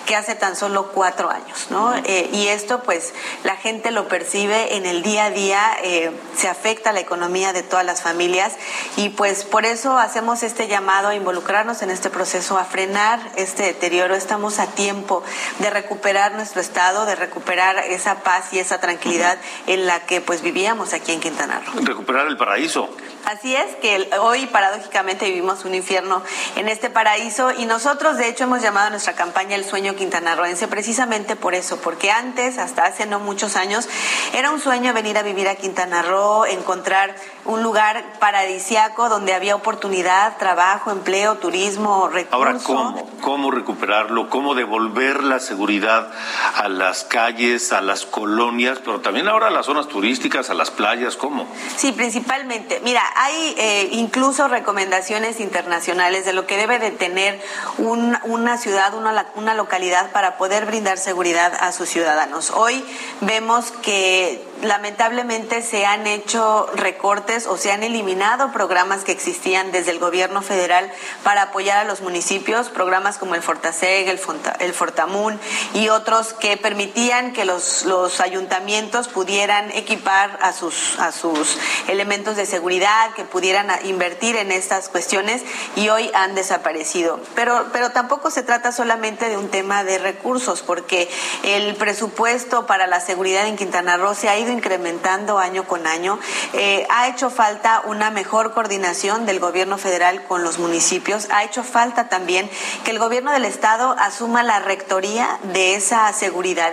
que 0.06 0.16
hace 0.16 0.34
tan 0.34 0.56
solo 0.56 0.88
cuatro 0.92 1.30
años, 1.30 1.66
¿no? 1.70 1.94
Eh, 2.04 2.28
y 2.32 2.48
esto, 2.48 2.82
pues, 2.82 3.14
la 3.44 3.56
gente 3.56 3.90
lo 3.90 4.08
percibe 4.08 4.76
en 4.76 4.86
el 4.86 5.02
día 5.02 5.26
a 5.26 5.30
día, 5.30 5.76
eh, 5.82 6.10
se 6.36 6.48
afecta 6.48 6.92
la 6.92 7.00
economía 7.00 7.52
de 7.52 7.62
todas 7.62 7.84
las 7.84 8.02
familias 8.02 8.52
y, 8.96 9.10
pues, 9.10 9.44
por 9.44 9.64
eso 9.64 9.98
hacemos 9.98 10.42
este 10.42 10.68
llamado 10.68 11.08
a 11.08 11.14
involucrarnos 11.14 11.82
en 11.82 11.90
este 11.90 12.10
proceso, 12.10 12.58
a 12.58 12.64
frenar 12.64 13.20
este 13.36 13.62
deterioro. 13.62 14.14
Estamos 14.14 14.58
a 14.58 14.66
tiempo 14.66 15.22
de 15.58 15.70
recuperar 15.70 16.32
nuestro 16.32 16.60
estado, 16.60 17.06
de 17.06 17.14
recuperar 17.14 17.78
esa 17.78 18.22
paz 18.22 18.52
y 18.52 18.58
esa 18.58 18.80
tranquilidad 18.80 19.38
en 19.66 19.86
la 19.86 20.00
que, 20.00 20.20
pues, 20.20 20.42
vivíamos 20.42 20.92
aquí 20.92 21.12
en 21.12 21.20
Quintana 21.20 21.62
Roo. 21.64 21.84
Recuperar 21.84 22.26
el 22.26 22.36
paraíso. 22.36 22.88
Así 23.24 23.56
es, 23.56 23.74
que 23.76 24.08
hoy 24.20 24.46
paradójicamente 24.46 25.05
vivimos 25.14 25.64
un 25.64 25.74
infierno 25.74 26.22
en 26.56 26.68
este 26.68 26.90
paraíso 26.90 27.52
y 27.52 27.64
nosotros 27.64 28.16
de 28.18 28.28
hecho 28.28 28.44
hemos 28.44 28.60
llamado 28.60 28.88
a 28.88 28.90
nuestra 28.90 29.14
campaña 29.14 29.56
El 29.56 29.64
sueño 29.64 29.94
quintanarroense 29.94 30.68
precisamente 30.68 31.36
por 31.36 31.54
eso, 31.54 31.78
porque 31.78 32.10
antes, 32.10 32.58
hasta 32.58 32.84
hace 32.84 33.06
no 33.06 33.20
muchos 33.20 33.56
años, 33.56 33.88
era 34.34 34.50
un 34.50 34.60
sueño 34.60 34.92
venir 34.92 35.16
a 35.16 35.22
vivir 35.22 35.48
a 35.48 35.54
Quintana 35.54 36.02
Roo, 36.02 36.44
encontrar 36.46 37.14
un 37.46 37.62
lugar 37.62 38.04
paradisiaco 38.18 39.08
donde 39.08 39.34
había 39.34 39.54
oportunidad, 39.54 40.36
trabajo, 40.38 40.90
empleo, 40.90 41.36
turismo, 41.36 42.08
recursos. 42.08 42.34
Ahora, 42.34 42.58
¿cómo? 42.62 43.10
¿Cómo 43.20 43.50
recuperarlo? 43.50 44.30
¿Cómo 44.30 44.54
devolver 44.54 45.22
la 45.22 45.40
seguridad 45.40 46.12
a 46.54 46.68
las 46.68 47.04
calles, 47.04 47.72
a 47.72 47.80
las 47.80 48.06
colonias, 48.06 48.78
pero 48.84 49.00
también 49.00 49.28
ahora 49.28 49.48
a 49.48 49.50
las 49.50 49.66
zonas 49.66 49.88
turísticas, 49.88 50.50
a 50.50 50.54
las 50.54 50.70
playas? 50.70 51.16
¿Cómo? 51.16 51.46
Sí, 51.76 51.92
principalmente. 51.92 52.80
Mira, 52.84 53.02
hay 53.16 53.54
eh, 53.58 53.88
incluso 53.92 54.48
recomendaciones 54.48 55.40
internacionales 55.40 56.24
de 56.24 56.32
lo 56.32 56.46
que 56.46 56.56
debe 56.56 56.78
de 56.78 56.90
tener 56.90 57.40
una 57.78 58.58
ciudad, 58.58 58.94
una, 58.94 59.26
una 59.34 59.54
localidad 59.54 60.10
para 60.12 60.36
poder 60.36 60.66
brindar 60.66 60.98
seguridad 60.98 61.52
a 61.60 61.72
sus 61.72 61.88
ciudadanos. 61.88 62.50
Hoy 62.50 62.84
vemos 63.20 63.72
que 63.82 64.44
lamentablemente 64.62 65.62
se 65.62 65.86
han 65.86 66.06
hecho 66.06 66.68
recortes 66.74 67.46
o 67.46 67.56
se 67.56 67.72
han 67.72 67.82
eliminado 67.82 68.52
programas 68.52 69.04
que 69.04 69.12
existían 69.12 69.72
desde 69.72 69.90
el 69.90 69.98
gobierno 69.98 70.42
federal 70.42 70.90
para 71.22 71.42
apoyar 71.42 71.78
a 71.78 71.84
los 71.84 72.00
municipios, 72.00 72.68
programas 72.68 73.18
como 73.18 73.34
el 73.34 73.42
Fortaseg, 73.42 74.08
el, 74.08 74.20
el 74.60 74.72
Fortamun 74.72 75.38
y 75.74 75.88
otros 75.88 76.32
que 76.32 76.56
permitían 76.56 77.32
que 77.32 77.44
los, 77.44 77.84
los 77.84 78.20
ayuntamientos 78.20 79.08
pudieran 79.08 79.70
equipar 79.72 80.38
a 80.42 80.52
sus, 80.52 80.98
a 80.98 81.12
sus 81.12 81.58
elementos 81.88 82.36
de 82.36 82.46
seguridad, 82.46 83.12
que 83.14 83.24
pudieran 83.24 83.68
invertir 83.84 84.36
en 84.36 84.52
estas 84.52 84.88
cuestiones 84.88 85.42
y 85.76 85.88
hoy 85.88 86.10
han 86.14 86.34
desaparecido. 86.34 87.20
Pero, 87.34 87.66
pero 87.72 87.90
tampoco 87.90 88.30
se 88.30 88.42
trata 88.42 88.72
solamente 88.72 89.28
de 89.28 89.36
un 89.36 89.48
tema 89.48 89.84
de 89.84 89.98
recursos, 89.98 90.62
porque 90.62 91.08
el 91.42 91.74
presupuesto 91.76 92.66
para 92.66 92.86
la 92.86 93.00
seguridad 93.00 93.46
en 93.46 93.56
Quintana 93.56 93.96
Roo 93.96 94.14
se 94.14 94.28
ha 94.28 94.38
ido 94.38 94.45
incrementando 94.48 95.38
año 95.38 95.64
con 95.64 95.86
año. 95.86 96.18
Eh, 96.52 96.86
ha 96.90 97.08
hecho 97.08 97.30
falta 97.30 97.82
una 97.84 98.10
mejor 98.10 98.52
coordinación 98.52 99.26
del 99.26 99.40
gobierno 99.40 99.78
federal 99.78 100.24
con 100.24 100.42
los 100.42 100.58
municipios. 100.58 101.28
Ha 101.30 101.44
hecho 101.44 101.62
falta 101.62 102.08
también 102.08 102.50
que 102.84 102.90
el 102.90 102.98
gobierno 102.98 103.32
del 103.32 103.44
estado 103.44 103.96
asuma 103.98 104.42
la 104.42 104.58
rectoría 104.58 105.38
de 105.52 105.74
esa 105.74 106.12
seguridad. 106.12 106.72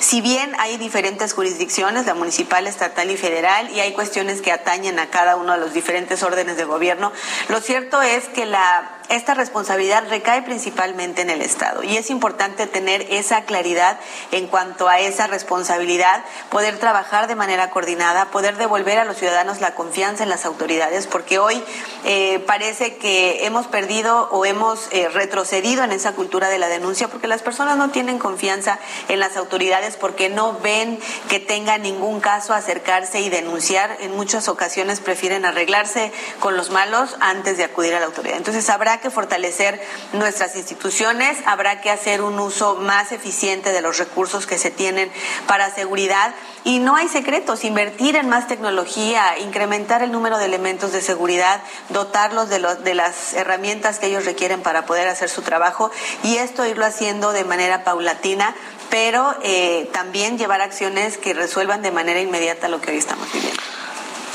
si 0.00 0.20
bien 0.20 0.54
hay 0.58 0.76
diferentes 0.76 1.32
jurisdicciones, 1.32 2.06
la 2.06 2.14
municipal, 2.14 2.66
estatal 2.66 3.10
y 3.10 3.16
federal, 3.16 3.70
y 3.70 3.80
hay 3.80 3.92
cuestiones 3.92 4.42
que 4.42 4.52
atañen 4.52 4.98
a 4.98 5.10
cada 5.10 5.36
uno 5.36 5.52
de 5.52 5.58
los 5.58 5.72
diferentes 5.72 6.22
órdenes 6.22 6.56
de 6.56 6.64
gobierno, 6.64 7.12
lo 7.48 7.60
cierto 7.60 8.02
es 8.02 8.28
que 8.28 8.46
la 8.46 9.01
esta 9.16 9.34
responsabilidad 9.34 10.04
recae 10.08 10.42
principalmente 10.42 11.22
en 11.22 11.30
el 11.30 11.42
Estado 11.42 11.82
y 11.82 11.96
es 11.96 12.10
importante 12.10 12.66
tener 12.66 13.06
esa 13.10 13.44
claridad 13.44 13.98
en 14.30 14.46
cuanto 14.46 14.88
a 14.88 15.00
esa 15.00 15.26
responsabilidad, 15.26 16.24
poder 16.50 16.78
trabajar 16.78 17.26
de 17.26 17.34
manera 17.34 17.70
coordinada, 17.70 18.30
poder 18.30 18.56
devolver 18.56 18.98
a 18.98 19.04
los 19.04 19.18
ciudadanos 19.18 19.60
la 19.60 19.74
confianza 19.74 20.22
en 20.22 20.30
las 20.30 20.46
autoridades, 20.46 21.06
porque 21.06 21.38
hoy 21.38 21.62
eh, 22.04 22.42
parece 22.46 22.96
que 22.96 23.44
hemos 23.44 23.66
perdido 23.66 24.28
o 24.30 24.46
hemos 24.46 24.88
eh, 24.92 25.08
retrocedido 25.10 25.84
en 25.84 25.92
esa 25.92 26.12
cultura 26.12 26.48
de 26.48 26.58
la 26.58 26.68
denuncia 26.68 27.08
porque 27.08 27.26
las 27.26 27.42
personas 27.42 27.76
no 27.76 27.90
tienen 27.90 28.18
confianza 28.18 28.78
en 29.08 29.20
las 29.20 29.36
autoridades 29.36 29.96
porque 29.96 30.30
no 30.30 30.58
ven 30.60 30.98
que 31.28 31.38
tenga 31.38 31.76
ningún 31.76 32.20
caso 32.20 32.54
acercarse 32.54 33.20
y 33.20 33.28
denunciar. 33.28 33.98
En 34.00 34.16
muchas 34.16 34.48
ocasiones 34.48 35.00
prefieren 35.00 35.44
arreglarse 35.44 36.12
con 36.40 36.56
los 36.56 36.70
malos 36.70 37.16
antes 37.20 37.58
de 37.58 37.64
acudir 37.64 37.94
a 37.94 38.00
la 38.00 38.06
autoridad. 38.06 38.38
Entonces 38.38 38.68
habrá 38.70 39.01
que 39.02 39.10
fortalecer 39.10 39.78
nuestras 40.14 40.56
instituciones, 40.56 41.36
habrá 41.44 41.82
que 41.82 41.90
hacer 41.90 42.22
un 42.22 42.38
uso 42.38 42.76
más 42.76 43.12
eficiente 43.12 43.72
de 43.72 43.82
los 43.82 43.98
recursos 43.98 44.46
que 44.46 44.56
se 44.56 44.70
tienen 44.70 45.12
para 45.46 45.68
seguridad 45.74 46.34
y 46.64 46.78
no 46.78 46.96
hay 46.96 47.08
secretos, 47.08 47.64
invertir 47.64 48.16
en 48.16 48.28
más 48.28 48.48
tecnología, 48.48 49.38
incrementar 49.38 50.02
el 50.02 50.12
número 50.12 50.38
de 50.38 50.46
elementos 50.46 50.92
de 50.92 51.02
seguridad, 51.02 51.60
dotarlos 51.90 52.48
de, 52.48 52.60
de 52.82 52.94
las 52.94 53.34
herramientas 53.34 53.98
que 53.98 54.06
ellos 54.06 54.24
requieren 54.24 54.62
para 54.62 54.86
poder 54.86 55.08
hacer 55.08 55.28
su 55.28 55.42
trabajo 55.42 55.90
y 56.22 56.36
esto 56.36 56.64
irlo 56.64 56.86
haciendo 56.86 57.32
de 57.32 57.44
manera 57.44 57.84
paulatina 57.84 58.54
pero 58.92 59.34
eh, 59.42 59.88
también 59.94 60.36
llevar 60.36 60.60
acciones 60.60 61.16
que 61.16 61.32
resuelvan 61.32 61.80
de 61.80 61.90
manera 61.90 62.20
inmediata 62.20 62.68
lo 62.68 62.82
que 62.82 62.90
hoy 62.90 62.98
estamos 62.98 63.26
viviendo. 63.32 63.62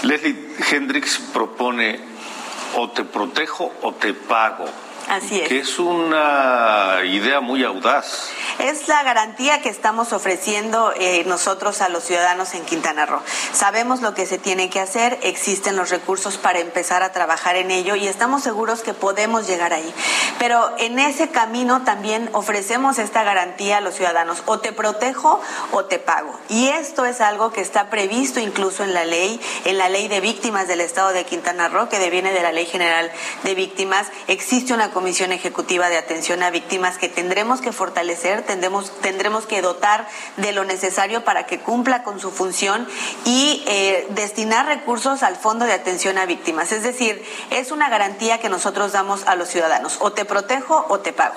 Leslie 0.01 0.35
Hendricks 0.71 1.19
propone 1.31 1.99
o 2.75 2.89
te 2.89 3.03
protejo 3.03 3.71
o 3.81 3.93
te 3.93 4.13
pago. 4.13 4.65
Así 5.07 5.39
es. 5.39 5.47
Que 5.47 5.59
es 5.59 5.79
una 5.79 6.99
idea 7.05 7.39
muy 7.39 7.63
audaz. 7.63 8.29
Es 8.59 8.87
la 8.87 9.03
garantía 9.03 9.61
que 9.61 9.69
estamos 9.69 10.13
ofreciendo 10.13 10.91
eh, 10.99 11.23
nosotros 11.27 11.81
a 11.81 11.89
los 11.89 12.03
ciudadanos 12.03 12.53
en 12.55 12.65
Quintana 12.65 13.05
Roo. 13.05 13.21
Sabemos 13.53 14.01
lo 14.01 14.13
que 14.13 14.25
se 14.25 14.37
tiene 14.37 14.69
que 14.69 14.79
hacer, 14.79 15.19
existen 15.21 15.75
los 15.75 15.91
recursos 15.91 16.37
para 16.37 16.59
empezar 16.59 17.03
a 17.03 17.11
trabajar 17.11 17.55
en 17.55 17.71
ello 17.71 17.95
y 17.95 18.07
estamos 18.07 18.43
seguros 18.43 18.81
que 18.81 18.93
podemos 18.93 19.47
llegar 19.47 19.73
ahí. 19.73 19.93
Pero 20.39 20.73
en 20.79 20.99
ese 20.99 21.29
camino 21.29 21.83
también 21.83 22.29
ofrecemos 22.33 22.97
esta 22.97 23.23
garantía 23.23 23.77
a 23.77 23.81
los 23.81 23.95
ciudadanos, 23.95 24.41
o 24.45 24.59
te 24.59 24.71
protejo 24.71 25.39
o 25.71 25.85
te 25.85 25.99
pago. 25.99 26.37
Y 26.49 26.67
esto 26.69 27.05
es 27.05 27.21
algo 27.21 27.51
que 27.51 27.61
está 27.61 27.89
previsto 27.89 28.39
incluso 28.39 28.83
en 28.83 28.93
la 28.93 29.05
ley, 29.05 29.39
en 29.65 29.77
la 29.77 29.89
ley 29.89 30.07
de 30.07 30.19
víctimas 30.19 30.67
del 30.67 30.81
Estado 30.81 31.09
de 31.09 31.25
Quintana 31.25 31.69
Roo, 31.69 31.89
que 31.89 31.99
deviene 31.99 32.33
de 32.33 32.41
la 32.41 32.51
Ley 32.51 32.65
General 32.65 33.11
de 33.43 33.55
Víctimas. 33.55 34.07
Existe 34.27 34.73
una 34.73 34.91
Comisión 34.97 35.31
Ejecutiva 35.31 35.89
de 35.89 35.97
Atención 35.99 36.41
a 36.41 36.49
Víctimas 36.49 36.97
que 36.97 37.07
tendremos 37.07 37.61
que 37.61 37.71
fortalecer, 37.71 38.41
tendremos, 38.41 38.91
tendremos 38.99 39.45
que 39.45 39.61
dotar 39.61 40.07
de 40.37 40.53
lo 40.53 40.63
necesario 40.63 41.23
para 41.23 41.45
que 41.45 41.59
cumpla 41.59 42.01
con 42.01 42.19
su 42.19 42.31
función 42.31 42.87
y 43.23 43.63
eh, 43.67 44.07
destinar 44.09 44.65
recursos 44.65 45.21
al 45.21 45.35
Fondo 45.35 45.65
de 45.65 45.73
Atención 45.73 46.17
a 46.17 46.25
Víctimas. 46.25 46.71
Es 46.71 46.81
decir, 46.81 47.23
es 47.51 47.69
una 47.69 47.89
garantía 47.89 48.39
que 48.39 48.49
nosotros 48.49 48.91
damos 48.91 49.23
a 49.27 49.35
los 49.35 49.49
ciudadanos. 49.49 49.97
O 49.99 50.13
te 50.13 50.25
protejo 50.25 50.87
o 50.89 50.97
te 50.97 51.13
pago. 51.13 51.35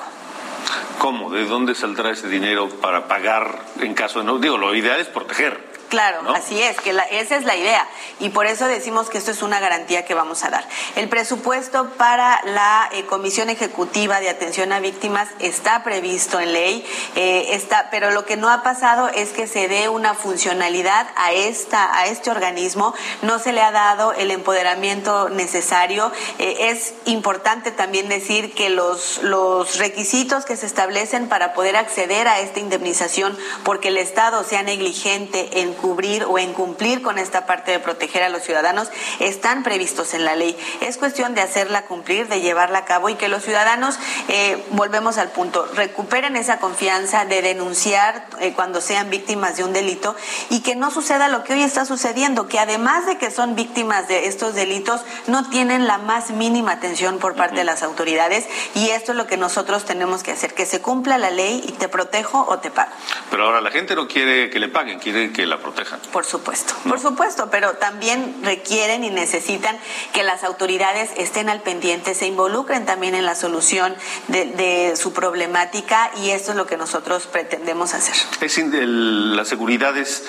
¿Cómo? 0.98 1.28
¿De 1.28 1.44
dónde 1.44 1.74
saldrá 1.74 2.12
ese 2.12 2.28
dinero 2.28 2.70
para 2.80 3.08
pagar 3.08 3.58
en 3.80 3.92
caso 3.92 4.20
de 4.20 4.24
no? 4.24 4.38
Digo, 4.38 4.56
lo 4.56 4.74
ideal 4.74 5.00
es 5.00 5.08
proteger. 5.08 5.69
Claro, 5.91 6.22
así 6.32 6.62
es, 6.62 6.80
que 6.80 6.97
esa 7.11 7.36
es 7.36 7.45
la 7.45 7.57
idea. 7.57 7.84
Y 8.20 8.28
por 8.28 8.47
eso 8.47 8.68
decimos 8.68 9.11
que 9.11 9.18
esto 9.18 9.32
es 9.32 9.43
una 9.43 9.59
garantía 9.59 10.05
que 10.05 10.14
vamos 10.14 10.45
a 10.45 10.51
dar. 10.51 10.64
El 10.95 11.09
presupuesto 11.09 11.91
para 11.99 12.41
la 12.45 12.88
eh, 12.93 13.07
Comisión 13.07 13.51
Ejecutiva 13.51 14.20
de 14.20 14.28
Atención 14.28 14.72
a 14.72 14.78
Víctimas 14.78 15.28
está 15.41 15.82
previsto 15.82 16.38
en 16.38 16.53
ley, 16.53 16.86
eh, 17.16 17.49
está, 17.55 17.88
pero 17.91 18.12
lo 18.12 18.24
que 18.24 18.36
no 18.36 18.49
ha 18.51 18.62
pasado 18.62 19.09
es 19.09 19.30
que 19.30 19.49
se 19.49 19.66
dé 19.66 19.88
una 19.88 20.14
funcionalidad 20.14 21.09
a, 21.16 21.32
esta, 21.32 21.99
a 21.99 22.07
este 22.07 22.30
organismo. 22.30 22.95
No 23.22 23.41
se 23.41 23.53
le 23.53 23.61
ha 23.61 23.72
dado 23.72 24.12
el 24.12 24.30
empoderamiento 24.30 25.28
necesario. 25.28 26.12
Eh, 26.38 26.68
es 26.70 26.95
importante 27.07 27.72
también 27.72 28.09
decir 28.09 28.55
que 28.55 28.70
los, 28.70 29.24
los 29.24 29.78
requisitos 29.78 30.45
que 30.45 30.57
se 30.57 30.66
establecen 30.66 31.28
para 31.28 31.53
poder 31.53 31.74
acceder 31.74 32.28
a 32.28 32.38
esta 32.38 32.61
indemnización, 32.61 33.36
porque 33.64 33.88
el 33.88 33.97
Estado 33.97 34.45
sea 34.45 34.62
negligente 34.62 35.62
en 35.62 35.80
cubrir 35.81 36.24
o 36.24 36.39
en 36.39 36.53
cumplir 36.53 37.03
con 37.03 37.18
esta 37.18 37.47
parte 37.47 37.72
de 37.72 37.78
proteger 37.78 38.22
a 38.22 38.28
los 38.28 38.43
ciudadanos 38.43 38.91
están 39.18 39.62
previstos 39.62 40.14
en 40.14 40.24
la 40.24 40.37
ley. 40.37 40.57
Es 40.81 40.97
cuestión 40.97 41.35
de 41.35 41.41
hacerla 41.41 41.83
cumplir, 41.83 42.28
de 42.28 42.41
llevarla 42.41 42.81
a 42.81 42.85
cabo 42.85 43.09
y 43.09 43.14
que 43.14 43.28
los 43.28 43.43
ciudadanos, 43.43 43.99
eh, 44.28 44.64
volvemos 44.70 45.18
al 45.18 45.31
punto, 45.31 45.66
recuperen 45.74 46.37
esa 46.37 46.59
confianza 46.59 47.24
de 47.24 47.43
denunciar 47.43 48.26
eh, 48.41 48.53
cuando 48.55 48.81
sean 48.81 49.11
víctimas 49.11 49.57
de 49.57 49.64
un 49.64 49.72
delito 49.72 50.14
y 50.51 50.61
que 50.61 50.76
no 50.76 50.91
suceda 50.91 51.28
lo 51.28 51.45
que 51.45 51.55
hoy 51.55 51.62
está 51.62 51.85
sucediendo, 51.85 52.49
que 52.49 52.59
además 52.59 53.07
de 53.07 53.18
que 53.18 53.31
son 53.31 53.55
víctimas 53.55 54.09
de 54.09 54.26
estos 54.26 54.55
delitos, 54.55 55.03
no 55.26 55.49
tienen 55.49 55.87
la 55.87 55.99
más 55.99 56.31
mínima 56.31 56.72
atención 56.72 57.18
por 57.18 57.35
parte 57.35 57.57
de 57.57 57.64
las 57.64 57.83
autoridades 57.83 58.47
y 58.74 58.91
esto 58.91 59.12
es 59.12 59.18
lo 59.18 59.26
que 59.26 59.37
nosotros 59.37 59.85
tenemos 59.85 60.22
que 60.22 60.33
hacer, 60.33 60.55
que 60.55 60.66
se 60.66 60.81
cumpla 60.81 61.18
la 61.18 61.31
ley 61.31 61.62
y 61.66 61.72
te 61.72 61.89
protejo 61.89 62.47
o 62.49 62.59
te 62.59 62.70
pago. 62.70 62.93
Pero 63.31 63.45
ahora 63.45 63.61
la 63.61 63.70
gente 63.70 63.95
no 63.95 64.09
quiere 64.09 64.51
que 64.51 64.59
le 64.59 64.68
paguen, 64.68 64.99
quiere 64.99 65.33
que 65.33 65.47
la 65.47 65.59
protejan. 65.70 66.00
Por 66.12 66.24
supuesto, 66.24 66.74
por 66.88 67.00
supuesto, 67.00 67.48
pero 67.50 67.74
también 67.74 68.36
requieren 68.42 69.04
y 69.04 69.10
necesitan 69.10 69.76
que 70.12 70.22
las 70.22 70.44
autoridades 70.44 71.10
estén 71.16 71.48
al 71.48 71.62
pendiente, 71.62 72.14
se 72.14 72.26
involucren 72.26 72.86
también 72.86 73.14
en 73.14 73.24
la 73.24 73.34
solución 73.34 73.94
de, 74.28 74.94
su 74.96 75.12
problemática 75.12 76.10
y 76.22 76.30
esto 76.30 76.50
es 76.50 76.56
lo 76.56 76.66
que 76.66 76.76
nosotros 76.76 77.26
pretendemos 77.26 77.94
hacer. 77.94 78.14
Es 78.40 78.58
la 78.58 79.44
seguridad 79.44 79.96
es 79.96 80.24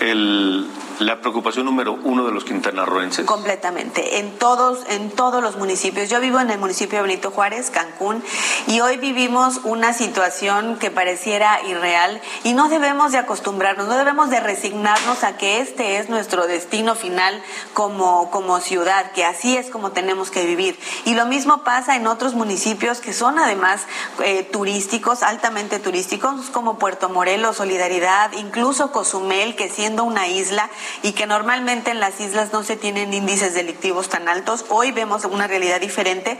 el, 0.00 0.68
la 0.98 1.20
preocupación 1.20 1.66
número 1.66 1.98
uno 2.02 2.24
de 2.24 2.32
los 2.32 2.44
quintanarroenses. 2.44 3.26
Completamente, 3.26 4.18
en 4.18 4.38
todos, 4.38 4.80
en 4.88 5.10
todos 5.10 5.42
los 5.42 5.56
municipios. 5.56 6.08
Yo 6.08 6.20
vivo 6.20 6.40
en 6.40 6.50
el 6.50 6.58
municipio 6.58 6.98
de 6.98 7.02
Benito 7.02 7.30
Juárez, 7.30 7.70
Cancún, 7.70 8.22
y 8.66 8.80
hoy 8.80 8.96
vivimos 8.96 9.60
una 9.64 9.92
situación 9.92 10.78
que 10.78 10.90
pareciera 10.90 11.60
irreal 11.66 12.20
y 12.44 12.54
no 12.54 12.68
debemos 12.68 13.12
de 13.12 13.18
acostumbrarnos, 13.18 13.88
no 13.88 13.96
debemos 13.96 14.30
de 14.30 14.40
resignarnos 14.72 15.22
a 15.22 15.36
que 15.36 15.60
este 15.60 15.98
es 15.98 16.08
nuestro 16.08 16.46
destino 16.46 16.94
final 16.94 17.42
como, 17.74 18.30
como 18.30 18.58
ciudad, 18.60 19.12
que 19.12 19.22
así 19.22 19.54
es 19.54 19.68
como 19.68 19.92
tenemos 19.92 20.30
que 20.30 20.46
vivir. 20.46 20.78
Y 21.04 21.14
lo 21.14 21.26
mismo 21.26 21.62
pasa 21.62 21.96
en 21.96 22.06
otros 22.06 22.32
municipios 22.34 23.00
que 23.00 23.12
son 23.12 23.38
además 23.38 23.82
eh, 24.24 24.44
turísticos, 24.44 25.22
altamente 25.22 25.78
turísticos, 25.78 26.48
como 26.48 26.78
Puerto 26.78 27.10
Morelos, 27.10 27.56
Solidaridad, 27.56 28.32
incluso 28.32 28.92
Cozumel, 28.92 29.56
que 29.56 29.68
siendo 29.68 30.04
una 30.04 30.26
isla, 30.26 30.70
y 31.02 31.12
que 31.12 31.26
normalmente 31.26 31.90
en 31.90 32.00
las 32.00 32.18
islas 32.20 32.54
no 32.54 32.62
se 32.62 32.76
tienen 32.76 33.12
índices 33.12 33.52
delictivos 33.52 34.08
tan 34.08 34.26
altos. 34.26 34.64
Hoy 34.70 34.90
vemos 34.90 35.26
una 35.26 35.48
realidad 35.48 35.80
diferente, 35.80 36.38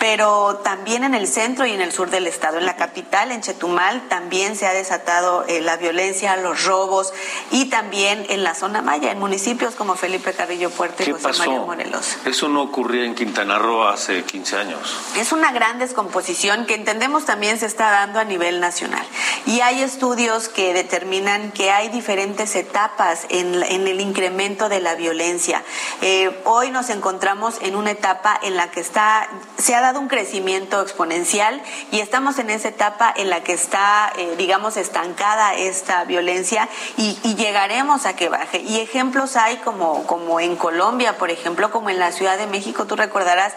pero 0.00 0.56
también 0.64 1.04
en 1.04 1.14
el 1.14 1.28
centro 1.28 1.64
y 1.64 1.72
en 1.72 1.80
el 1.80 1.92
sur 1.92 2.10
del 2.10 2.26
estado. 2.26 2.58
En 2.58 2.66
la 2.66 2.74
capital, 2.74 3.30
en 3.30 3.40
Chetumal, 3.40 4.08
también 4.08 4.56
se 4.56 4.66
ha 4.66 4.72
desatado 4.72 5.44
eh, 5.46 5.60
la 5.60 5.76
violencia, 5.76 6.36
los 6.36 6.64
robos 6.64 7.12
y 7.52 7.67
también 7.68 8.26
en 8.28 8.42
la 8.44 8.54
zona 8.54 8.82
maya, 8.82 9.10
en 9.10 9.18
municipios 9.18 9.74
como 9.74 9.94
Felipe 9.94 10.32
Carrillo 10.32 10.70
Puerto 10.70 11.02
y 11.02 11.12
José 11.12 11.38
María 11.38 11.60
Morelos. 11.60 12.16
Eso 12.24 12.48
no 12.48 12.62
ocurría 12.62 13.04
en 13.04 13.14
Quintana 13.14 13.58
Roo 13.58 13.84
hace 13.84 14.22
15 14.24 14.56
años. 14.56 14.96
Es 15.16 15.32
una 15.32 15.52
gran 15.52 15.78
descomposición 15.78 16.66
que 16.66 16.74
entendemos 16.74 17.24
también 17.24 17.58
se 17.58 17.66
está 17.66 17.90
dando 17.90 18.18
a 18.18 18.24
nivel 18.24 18.60
nacional. 18.60 19.04
Y 19.46 19.60
hay 19.60 19.82
estudios 19.82 20.48
que 20.48 20.72
determinan 20.74 21.52
que 21.52 21.70
hay 21.70 21.88
diferentes 21.88 22.54
etapas 22.56 23.26
en, 23.28 23.62
en 23.62 23.86
el 23.86 24.00
incremento 24.00 24.68
de 24.68 24.80
la 24.80 24.94
violencia. 24.94 25.62
Eh, 26.02 26.30
hoy 26.44 26.70
nos 26.70 26.90
encontramos 26.90 27.56
en 27.60 27.76
una 27.76 27.90
etapa 27.90 28.38
en 28.42 28.56
la 28.56 28.70
que 28.70 28.80
está, 28.80 29.28
se 29.58 29.74
ha 29.74 29.80
dado 29.80 30.00
un 30.00 30.08
crecimiento 30.08 30.80
exponencial 30.82 31.62
y 31.90 32.00
estamos 32.00 32.38
en 32.38 32.50
esa 32.50 32.68
etapa 32.68 33.12
en 33.16 33.30
la 33.30 33.42
que 33.42 33.52
está, 33.52 34.12
eh, 34.16 34.34
digamos, 34.36 34.76
estancada 34.76 35.54
esta 35.54 36.04
violencia 36.04 36.68
y, 36.96 37.16
llegaremos 37.58 38.06
a 38.06 38.14
que 38.14 38.28
baje. 38.28 38.60
Y 38.60 38.78
ejemplos 38.78 39.34
hay 39.34 39.56
como, 39.56 40.06
como 40.06 40.38
en 40.38 40.54
Colombia, 40.54 41.18
por 41.18 41.32
ejemplo, 41.32 41.72
como 41.72 41.90
en 41.90 41.98
la 41.98 42.12
Ciudad 42.12 42.38
de 42.38 42.46
México, 42.46 42.86
tú 42.86 42.94
recordarás 42.94 43.52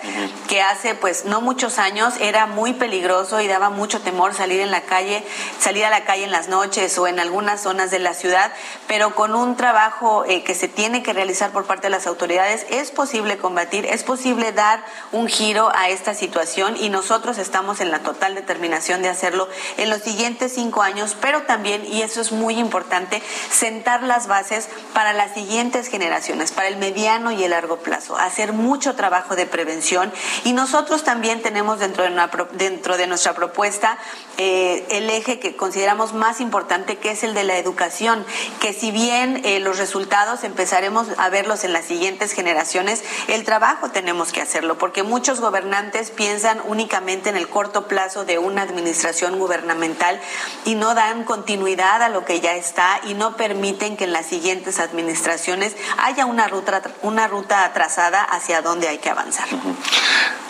que 0.47 0.60
hace 0.60 0.95
pues 0.95 1.26
no 1.26 1.39
muchos 1.39 1.78
años 1.78 2.16
era 2.20 2.47
muy 2.47 2.74
peligroso 2.74 3.41
y 3.41 3.47
daba 3.47 3.70
mucho 3.70 4.02
temor 4.02 4.34
salir 4.34 4.60
en 4.60 4.72
la 4.72 4.82
calle, 4.82 5.24
salir 5.60 5.86
a 5.86 5.91
la 5.91 6.04
calle 6.04 6.24
en 6.24 6.32
las 6.32 6.47
noches 6.47 6.97
o 6.97 7.06
en 7.06 7.20
algunas 7.20 7.62
zonas 7.62 7.91
de 7.91 7.99
la 7.99 8.16
ciudad, 8.16 8.52
pero 8.88 9.14
con 9.14 9.36
un 9.36 9.56
trabajo 9.56 10.26
eh, 10.26 10.43
que 10.43 10.56
se 10.56 10.68
tiene 10.68 11.04
que 11.04 11.14
realizar 11.14 11.52
por 11.52 11.66
parte 11.66 11.84
de 11.84 11.91
las 11.91 12.08
autoridades, 12.08 12.66
es 12.72 12.89
posible 12.89 13.38
combatir, 13.38 13.86
es 13.86 14.02
posible 14.02 14.52
dar 14.52 14.84
un 15.12 15.28
giro 15.28 15.70
a 15.76 15.89
esta 15.89 16.16
situación 16.16 16.76
y 16.76 16.89
nosotros 16.89 17.38
estamos 17.38 17.82
en 17.82 17.91
la 17.91 17.99
total 17.99 18.34
determinación 18.34 19.04
de 19.04 19.10
hacerlo 19.10 19.47
en 19.78 19.91
los 19.91 20.02
siguientes 20.02 20.54
cinco 20.56 20.82
años, 20.82 21.16
pero 21.22 21.43
también, 21.43 21.86
y 21.86 22.02
eso 22.02 22.20
es 22.20 22.32
muy 22.32 22.58
importante, 22.58 23.22
sentar 23.52 23.80
las 24.01 24.27
bases 24.27 24.69
para 24.93 25.13
las 25.13 25.34
siguientes 25.34 25.88
generaciones, 25.88 26.51
para 26.51 26.67
el 26.67 26.77
mediano 26.77 27.32
y 27.32 27.43
el 27.43 27.51
largo 27.51 27.77
plazo, 27.77 28.17
hacer 28.17 28.53
mucho 28.53 28.95
trabajo 28.95 29.36
de 29.36 29.45
prevención. 29.45 30.13
Y 30.43 30.53
nosotros 30.53 31.03
también 31.03 31.41
tenemos 31.41 31.79
dentro 31.79 32.03
de, 32.03 32.11
dentro 32.53 32.97
de 32.97 33.07
nuestra 33.07 33.34
propuesta 33.34 33.97
eh, 34.38 34.86
el 34.89 35.09
eje 35.09 35.39
que 35.39 35.55
consideramos 35.55 36.13
más 36.13 36.41
importante, 36.41 36.97
que 36.97 37.11
es 37.11 37.23
el 37.23 37.34
de 37.34 37.43
la 37.43 37.57
educación, 37.57 38.25
que 38.59 38.73
si 38.73 38.91
bien 38.91 39.41
eh, 39.43 39.59
los 39.59 39.77
resultados 39.77 40.43
empezaremos 40.43 41.07
a 41.17 41.29
verlos 41.29 41.63
en 41.63 41.73
las 41.73 41.86
siguientes 41.86 42.32
generaciones, 42.32 43.03
el 43.27 43.43
trabajo 43.43 43.89
tenemos 43.89 44.32
que 44.32 44.41
hacerlo, 44.41 44.77
porque 44.77 45.03
muchos 45.03 45.41
gobernantes 45.41 46.11
piensan 46.11 46.61
únicamente 46.67 47.29
en 47.29 47.38
el 47.38 47.49
corto 47.49 47.88
plazo 47.88 48.25
de 48.25 48.38
una 48.38 48.61
administración 48.61 49.39
gubernamental 49.39 50.19
y 50.65 50.75
no 50.75 50.95
dan 50.95 51.23
continuidad 51.23 52.01
a 52.01 52.09
lo 52.09 52.25
que 52.25 52.39
ya 52.39 52.55
está 52.55 53.01
y 53.07 53.13
no 53.13 53.36
permiten 53.36 53.70
que 53.78 54.03
en 54.03 54.13
las 54.13 54.26
siguientes 54.26 54.80
administraciones 54.80 55.76
haya 55.97 56.26
una 56.26 56.47
ruta, 56.47 56.82
una 57.01 57.28
ruta 57.28 57.72
trazada 57.74 58.24
hacia 58.24 58.61
dónde 58.61 58.88
hay 58.88 58.97
que 58.99 59.09
avanzar. 59.09 59.47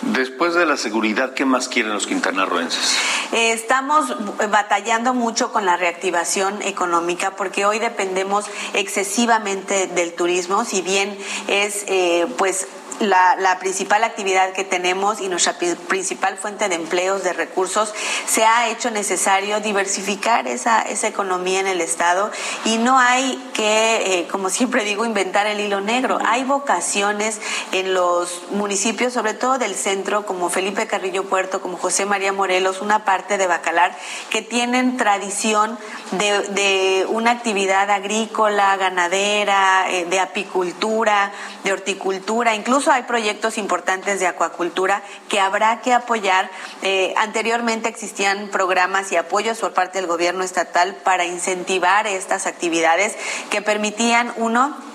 Después 0.02 0.54
de 0.56 0.66
la 0.66 0.78
seguridad, 0.78 1.34
¿qué 1.34 1.46
más 1.46 1.68
quieren 1.68 1.94
los 1.94 2.08
quintanarroenses? 2.08 2.98
Eh, 3.32 3.54
estamos 3.54 4.16
batallando 4.50 5.14
mucho 5.14 5.52
con 5.52 5.66
la 5.66 5.78
reactivación 5.78 6.62
económica 6.64 7.36
porque 7.36 7.66
hoy 7.66 7.80
dependemos 7.80 8.46
excesivamente 8.74 9.88
del 9.88 10.14
turismo, 10.14 10.66
si 10.66 10.82
bien 10.82 11.18
es 11.48 11.84
eh, 11.88 12.26
pues 12.38 12.68
la, 13.02 13.58
principal 13.60 14.04
actividad 14.04 14.54
que 14.54 14.64
tenemos 14.64 15.22
y 15.22 15.28
nuestra 15.28 15.54
principal 15.54 16.38
fuente 16.38 16.70
de 16.70 16.76
empleos, 16.76 17.24
de 17.24 17.34
recursos, 17.34 17.94
se 18.26 18.44
ha 18.46 18.70
hecho 18.70 18.92
necesario 18.92 19.60
diversificar 19.60 20.48
esa, 20.48 20.82
esa 20.82 21.08
economía 21.08 21.60
en 21.60 21.68
el 21.68 21.82
Estado 21.82 22.32
y 22.66 22.78
no 22.78 22.98
hay 22.98 23.38
que, 23.54 24.20
eh, 24.20 24.28
como 24.28 24.50
siempre 24.50 24.84
digo, 24.84 25.06
inventar 25.06 25.48
el 25.48 25.60
hilo 25.60 25.82
negro. 25.82 26.20
Hay 26.26 26.44
vocaciones 26.44 27.40
en 27.72 27.94
los 27.94 28.42
municipios, 28.52 29.14
sobre 29.14 29.34
todo 29.34 29.58
del 29.58 29.76
centro, 29.76 30.26
como 30.26 30.50
Felipe 30.50 30.88
Carrillo 30.88 31.26
Puerto, 31.26 31.62
como 31.62 31.78
José 31.78 32.06
María 32.06 32.34
Morelos, 32.34 32.82
una 32.82 33.06
parte 33.06 33.38
de 33.38 33.48
Bacalar, 33.48 33.96
que 34.30 34.42
tienen 34.42 34.98
tradición 34.98 35.78
de, 36.12 36.40
de 36.50 37.06
una 37.10 37.32
actividad 37.32 37.90
agrícola, 37.90 38.76
ganadera, 38.78 39.90
eh, 39.90 40.06
de 40.06 40.20
apicultura, 40.20 41.32
de 41.64 41.74
horticultura, 41.74 42.56
incluso 42.56 42.91
hay 42.92 43.04
proyectos 43.04 43.58
importantes 43.58 44.20
de 44.20 44.28
acuacultura 44.28 45.02
que 45.30 45.40
habrá 45.40 45.82
que 45.82 45.94
apoyar. 45.94 46.50
Eh, 46.82 47.14
anteriormente 47.18 47.90
existían 47.90 48.50
programas 48.50 49.12
y 49.12 49.16
apoyos 49.16 49.60
por 49.60 49.74
parte 49.74 49.98
del 49.98 50.08
gobierno 50.08 50.44
estatal 50.44 50.96
para 51.04 51.26
incentivar 51.26 52.08
estas 52.08 52.48
actividades 52.48 53.16
que 53.50 53.62
permitían, 53.62 54.34
uno, 54.38 54.91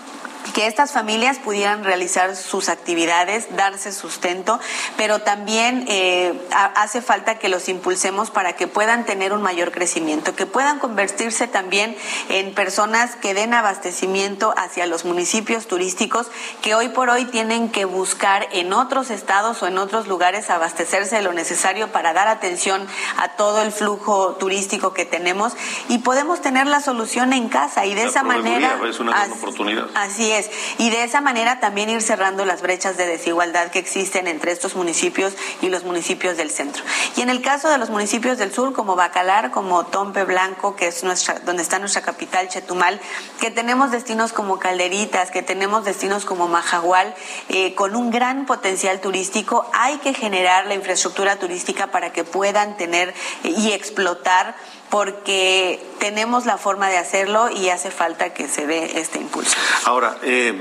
que 0.54 0.66
estas 0.66 0.92
familias 0.92 1.38
pudieran 1.38 1.84
realizar 1.84 2.36
sus 2.36 2.68
actividades, 2.68 3.54
darse 3.56 3.92
sustento, 3.92 4.60
pero 4.96 5.20
también 5.20 5.84
eh, 5.88 6.34
hace 6.74 7.02
falta 7.02 7.38
que 7.38 7.48
los 7.48 7.68
impulsemos 7.68 8.30
para 8.30 8.54
que 8.54 8.66
puedan 8.66 9.04
tener 9.04 9.32
un 9.32 9.42
mayor 9.42 9.72
crecimiento, 9.72 10.34
que 10.34 10.46
puedan 10.46 10.78
convertirse 10.78 11.48
también 11.48 11.96
en 12.28 12.54
personas 12.54 13.16
que 13.16 13.34
den 13.34 13.54
abastecimiento 13.54 14.54
hacia 14.56 14.86
los 14.86 15.04
municipios 15.04 15.66
turísticos 15.66 16.28
que 16.62 16.74
hoy 16.74 16.88
por 16.88 17.10
hoy 17.10 17.24
tienen 17.24 17.70
que 17.70 17.84
buscar 17.84 18.48
en 18.52 18.72
otros 18.72 19.10
estados 19.10 19.62
o 19.62 19.66
en 19.66 19.78
otros 19.78 20.06
lugares 20.06 20.50
abastecerse 20.50 21.16
de 21.16 21.22
lo 21.22 21.32
necesario 21.32 21.88
para 21.88 22.12
dar 22.12 22.28
atención 22.28 22.86
a 23.16 23.28
todo 23.36 23.62
el 23.62 23.72
flujo 23.72 24.34
turístico 24.34 24.92
que 24.92 25.04
tenemos 25.04 25.54
y 25.88 25.98
podemos 25.98 26.40
tener 26.40 26.66
la 26.66 26.80
solución 26.80 27.32
en 27.32 27.48
casa 27.48 27.86
y 27.86 27.94
de 27.94 28.04
esa 28.04 28.22
manera 28.22 28.78
es 28.88 29.00
una 29.00 29.26
oportunidad. 29.32 29.86
así 29.94 30.30
es 30.30 30.35
y 30.78 30.90
de 30.90 31.04
esa 31.04 31.20
manera 31.20 31.60
también 31.60 31.90
ir 31.90 32.02
cerrando 32.02 32.44
las 32.44 32.62
brechas 32.62 32.96
de 32.96 33.06
desigualdad 33.06 33.70
que 33.70 33.78
existen 33.78 34.26
entre 34.26 34.52
estos 34.52 34.76
municipios 34.76 35.34
y 35.62 35.68
los 35.68 35.84
municipios 35.84 36.36
del 36.36 36.50
centro. 36.50 36.82
Y 37.16 37.22
en 37.22 37.30
el 37.30 37.42
caso 37.42 37.68
de 37.68 37.78
los 37.78 37.90
municipios 37.90 38.38
del 38.38 38.52
sur, 38.52 38.72
como 38.72 38.96
Bacalar, 38.96 39.50
como 39.50 39.86
Tompe 39.86 40.24
Blanco, 40.24 40.76
que 40.76 40.88
es 40.88 41.04
nuestra, 41.04 41.38
donde 41.40 41.62
está 41.62 41.78
nuestra 41.78 42.02
capital, 42.02 42.48
Chetumal, 42.48 43.00
que 43.40 43.50
tenemos 43.50 43.90
destinos 43.90 44.32
como 44.32 44.58
Calderitas, 44.58 45.30
que 45.30 45.42
tenemos 45.42 45.84
destinos 45.84 46.24
como 46.24 46.48
Majagual, 46.48 47.14
eh, 47.48 47.74
con 47.74 47.96
un 47.96 48.10
gran 48.10 48.46
potencial 48.46 49.00
turístico, 49.00 49.68
hay 49.72 49.98
que 49.98 50.14
generar 50.14 50.66
la 50.66 50.74
infraestructura 50.74 51.36
turística 51.36 51.88
para 51.88 52.12
que 52.12 52.24
puedan 52.24 52.76
tener 52.76 53.14
y 53.42 53.72
explotar 53.72 54.56
porque 54.90 55.84
tenemos 55.98 56.46
la 56.46 56.58
forma 56.58 56.88
de 56.88 56.98
hacerlo 56.98 57.50
y 57.50 57.70
hace 57.70 57.90
falta 57.90 58.32
que 58.32 58.48
se 58.48 58.66
dé 58.66 59.00
este 59.00 59.18
impulso. 59.18 59.56
Ahora, 59.84 60.18
eh, 60.22 60.54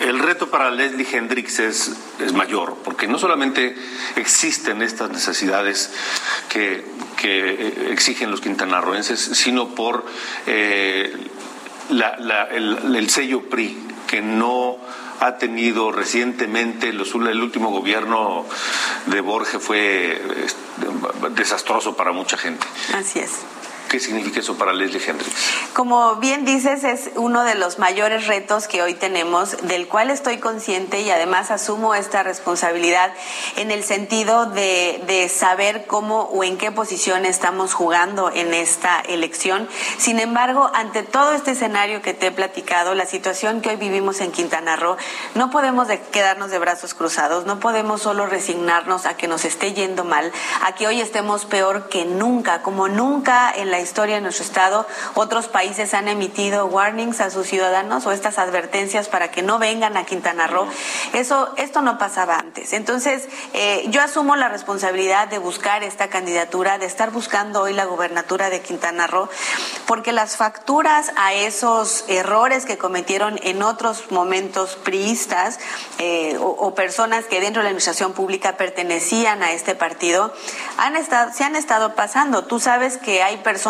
el 0.00 0.18
reto 0.20 0.48
para 0.48 0.70
Leslie 0.70 1.06
Hendrix 1.10 1.58
es, 1.58 1.92
es, 2.20 2.32
mayor, 2.32 2.76
porque 2.84 3.08
no 3.08 3.18
solamente 3.18 3.76
existen 4.16 4.82
estas 4.82 5.10
necesidades 5.10 5.90
que, 6.48 6.84
que 7.16 7.90
exigen 7.92 8.30
los 8.30 8.40
quintanarroenses, 8.40 9.20
sino 9.20 9.74
por 9.74 10.06
eh, 10.46 11.12
la, 11.90 12.44
el 12.52 13.10
sello 13.10 13.42
PRI, 13.48 13.76
que 14.06 14.22
no 14.22 14.78
ha 15.20 15.38
tenido 15.38 15.92
recientemente, 15.92 16.92
los, 16.92 17.14
el 17.14 17.42
último 17.42 17.70
gobierno 17.70 18.44
de 19.06 19.20
Borges 19.20 19.62
fue 19.62 20.20
desastroso 21.30 21.96
para 21.96 22.12
mucha 22.12 22.36
gente. 22.36 22.66
Así 22.94 23.18
es. 23.18 23.30
¿Qué 23.88 24.00
significa 24.00 24.40
eso 24.40 24.58
para 24.58 24.74
Leslie 24.74 25.00
Hendrix? 25.04 25.32
Como 25.72 26.16
bien 26.16 26.44
dices, 26.44 26.84
es 26.84 27.10
uno 27.16 27.44
de 27.44 27.54
los 27.54 27.78
mayores 27.78 28.26
retos 28.26 28.68
que 28.68 28.82
hoy 28.82 28.92
tenemos, 28.92 29.56
del 29.62 29.88
cual 29.88 30.10
estoy 30.10 30.38
consciente 30.38 31.00
y 31.00 31.10
además 31.10 31.50
asumo 31.50 31.94
esta 31.94 32.22
responsabilidad 32.22 33.12
en 33.56 33.70
el 33.70 33.82
sentido 33.82 34.44
de, 34.46 35.02
de 35.06 35.28
saber 35.30 35.86
cómo 35.86 36.22
o 36.24 36.44
en 36.44 36.58
qué 36.58 36.70
posición 36.70 37.24
estamos 37.24 37.72
jugando 37.72 38.30
en 38.30 38.52
esta 38.52 39.00
elección. 39.00 39.68
Sin 39.96 40.20
embargo, 40.20 40.70
ante 40.74 41.02
todo 41.02 41.32
este 41.32 41.52
escenario 41.52 42.02
que 42.02 42.12
te 42.12 42.26
he 42.26 42.32
platicado, 42.32 42.94
la 42.94 43.06
situación 43.06 43.62
que 43.62 43.70
hoy 43.70 43.76
vivimos 43.76 44.20
en 44.20 44.32
Quintana 44.32 44.76
Roo, 44.76 44.96
no 45.34 45.50
podemos 45.50 45.88
de 45.88 46.00
quedarnos 46.00 46.50
de 46.50 46.58
brazos 46.58 46.92
cruzados, 46.92 47.46
no 47.46 47.58
podemos 47.58 48.02
solo 48.02 48.26
resignarnos 48.26 49.06
a 49.06 49.16
que 49.16 49.28
nos 49.28 49.46
esté 49.46 49.72
yendo 49.72 50.04
mal, 50.04 50.30
a 50.62 50.74
que 50.74 50.86
hoy 50.86 51.00
estemos 51.00 51.46
peor 51.46 51.88
que 51.88 52.04
nunca, 52.04 52.62
como 52.62 52.88
nunca 52.88 53.50
en 53.50 53.70
la 53.70 53.77
historia 53.80 54.16
de 54.16 54.20
nuestro 54.20 54.44
estado, 54.44 54.86
otros 55.14 55.48
países 55.48 55.94
han 55.94 56.08
emitido 56.08 56.66
warnings 56.66 57.20
a 57.20 57.30
sus 57.30 57.46
ciudadanos 57.46 58.06
o 58.06 58.12
estas 58.12 58.38
advertencias 58.38 59.08
para 59.08 59.30
que 59.30 59.42
no 59.42 59.58
vengan 59.58 59.96
a 59.96 60.04
Quintana 60.04 60.46
Roo. 60.46 60.66
Eso, 61.12 61.52
esto 61.56 61.82
no 61.82 61.98
pasaba 61.98 62.36
antes. 62.36 62.72
Entonces, 62.72 63.28
eh, 63.52 63.84
yo 63.88 64.02
asumo 64.02 64.36
la 64.36 64.48
responsabilidad 64.48 65.28
de 65.28 65.38
buscar 65.38 65.82
esta 65.82 66.08
candidatura, 66.08 66.78
de 66.78 66.86
estar 66.86 67.10
buscando 67.10 67.62
hoy 67.62 67.72
la 67.72 67.84
gobernatura 67.84 68.50
de 68.50 68.60
Quintana 68.60 69.06
Roo, 69.06 69.28
porque 69.86 70.12
las 70.12 70.36
facturas 70.36 71.12
a 71.16 71.32
esos 71.32 72.04
errores 72.08 72.64
que 72.64 72.78
cometieron 72.78 73.38
en 73.42 73.62
otros 73.62 74.10
momentos 74.10 74.76
priistas 74.76 75.58
eh, 75.98 76.36
o, 76.40 76.46
o, 76.46 76.74
personas 76.74 77.26
que 77.26 77.40
dentro 77.40 77.60
de 77.60 77.64
la 77.64 77.70
administración 77.70 78.12
pública 78.12 78.56
pertenecían 78.56 79.42
a 79.42 79.52
este 79.52 79.74
partido, 79.74 80.32
han 80.76 80.96
estado, 80.96 81.32
se 81.32 81.44
han 81.44 81.56
estado 81.56 81.94
pasando. 81.94 82.44
Tú 82.44 82.60
sabes 82.60 82.96
que 82.96 83.22
hay 83.22 83.38
personas 83.38 83.67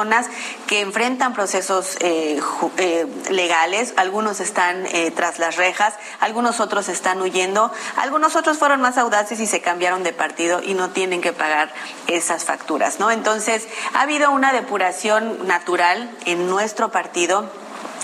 que 0.66 0.80
enfrentan 0.80 1.32
procesos 1.32 1.96
eh, 2.00 2.40
eh, 2.76 3.06
legales, 3.30 3.94
algunos 3.96 4.40
están 4.40 4.86
eh, 4.86 5.10
tras 5.10 5.38
las 5.38 5.56
rejas, 5.56 5.94
algunos 6.20 6.60
otros 6.60 6.88
están 6.88 7.20
huyendo, 7.20 7.72
algunos 7.96 8.36
otros 8.36 8.58
fueron 8.58 8.80
más 8.80 8.98
audaces 8.98 9.40
y 9.40 9.46
se 9.46 9.60
cambiaron 9.60 10.02
de 10.02 10.12
partido 10.12 10.62
y 10.62 10.74
no 10.74 10.90
tienen 10.90 11.20
que 11.20 11.32
pagar 11.32 11.72
esas 12.06 12.44
facturas, 12.44 13.00
¿no? 13.00 13.10
Entonces, 13.10 13.66
ha 13.94 14.02
habido 14.02 14.30
una 14.30 14.52
depuración 14.52 15.46
natural 15.46 16.10
en 16.26 16.48
nuestro 16.48 16.90
partido 16.90 17.50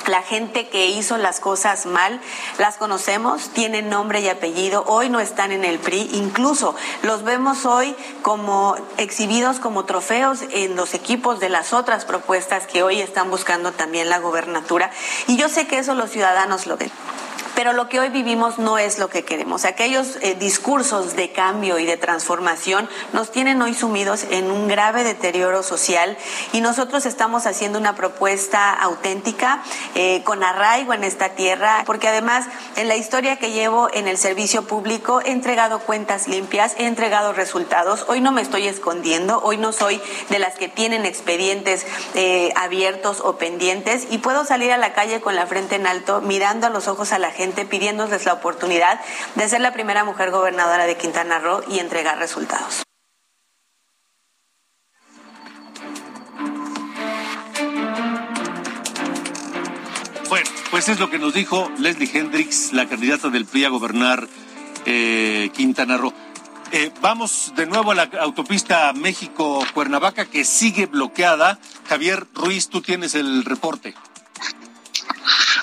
la 0.07 0.23
gente 0.23 0.69
que 0.69 0.87
hizo 0.87 1.17
las 1.19 1.41
cosas 1.41 1.87
mal, 1.87 2.21
las 2.59 2.77
conocemos, 2.77 3.51
tienen 3.51 3.89
nombre 3.89 4.21
y 4.21 4.29
apellido, 4.29 4.85
hoy 4.87 5.09
no 5.09 5.21
están 5.21 5.53
en 5.53 5.65
el 5.65 5.79
PRI, 5.79 6.11
incluso 6.15 6.75
los 7.03 7.23
vemos 7.23 7.65
hoy 7.67 7.95
como 8.23 8.77
exhibidos 8.97 9.59
como 9.61 9.85
trofeos 9.85 10.41
en 10.51 10.77
los 10.77 10.95
equipos 10.95 11.41
de 11.41 11.49
las 11.49 11.73
otras 11.73 12.05
propuestas 12.05 12.67
que 12.67 12.83
hoy 12.83 13.01
están 13.01 13.31
buscando 13.31 13.73
también 13.73 14.09
la 14.09 14.19
gobernatura. 14.19 14.91
Y 15.27 15.37
yo 15.37 15.49
sé 15.49 15.67
que 15.67 15.79
eso 15.79 15.95
los 15.95 16.11
ciudadanos 16.11 16.67
lo 16.67 16.77
ven 16.77 16.91
pero 17.55 17.73
lo 17.73 17.89
que 17.89 18.01
hoy 18.01 18.09
vivimos 18.09 18.59
no 18.59 18.79
es 18.79 18.99
lo 18.99 19.09
que 19.09 19.25
queremos. 19.25 19.65
Aquellos 19.65 20.17
eh, 20.21 20.35
discursos 20.35 21.17
de 21.17 21.33
cambio 21.33 21.79
y 21.79 21.87
de 21.87 21.97
transformación 21.97 22.89
nos 23.13 23.31
tienen 23.31 23.61
hoy 23.63 23.75
sumidos 23.75 24.25
en 24.31 24.51
un 24.51 24.69
grave 24.69 25.05
deterioro 25.05 25.63
social 25.63 26.17
y 26.53 26.61
nosotros 26.61 27.07
estamos 27.07 27.47
haciendo 27.47 27.79
una 27.79 27.95
propuesta 27.95 28.73
auténtica 28.73 29.63
eh, 29.95 30.23
con 30.25 30.43
arraigo 30.43 30.93
en 30.93 31.05
esta 31.05 31.31
tierra, 31.31 31.83
porque 31.87 32.09
además 32.09 32.47
en 32.77 32.89
la 32.89 32.97
historia 32.97 33.37
que 33.37 33.53
llevo 33.53 33.89
en 33.93 34.09
el 34.09 34.19
servicio 34.19 34.67
público 34.67 35.21
he 35.25 35.31
entregado 35.31 35.79
cuentas 35.81 36.29
limpias, 36.29 36.75
he 36.79 36.87
entregado 36.87 37.33
resultados. 37.33 38.05
Hoy 38.09 38.21
no 38.21 38.33
me 38.33 38.43
estoy 38.43 38.67
escondiendo, 38.67 39.41
hoy 39.43 39.57
no 39.57 39.73
soy 39.73 40.01
de 40.29 40.39
las 40.39 40.57
que 40.57 40.69
tienen 40.69 41.07
expedientes 41.07 41.87
eh, 42.15 42.53
abiertos 42.57 43.21
o 43.21 43.37
pendientes 43.37 44.07
y 44.11 44.19
puedo 44.19 44.45
salir 44.45 44.73
a 44.73 44.79
la 44.79 44.93
calle 44.93 45.21
con 45.21 45.37
la 45.37 45.47
frente 45.47 45.77
en 45.77 45.87
alto, 45.87 46.21
mirando 46.21 46.67
a 46.67 46.71
los 46.71 46.89
ojos 46.89 47.13
a 47.13 47.19
la 47.19 47.31
gente 47.31 47.44
pidiéndoles 47.53 48.25
la 48.25 48.33
oportunidad 48.33 49.01
de 49.35 49.49
ser 49.49 49.61
la 49.61 49.73
primera 49.73 50.05
mujer 50.05 50.31
gobernadora 50.31 50.87
de 50.87 50.97
Quintana 50.97 51.39
Roo 51.39 51.63
y 51.69 51.79
entregar 51.79 52.19
resultados. 52.19 52.83
Bueno, 60.29 60.51
pues 60.71 60.89
es 60.89 60.99
lo 60.99 61.11
que 61.11 61.19
nos 61.19 61.35
dijo 61.35 61.71
Leslie 61.79 62.11
Hendrix, 62.13 62.73
la 62.73 62.89
candidata 62.89 63.29
del 63.29 63.45
PRI 63.45 63.67
a 63.67 63.69
gobernar 63.69 64.27
eh, 64.87 65.51
Quintana 65.55 65.97
Roo. 65.97 66.13
Eh, 66.73 66.91
vamos 67.01 67.53
de 67.55 67.67
nuevo 67.67 67.93
a 67.93 67.95
la 67.95 68.11
autopista 68.21 68.93
México-Cuernavaca 68.93 70.25
que 70.25 70.45
sigue 70.45 70.87
bloqueada. 70.87 71.59
Javier 71.89 72.27
Ruiz, 72.35 72.69
tú 72.69 72.81
tienes 72.81 73.15
el 73.15 73.45
reporte. 73.45 73.95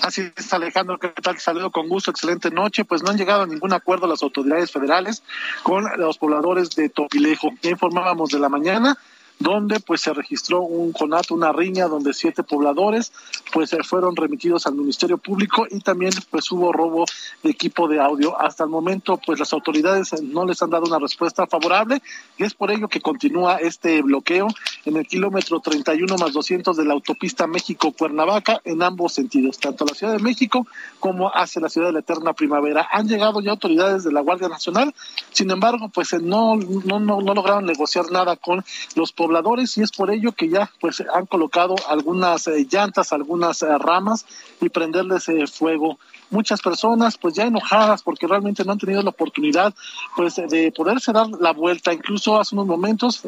Así 0.01 0.31
es, 0.35 0.53
Alejandro, 0.53 0.97
¿qué 0.97 1.09
tal? 1.09 1.37
Saludo 1.37 1.71
con 1.71 1.87
gusto, 1.87 2.09
excelente 2.09 2.49
noche. 2.49 2.85
Pues 2.85 3.03
no 3.03 3.11
han 3.11 3.17
llegado 3.17 3.43
a 3.43 3.47
ningún 3.47 3.71
acuerdo 3.71 4.07
las 4.07 4.23
autoridades 4.23 4.71
federales 4.71 5.21
con 5.61 5.85
los 5.97 6.17
pobladores 6.17 6.71
de 6.71 6.89
Topilejo. 6.89 7.51
Ya 7.61 7.69
informábamos 7.69 8.31
de 8.31 8.39
la 8.39 8.49
mañana 8.49 8.97
donde 9.41 9.79
pues 9.79 10.01
se 10.01 10.13
registró 10.13 10.61
un 10.61 10.91
conato, 10.91 11.33
una 11.33 11.51
riña 11.51 11.87
donde 11.87 12.13
siete 12.13 12.43
pobladores 12.43 13.11
pues 13.51 13.75
fueron 13.87 14.15
remitidos 14.15 14.67
al 14.67 14.75
Ministerio 14.75 15.17
Público 15.17 15.65
y 15.69 15.79
también 15.79 16.13
pues 16.29 16.51
hubo 16.51 16.71
robo 16.71 17.05
de 17.41 17.49
equipo 17.49 17.87
de 17.87 17.99
audio. 17.99 18.39
Hasta 18.39 18.63
el 18.63 18.69
momento 18.69 19.19
pues 19.25 19.39
las 19.39 19.51
autoridades 19.53 20.13
no 20.21 20.45
les 20.45 20.61
han 20.61 20.69
dado 20.69 20.85
una 20.85 20.99
respuesta 20.99 21.47
favorable 21.47 22.01
y 22.37 22.43
es 22.43 22.53
por 22.53 22.71
ello 22.71 22.87
que 22.87 23.01
continúa 23.01 23.57
este 23.57 24.01
bloqueo 24.01 24.47
en 24.85 24.97
el 24.97 25.07
kilómetro 25.07 25.59
31 25.59 26.17
más 26.17 26.33
200 26.33 26.77
de 26.77 26.85
la 26.85 26.93
autopista 26.93 27.47
México-Cuernavaca 27.47 28.61
en 28.63 28.83
ambos 28.83 29.13
sentidos, 29.13 29.59
tanto 29.59 29.85
la 29.85 29.95
Ciudad 29.95 30.13
de 30.13 30.23
México 30.23 30.67
como 30.99 31.29
hacia 31.29 31.61
la 31.61 31.69
Ciudad 31.69 31.87
de 31.87 31.93
la 31.93 31.99
Eterna 31.99 32.33
Primavera. 32.33 32.87
Han 32.91 33.07
llegado 33.07 33.41
ya 33.41 33.51
autoridades 33.51 34.03
de 34.03 34.11
la 34.11 34.21
Guardia 34.21 34.49
Nacional, 34.49 34.93
sin 35.31 35.49
embargo 35.49 35.89
pues 35.89 36.13
no, 36.13 36.57
no, 36.57 36.99
no, 36.99 37.21
no 37.21 37.33
lograron 37.33 37.65
negociar 37.65 38.11
nada 38.11 38.35
con 38.35 38.63
los 38.95 39.11
pobladores 39.11 39.30
pobladores 39.32 39.77
y 39.77 39.82
es 39.82 39.91
por 39.91 40.11
ello 40.11 40.34
que 40.34 40.49
ya 40.49 40.69
pues 40.82 41.01
han 41.13 41.25
colocado 41.25 41.75
algunas 41.88 42.47
eh, 42.47 42.67
llantas, 42.69 43.13
algunas 43.13 43.61
eh, 43.61 43.77
ramas 43.77 44.25
y 44.59 44.67
prenderles 44.67 45.29
eh, 45.29 45.47
fuego 45.47 45.97
muchas 46.29 46.61
personas 46.61 47.17
pues 47.17 47.36
ya 47.36 47.45
enojadas 47.45 48.03
porque 48.03 48.27
realmente 48.27 48.63
no 48.63 48.73
han 48.73 48.77
tenido 48.77 49.01
la 49.01 49.09
oportunidad 49.09 49.73
pues 50.15 50.36
de 50.36 50.71
poderse 50.71 51.11
dar 51.11 51.27
la 51.27 51.51
vuelta. 51.51 51.93
Incluso 51.93 52.39
hace 52.39 52.55
unos 52.55 52.67
momentos 52.67 53.23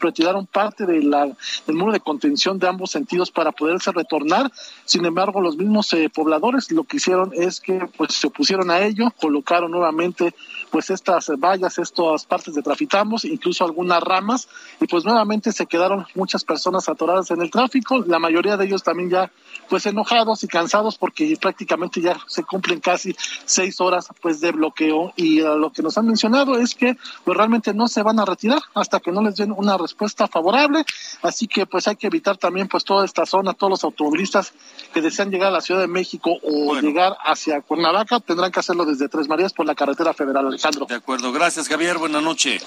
retiraron 0.00 0.46
parte 0.46 0.86
de 0.86 1.02
la, 1.02 1.26
del 1.66 1.76
muro 1.76 1.92
de 1.92 2.00
contención 2.00 2.58
de 2.58 2.66
ambos 2.66 2.92
sentidos 2.92 3.30
para 3.30 3.52
poderse 3.52 3.92
retornar. 3.92 4.50
Sin 4.86 5.04
embargo, 5.04 5.42
los 5.42 5.58
mismos 5.58 5.94
pobladores 6.14 6.72
lo 6.72 6.84
que 6.84 6.96
hicieron 6.96 7.32
es 7.34 7.60
que 7.60 7.86
pues 7.94 8.14
se 8.14 8.26
opusieron 8.26 8.70
a 8.70 8.80
ello, 8.80 9.12
colocaron 9.20 9.70
nuevamente 9.70 10.34
pues 10.74 10.90
estas 10.90 11.30
vallas, 11.38 11.78
estas 11.78 12.26
partes 12.26 12.52
de 12.52 12.60
trafitamos, 12.60 13.24
incluso 13.24 13.64
algunas 13.64 14.02
ramas 14.02 14.48
y 14.80 14.88
pues 14.88 15.04
nuevamente 15.04 15.52
se 15.52 15.66
quedaron 15.66 16.04
muchas 16.16 16.42
personas 16.42 16.88
atoradas 16.88 17.30
en 17.30 17.40
el 17.42 17.48
tráfico. 17.48 18.02
La 18.04 18.18
mayoría 18.18 18.56
de 18.56 18.64
ellos 18.64 18.82
también 18.82 19.08
ya 19.08 19.30
pues 19.68 19.86
enojados 19.86 20.42
y 20.42 20.48
cansados 20.48 20.98
porque 20.98 21.38
prácticamente 21.40 22.00
ya 22.00 22.16
se 22.26 22.42
cumplen 22.42 22.80
casi 22.80 23.14
seis 23.44 23.80
horas 23.80 24.08
pues 24.20 24.40
de 24.40 24.50
bloqueo 24.50 25.12
y 25.14 25.42
uh, 25.42 25.56
lo 25.56 25.70
que 25.70 25.80
nos 25.80 25.96
han 25.96 26.06
mencionado 26.06 26.58
es 26.58 26.74
que 26.74 26.96
pues 27.24 27.36
realmente 27.36 27.72
no 27.72 27.86
se 27.86 28.02
van 28.02 28.18
a 28.18 28.24
retirar 28.24 28.60
hasta 28.74 28.98
que 28.98 29.12
no 29.12 29.22
les 29.22 29.36
den 29.36 29.52
una 29.52 29.78
respuesta 29.78 30.26
favorable 30.26 30.84
así 31.22 31.46
que 31.46 31.66
pues 31.66 31.86
hay 31.86 31.94
que 31.94 32.08
evitar 32.08 32.36
también 32.36 32.66
pues 32.66 32.84
toda 32.84 33.04
esta 33.04 33.26
zona 33.26 33.54
todos 33.54 33.70
los 33.70 33.84
automovilistas 33.84 34.52
que 34.92 35.00
desean 35.00 35.30
llegar 35.30 35.48
a 35.48 35.52
la 35.52 35.60
Ciudad 35.60 35.80
de 35.80 35.86
México 35.86 36.32
o 36.42 36.64
bueno. 36.64 36.80
llegar 36.82 37.16
hacia 37.24 37.60
Cuernavaca 37.60 38.18
tendrán 38.18 38.50
que 38.50 38.58
hacerlo 38.58 38.84
desde 38.84 39.08
Tres 39.08 39.28
Marías 39.28 39.52
por 39.52 39.66
la 39.66 39.76
carretera 39.76 40.12
federal 40.12 40.46
Alejandro 40.64 40.86
de 40.86 40.94
acuerdo 40.94 41.30
gracias 41.30 41.68
Javier 41.68 41.98
buenas 41.98 42.22
noches 42.22 42.64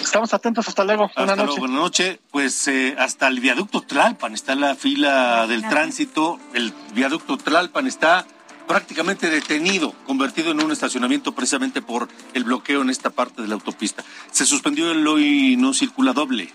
Estamos 0.00 0.34
atentos, 0.34 0.66
hasta 0.66 0.84
luego. 0.84 1.04
Hasta 1.04 1.20
buenas 1.20 1.36
noches. 1.38 1.58
Buenas 1.60 1.78
noches. 1.78 2.18
Pues 2.32 2.66
eh, 2.66 2.96
hasta 2.98 3.28
el 3.28 3.38
viaducto 3.38 3.82
Tlalpan 3.82 4.34
está 4.34 4.56
la 4.56 4.74
fila 4.74 5.46
del 5.46 5.66
tránsito. 5.68 6.40
El 6.54 6.74
viaducto 6.92 7.38
Tlalpan 7.38 7.86
está 7.86 8.26
prácticamente 8.66 9.30
detenido, 9.30 9.94
convertido 10.04 10.50
en 10.50 10.62
un 10.62 10.72
estacionamiento 10.72 11.32
precisamente 11.32 11.82
por 11.82 12.08
el 12.34 12.42
bloqueo 12.42 12.82
en 12.82 12.90
esta 12.90 13.10
parte 13.10 13.42
de 13.42 13.48
la 13.48 13.54
autopista. 13.54 14.02
Se 14.32 14.44
suspendió 14.44 14.90
el 14.90 15.06
hoy 15.06 15.56
no 15.56 15.72
circula 15.72 16.12
doble. 16.12 16.52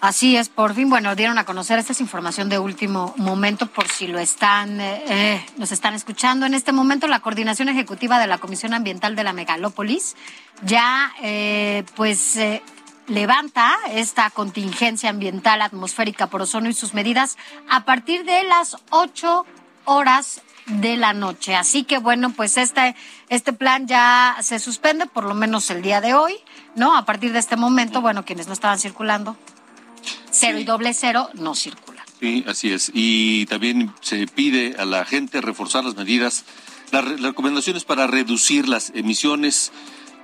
Así 0.00 0.34
es, 0.34 0.48
por 0.48 0.74
fin, 0.74 0.88
bueno, 0.88 1.14
dieron 1.14 1.36
a 1.36 1.44
conocer, 1.44 1.78
esta 1.78 1.92
es 1.92 2.00
información 2.00 2.48
de 2.48 2.58
último 2.58 3.12
momento, 3.18 3.66
por 3.66 3.86
si 3.86 4.06
lo 4.06 4.18
están, 4.18 4.80
eh, 4.80 5.04
eh, 5.08 5.46
nos 5.58 5.72
están 5.72 5.92
escuchando. 5.92 6.46
En 6.46 6.54
este 6.54 6.72
momento, 6.72 7.06
la 7.06 7.20
coordinación 7.20 7.68
ejecutiva 7.68 8.18
de 8.18 8.26
la 8.26 8.38
Comisión 8.38 8.72
Ambiental 8.72 9.14
de 9.14 9.24
la 9.24 9.34
Megalópolis 9.34 10.16
ya, 10.62 11.12
eh, 11.22 11.84
pues, 11.96 12.38
levanta 13.08 13.76
esta 13.90 14.30
contingencia 14.30 15.10
ambiental 15.10 15.60
atmosférica 15.60 16.28
por 16.28 16.40
ozono 16.40 16.70
y 16.70 16.72
sus 16.72 16.94
medidas 16.94 17.36
a 17.68 17.84
partir 17.84 18.24
de 18.24 18.44
las 18.44 18.78
8 18.88 19.44
horas 19.84 20.40
de 20.66 20.96
la 20.96 21.12
noche. 21.12 21.56
Así 21.56 21.84
que 21.84 21.98
bueno, 21.98 22.30
pues 22.30 22.56
este, 22.56 22.94
este 23.28 23.52
plan 23.52 23.86
ya 23.86 24.36
se 24.40 24.60
suspende, 24.60 25.06
por 25.06 25.24
lo 25.24 25.34
menos 25.34 25.68
el 25.70 25.82
día 25.82 26.00
de 26.00 26.14
hoy, 26.14 26.36
¿no? 26.74 26.96
A 26.96 27.04
partir 27.04 27.32
de 27.32 27.38
este 27.38 27.56
momento, 27.56 28.00
bueno, 28.00 28.24
quienes 28.24 28.46
no 28.46 28.52
estaban 28.52 28.78
circulando, 28.78 29.36
cero 30.30 30.58
y 30.58 30.64
doble 30.64 30.94
cero 30.94 31.28
no 31.34 31.54
circulan. 31.54 32.04
Sí, 32.20 32.44
así 32.46 32.70
es. 32.70 32.90
Y 32.92 33.46
también 33.46 33.92
se 34.00 34.26
pide 34.26 34.76
a 34.78 34.84
la 34.84 35.04
gente 35.04 35.40
reforzar 35.40 35.84
las 35.84 35.96
medidas, 35.96 36.44
las, 36.92 37.20
recomendaciones 37.20 37.84
para 37.84 38.06
reducir 38.06 38.68
las 38.68 38.92
emisiones, 38.94 39.72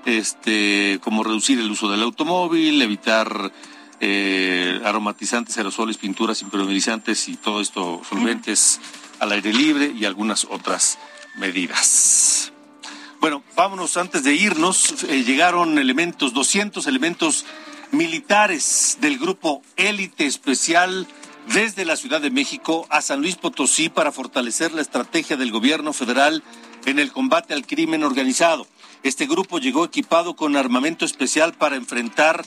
este, 0.04 0.98
como 1.02 1.24
reducir 1.24 1.58
el 1.58 1.70
uso 1.70 1.90
del 1.90 2.02
automóvil, 2.02 2.82
evitar 2.82 3.50
eh, 4.00 4.78
aromatizantes, 4.84 5.56
aerosoles, 5.56 5.96
pinturas 5.96 6.42
impermeabilizantes 6.42 7.28
y 7.28 7.36
todo 7.36 7.62
esto, 7.62 8.02
solventes 8.08 8.78
al 9.18 9.32
aire 9.32 9.54
libre 9.54 9.94
y 9.98 10.04
algunas 10.04 10.44
otras 10.44 10.98
medidas. 11.38 12.52
Bueno, 13.20 13.42
vámonos 13.56 13.96
antes 13.96 14.22
de 14.22 14.34
irnos. 14.34 15.02
Eh, 15.04 15.24
llegaron 15.24 15.78
elementos, 15.78 16.34
200 16.34 16.86
elementos 16.86 17.46
militares 17.92 18.98
del 19.00 19.18
grupo 19.18 19.62
élite 19.76 20.26
especial 20.26 21.06
desde 21.52 21.84
la 21.84 21.96
Ciudad 21.96 22.20
de 22.20 22.30
México 22.30 22.86
a 22.90 23.00
San 23.00 23.20
Luis 23.20 23.36
Potosí 23.36 23.88
para 23.88 24.12
fortalecer 24.12 24.72
la 24.72 24.82
estrategia 24.82 25.36
del 25.36 25.52
gobierno 25.52 25.92
federal 25.92 26.42
en 26.84 26.98
el 26.98 27.12
combate 27.12 27.54
al 27.54 27.66
crimen 27.66 28.02
organizado. 28.02 28.66
Este 29.02 29.26
grupo 29.26 29.58
llegó 29.58 29.84
equipado 29.84 30.34
con 30.34 30.56
armamento 30.56 31.04
especial 31.04 31.54
para 31.54 31.76
enfrentar 31.76 32.44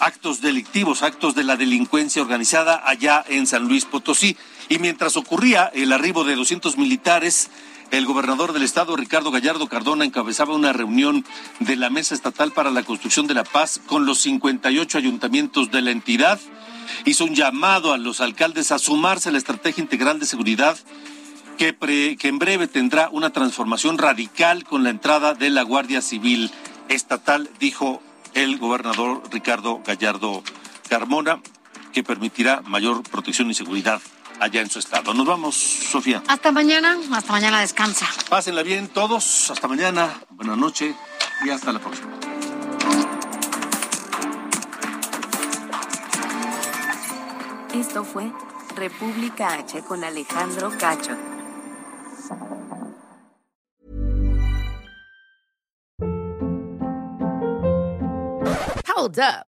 actos 0.00 0.40
delictivos, 0.40 1.02
actos 1.02 1.34
de 1.34 1.44
la 1.44 1.56
delincuencia 1.56 2.22
organizada 2.22 2.82
allá 2.86 3.24
en 3.28 3.46
San 3.46 3.68
Luis 3.68 3.84
Potosí. 3.84 4.36
Y 4.68 4.78
mientras 4.78 5.16
ocurría 5.16 5.70
el 5.74 5.92
arribo 5.92 6.24
de 6.24 6.36
200 6.36 6.78
militares, 6.78 7.50
el 7.90 8.06
gobernador 8.06 8.52
del 8.52 8.62
estado, 8.62 8.96
Ricardo 8.96 9.30
Gallardo 9.30 9.66
Cardona, 9.68 10.04
encabezaba 10.04 10.54
una 10.54 10.72
reunión 10.72 11.24
de 11.60 11.76
la 11.76 11.90
Mesa 11.90 12.14
Estatal 12.14 12.52
para 12.52 12.70
la 12.70 12.82
Construcción 12.82 13.26
de 13.26 13.34
la 13.34 13.44
Paz 13.44 13.80
con 13.86 14.04
los 14.04 14.18
58 14.18 14.98
ayuntamientos 14.98 15.70
de 15.70 15.82
la 15.82 15.90
entidad. 15.90 16.38
Hizo 17.04 17.24
un 17.24 17.34
llamado 17.34 17.92
a 17.92 17.98
los 17.98 18.20
alcaldes 18.20 18.72
a 18.72 18.78
sumarse 18.78 19.28
a 19.28 19.32
la 19.32 19.38
estrategia 19.38 19.82
integral 19.82 20.20
de 20.20 20.26
seguridad 20.26 20.76
que, 21.56 21.76
que 22.18 22.28
en 22.28 22.38
breve 22.38 22.68
tendrá 22.68 23.08
una 23.10 23.30
transformación 23.30 23.98
radical 23.98 24.64
con 24.64 24.84
la 24.84 24.90
entrada 24.90 25.34
de 25.34 25.50
la 25.50 25.62
Guardia 25.62 26.02
Civil 26.02 26.50
Estatal, 26.88 27.50
dijo 27.58 28.02
el 28.34 28.58
gobernador 28.58 29.22
Ricardo 29.30 29.80
Gallardo 29.84 30.42
Carmona, 30.88 31.40
que 31.92 32.04
permitirá 32.04 32.60
mayor 32.66 33.02
protección 33.02 33.50
y 33.50 33.54
seguridad 33.54 34.00
allá 34.40 34.60
en 34.60 34.70
su 34.70 34.78
estado. 34.78 35.14
Nos 35.14 35.26
vamos, 35.26 35.56
Sofía. 35.56 36.22
Hasta 36.28 36.52
mañana, 36.52 36.96
hasta 37.12 37.32
mañana 37.32 37.60
descansa. 37.60 38.06
Pásenla 38.28 38.62
bien 38.62 38.88
todos, 38.88 39.50
hasta 39.50 39.68
mañana, 39.68 40.20
buenas 40.30 40.56
noches 40.56 40.94
y 41.44 41.50
hasta 41.50 41.72
la 41.72 41.78
próxima. 41.78 42.10
Esto 47.74 48.02
fue 48.02 48.32
República 48.74 49.54
H 49.54 49.82
con 49.82 50.02
Alejandro 50.02 50.72
Cacho. 50.78 51.16
Hold 58.98 59.20
up. 59.20 59.57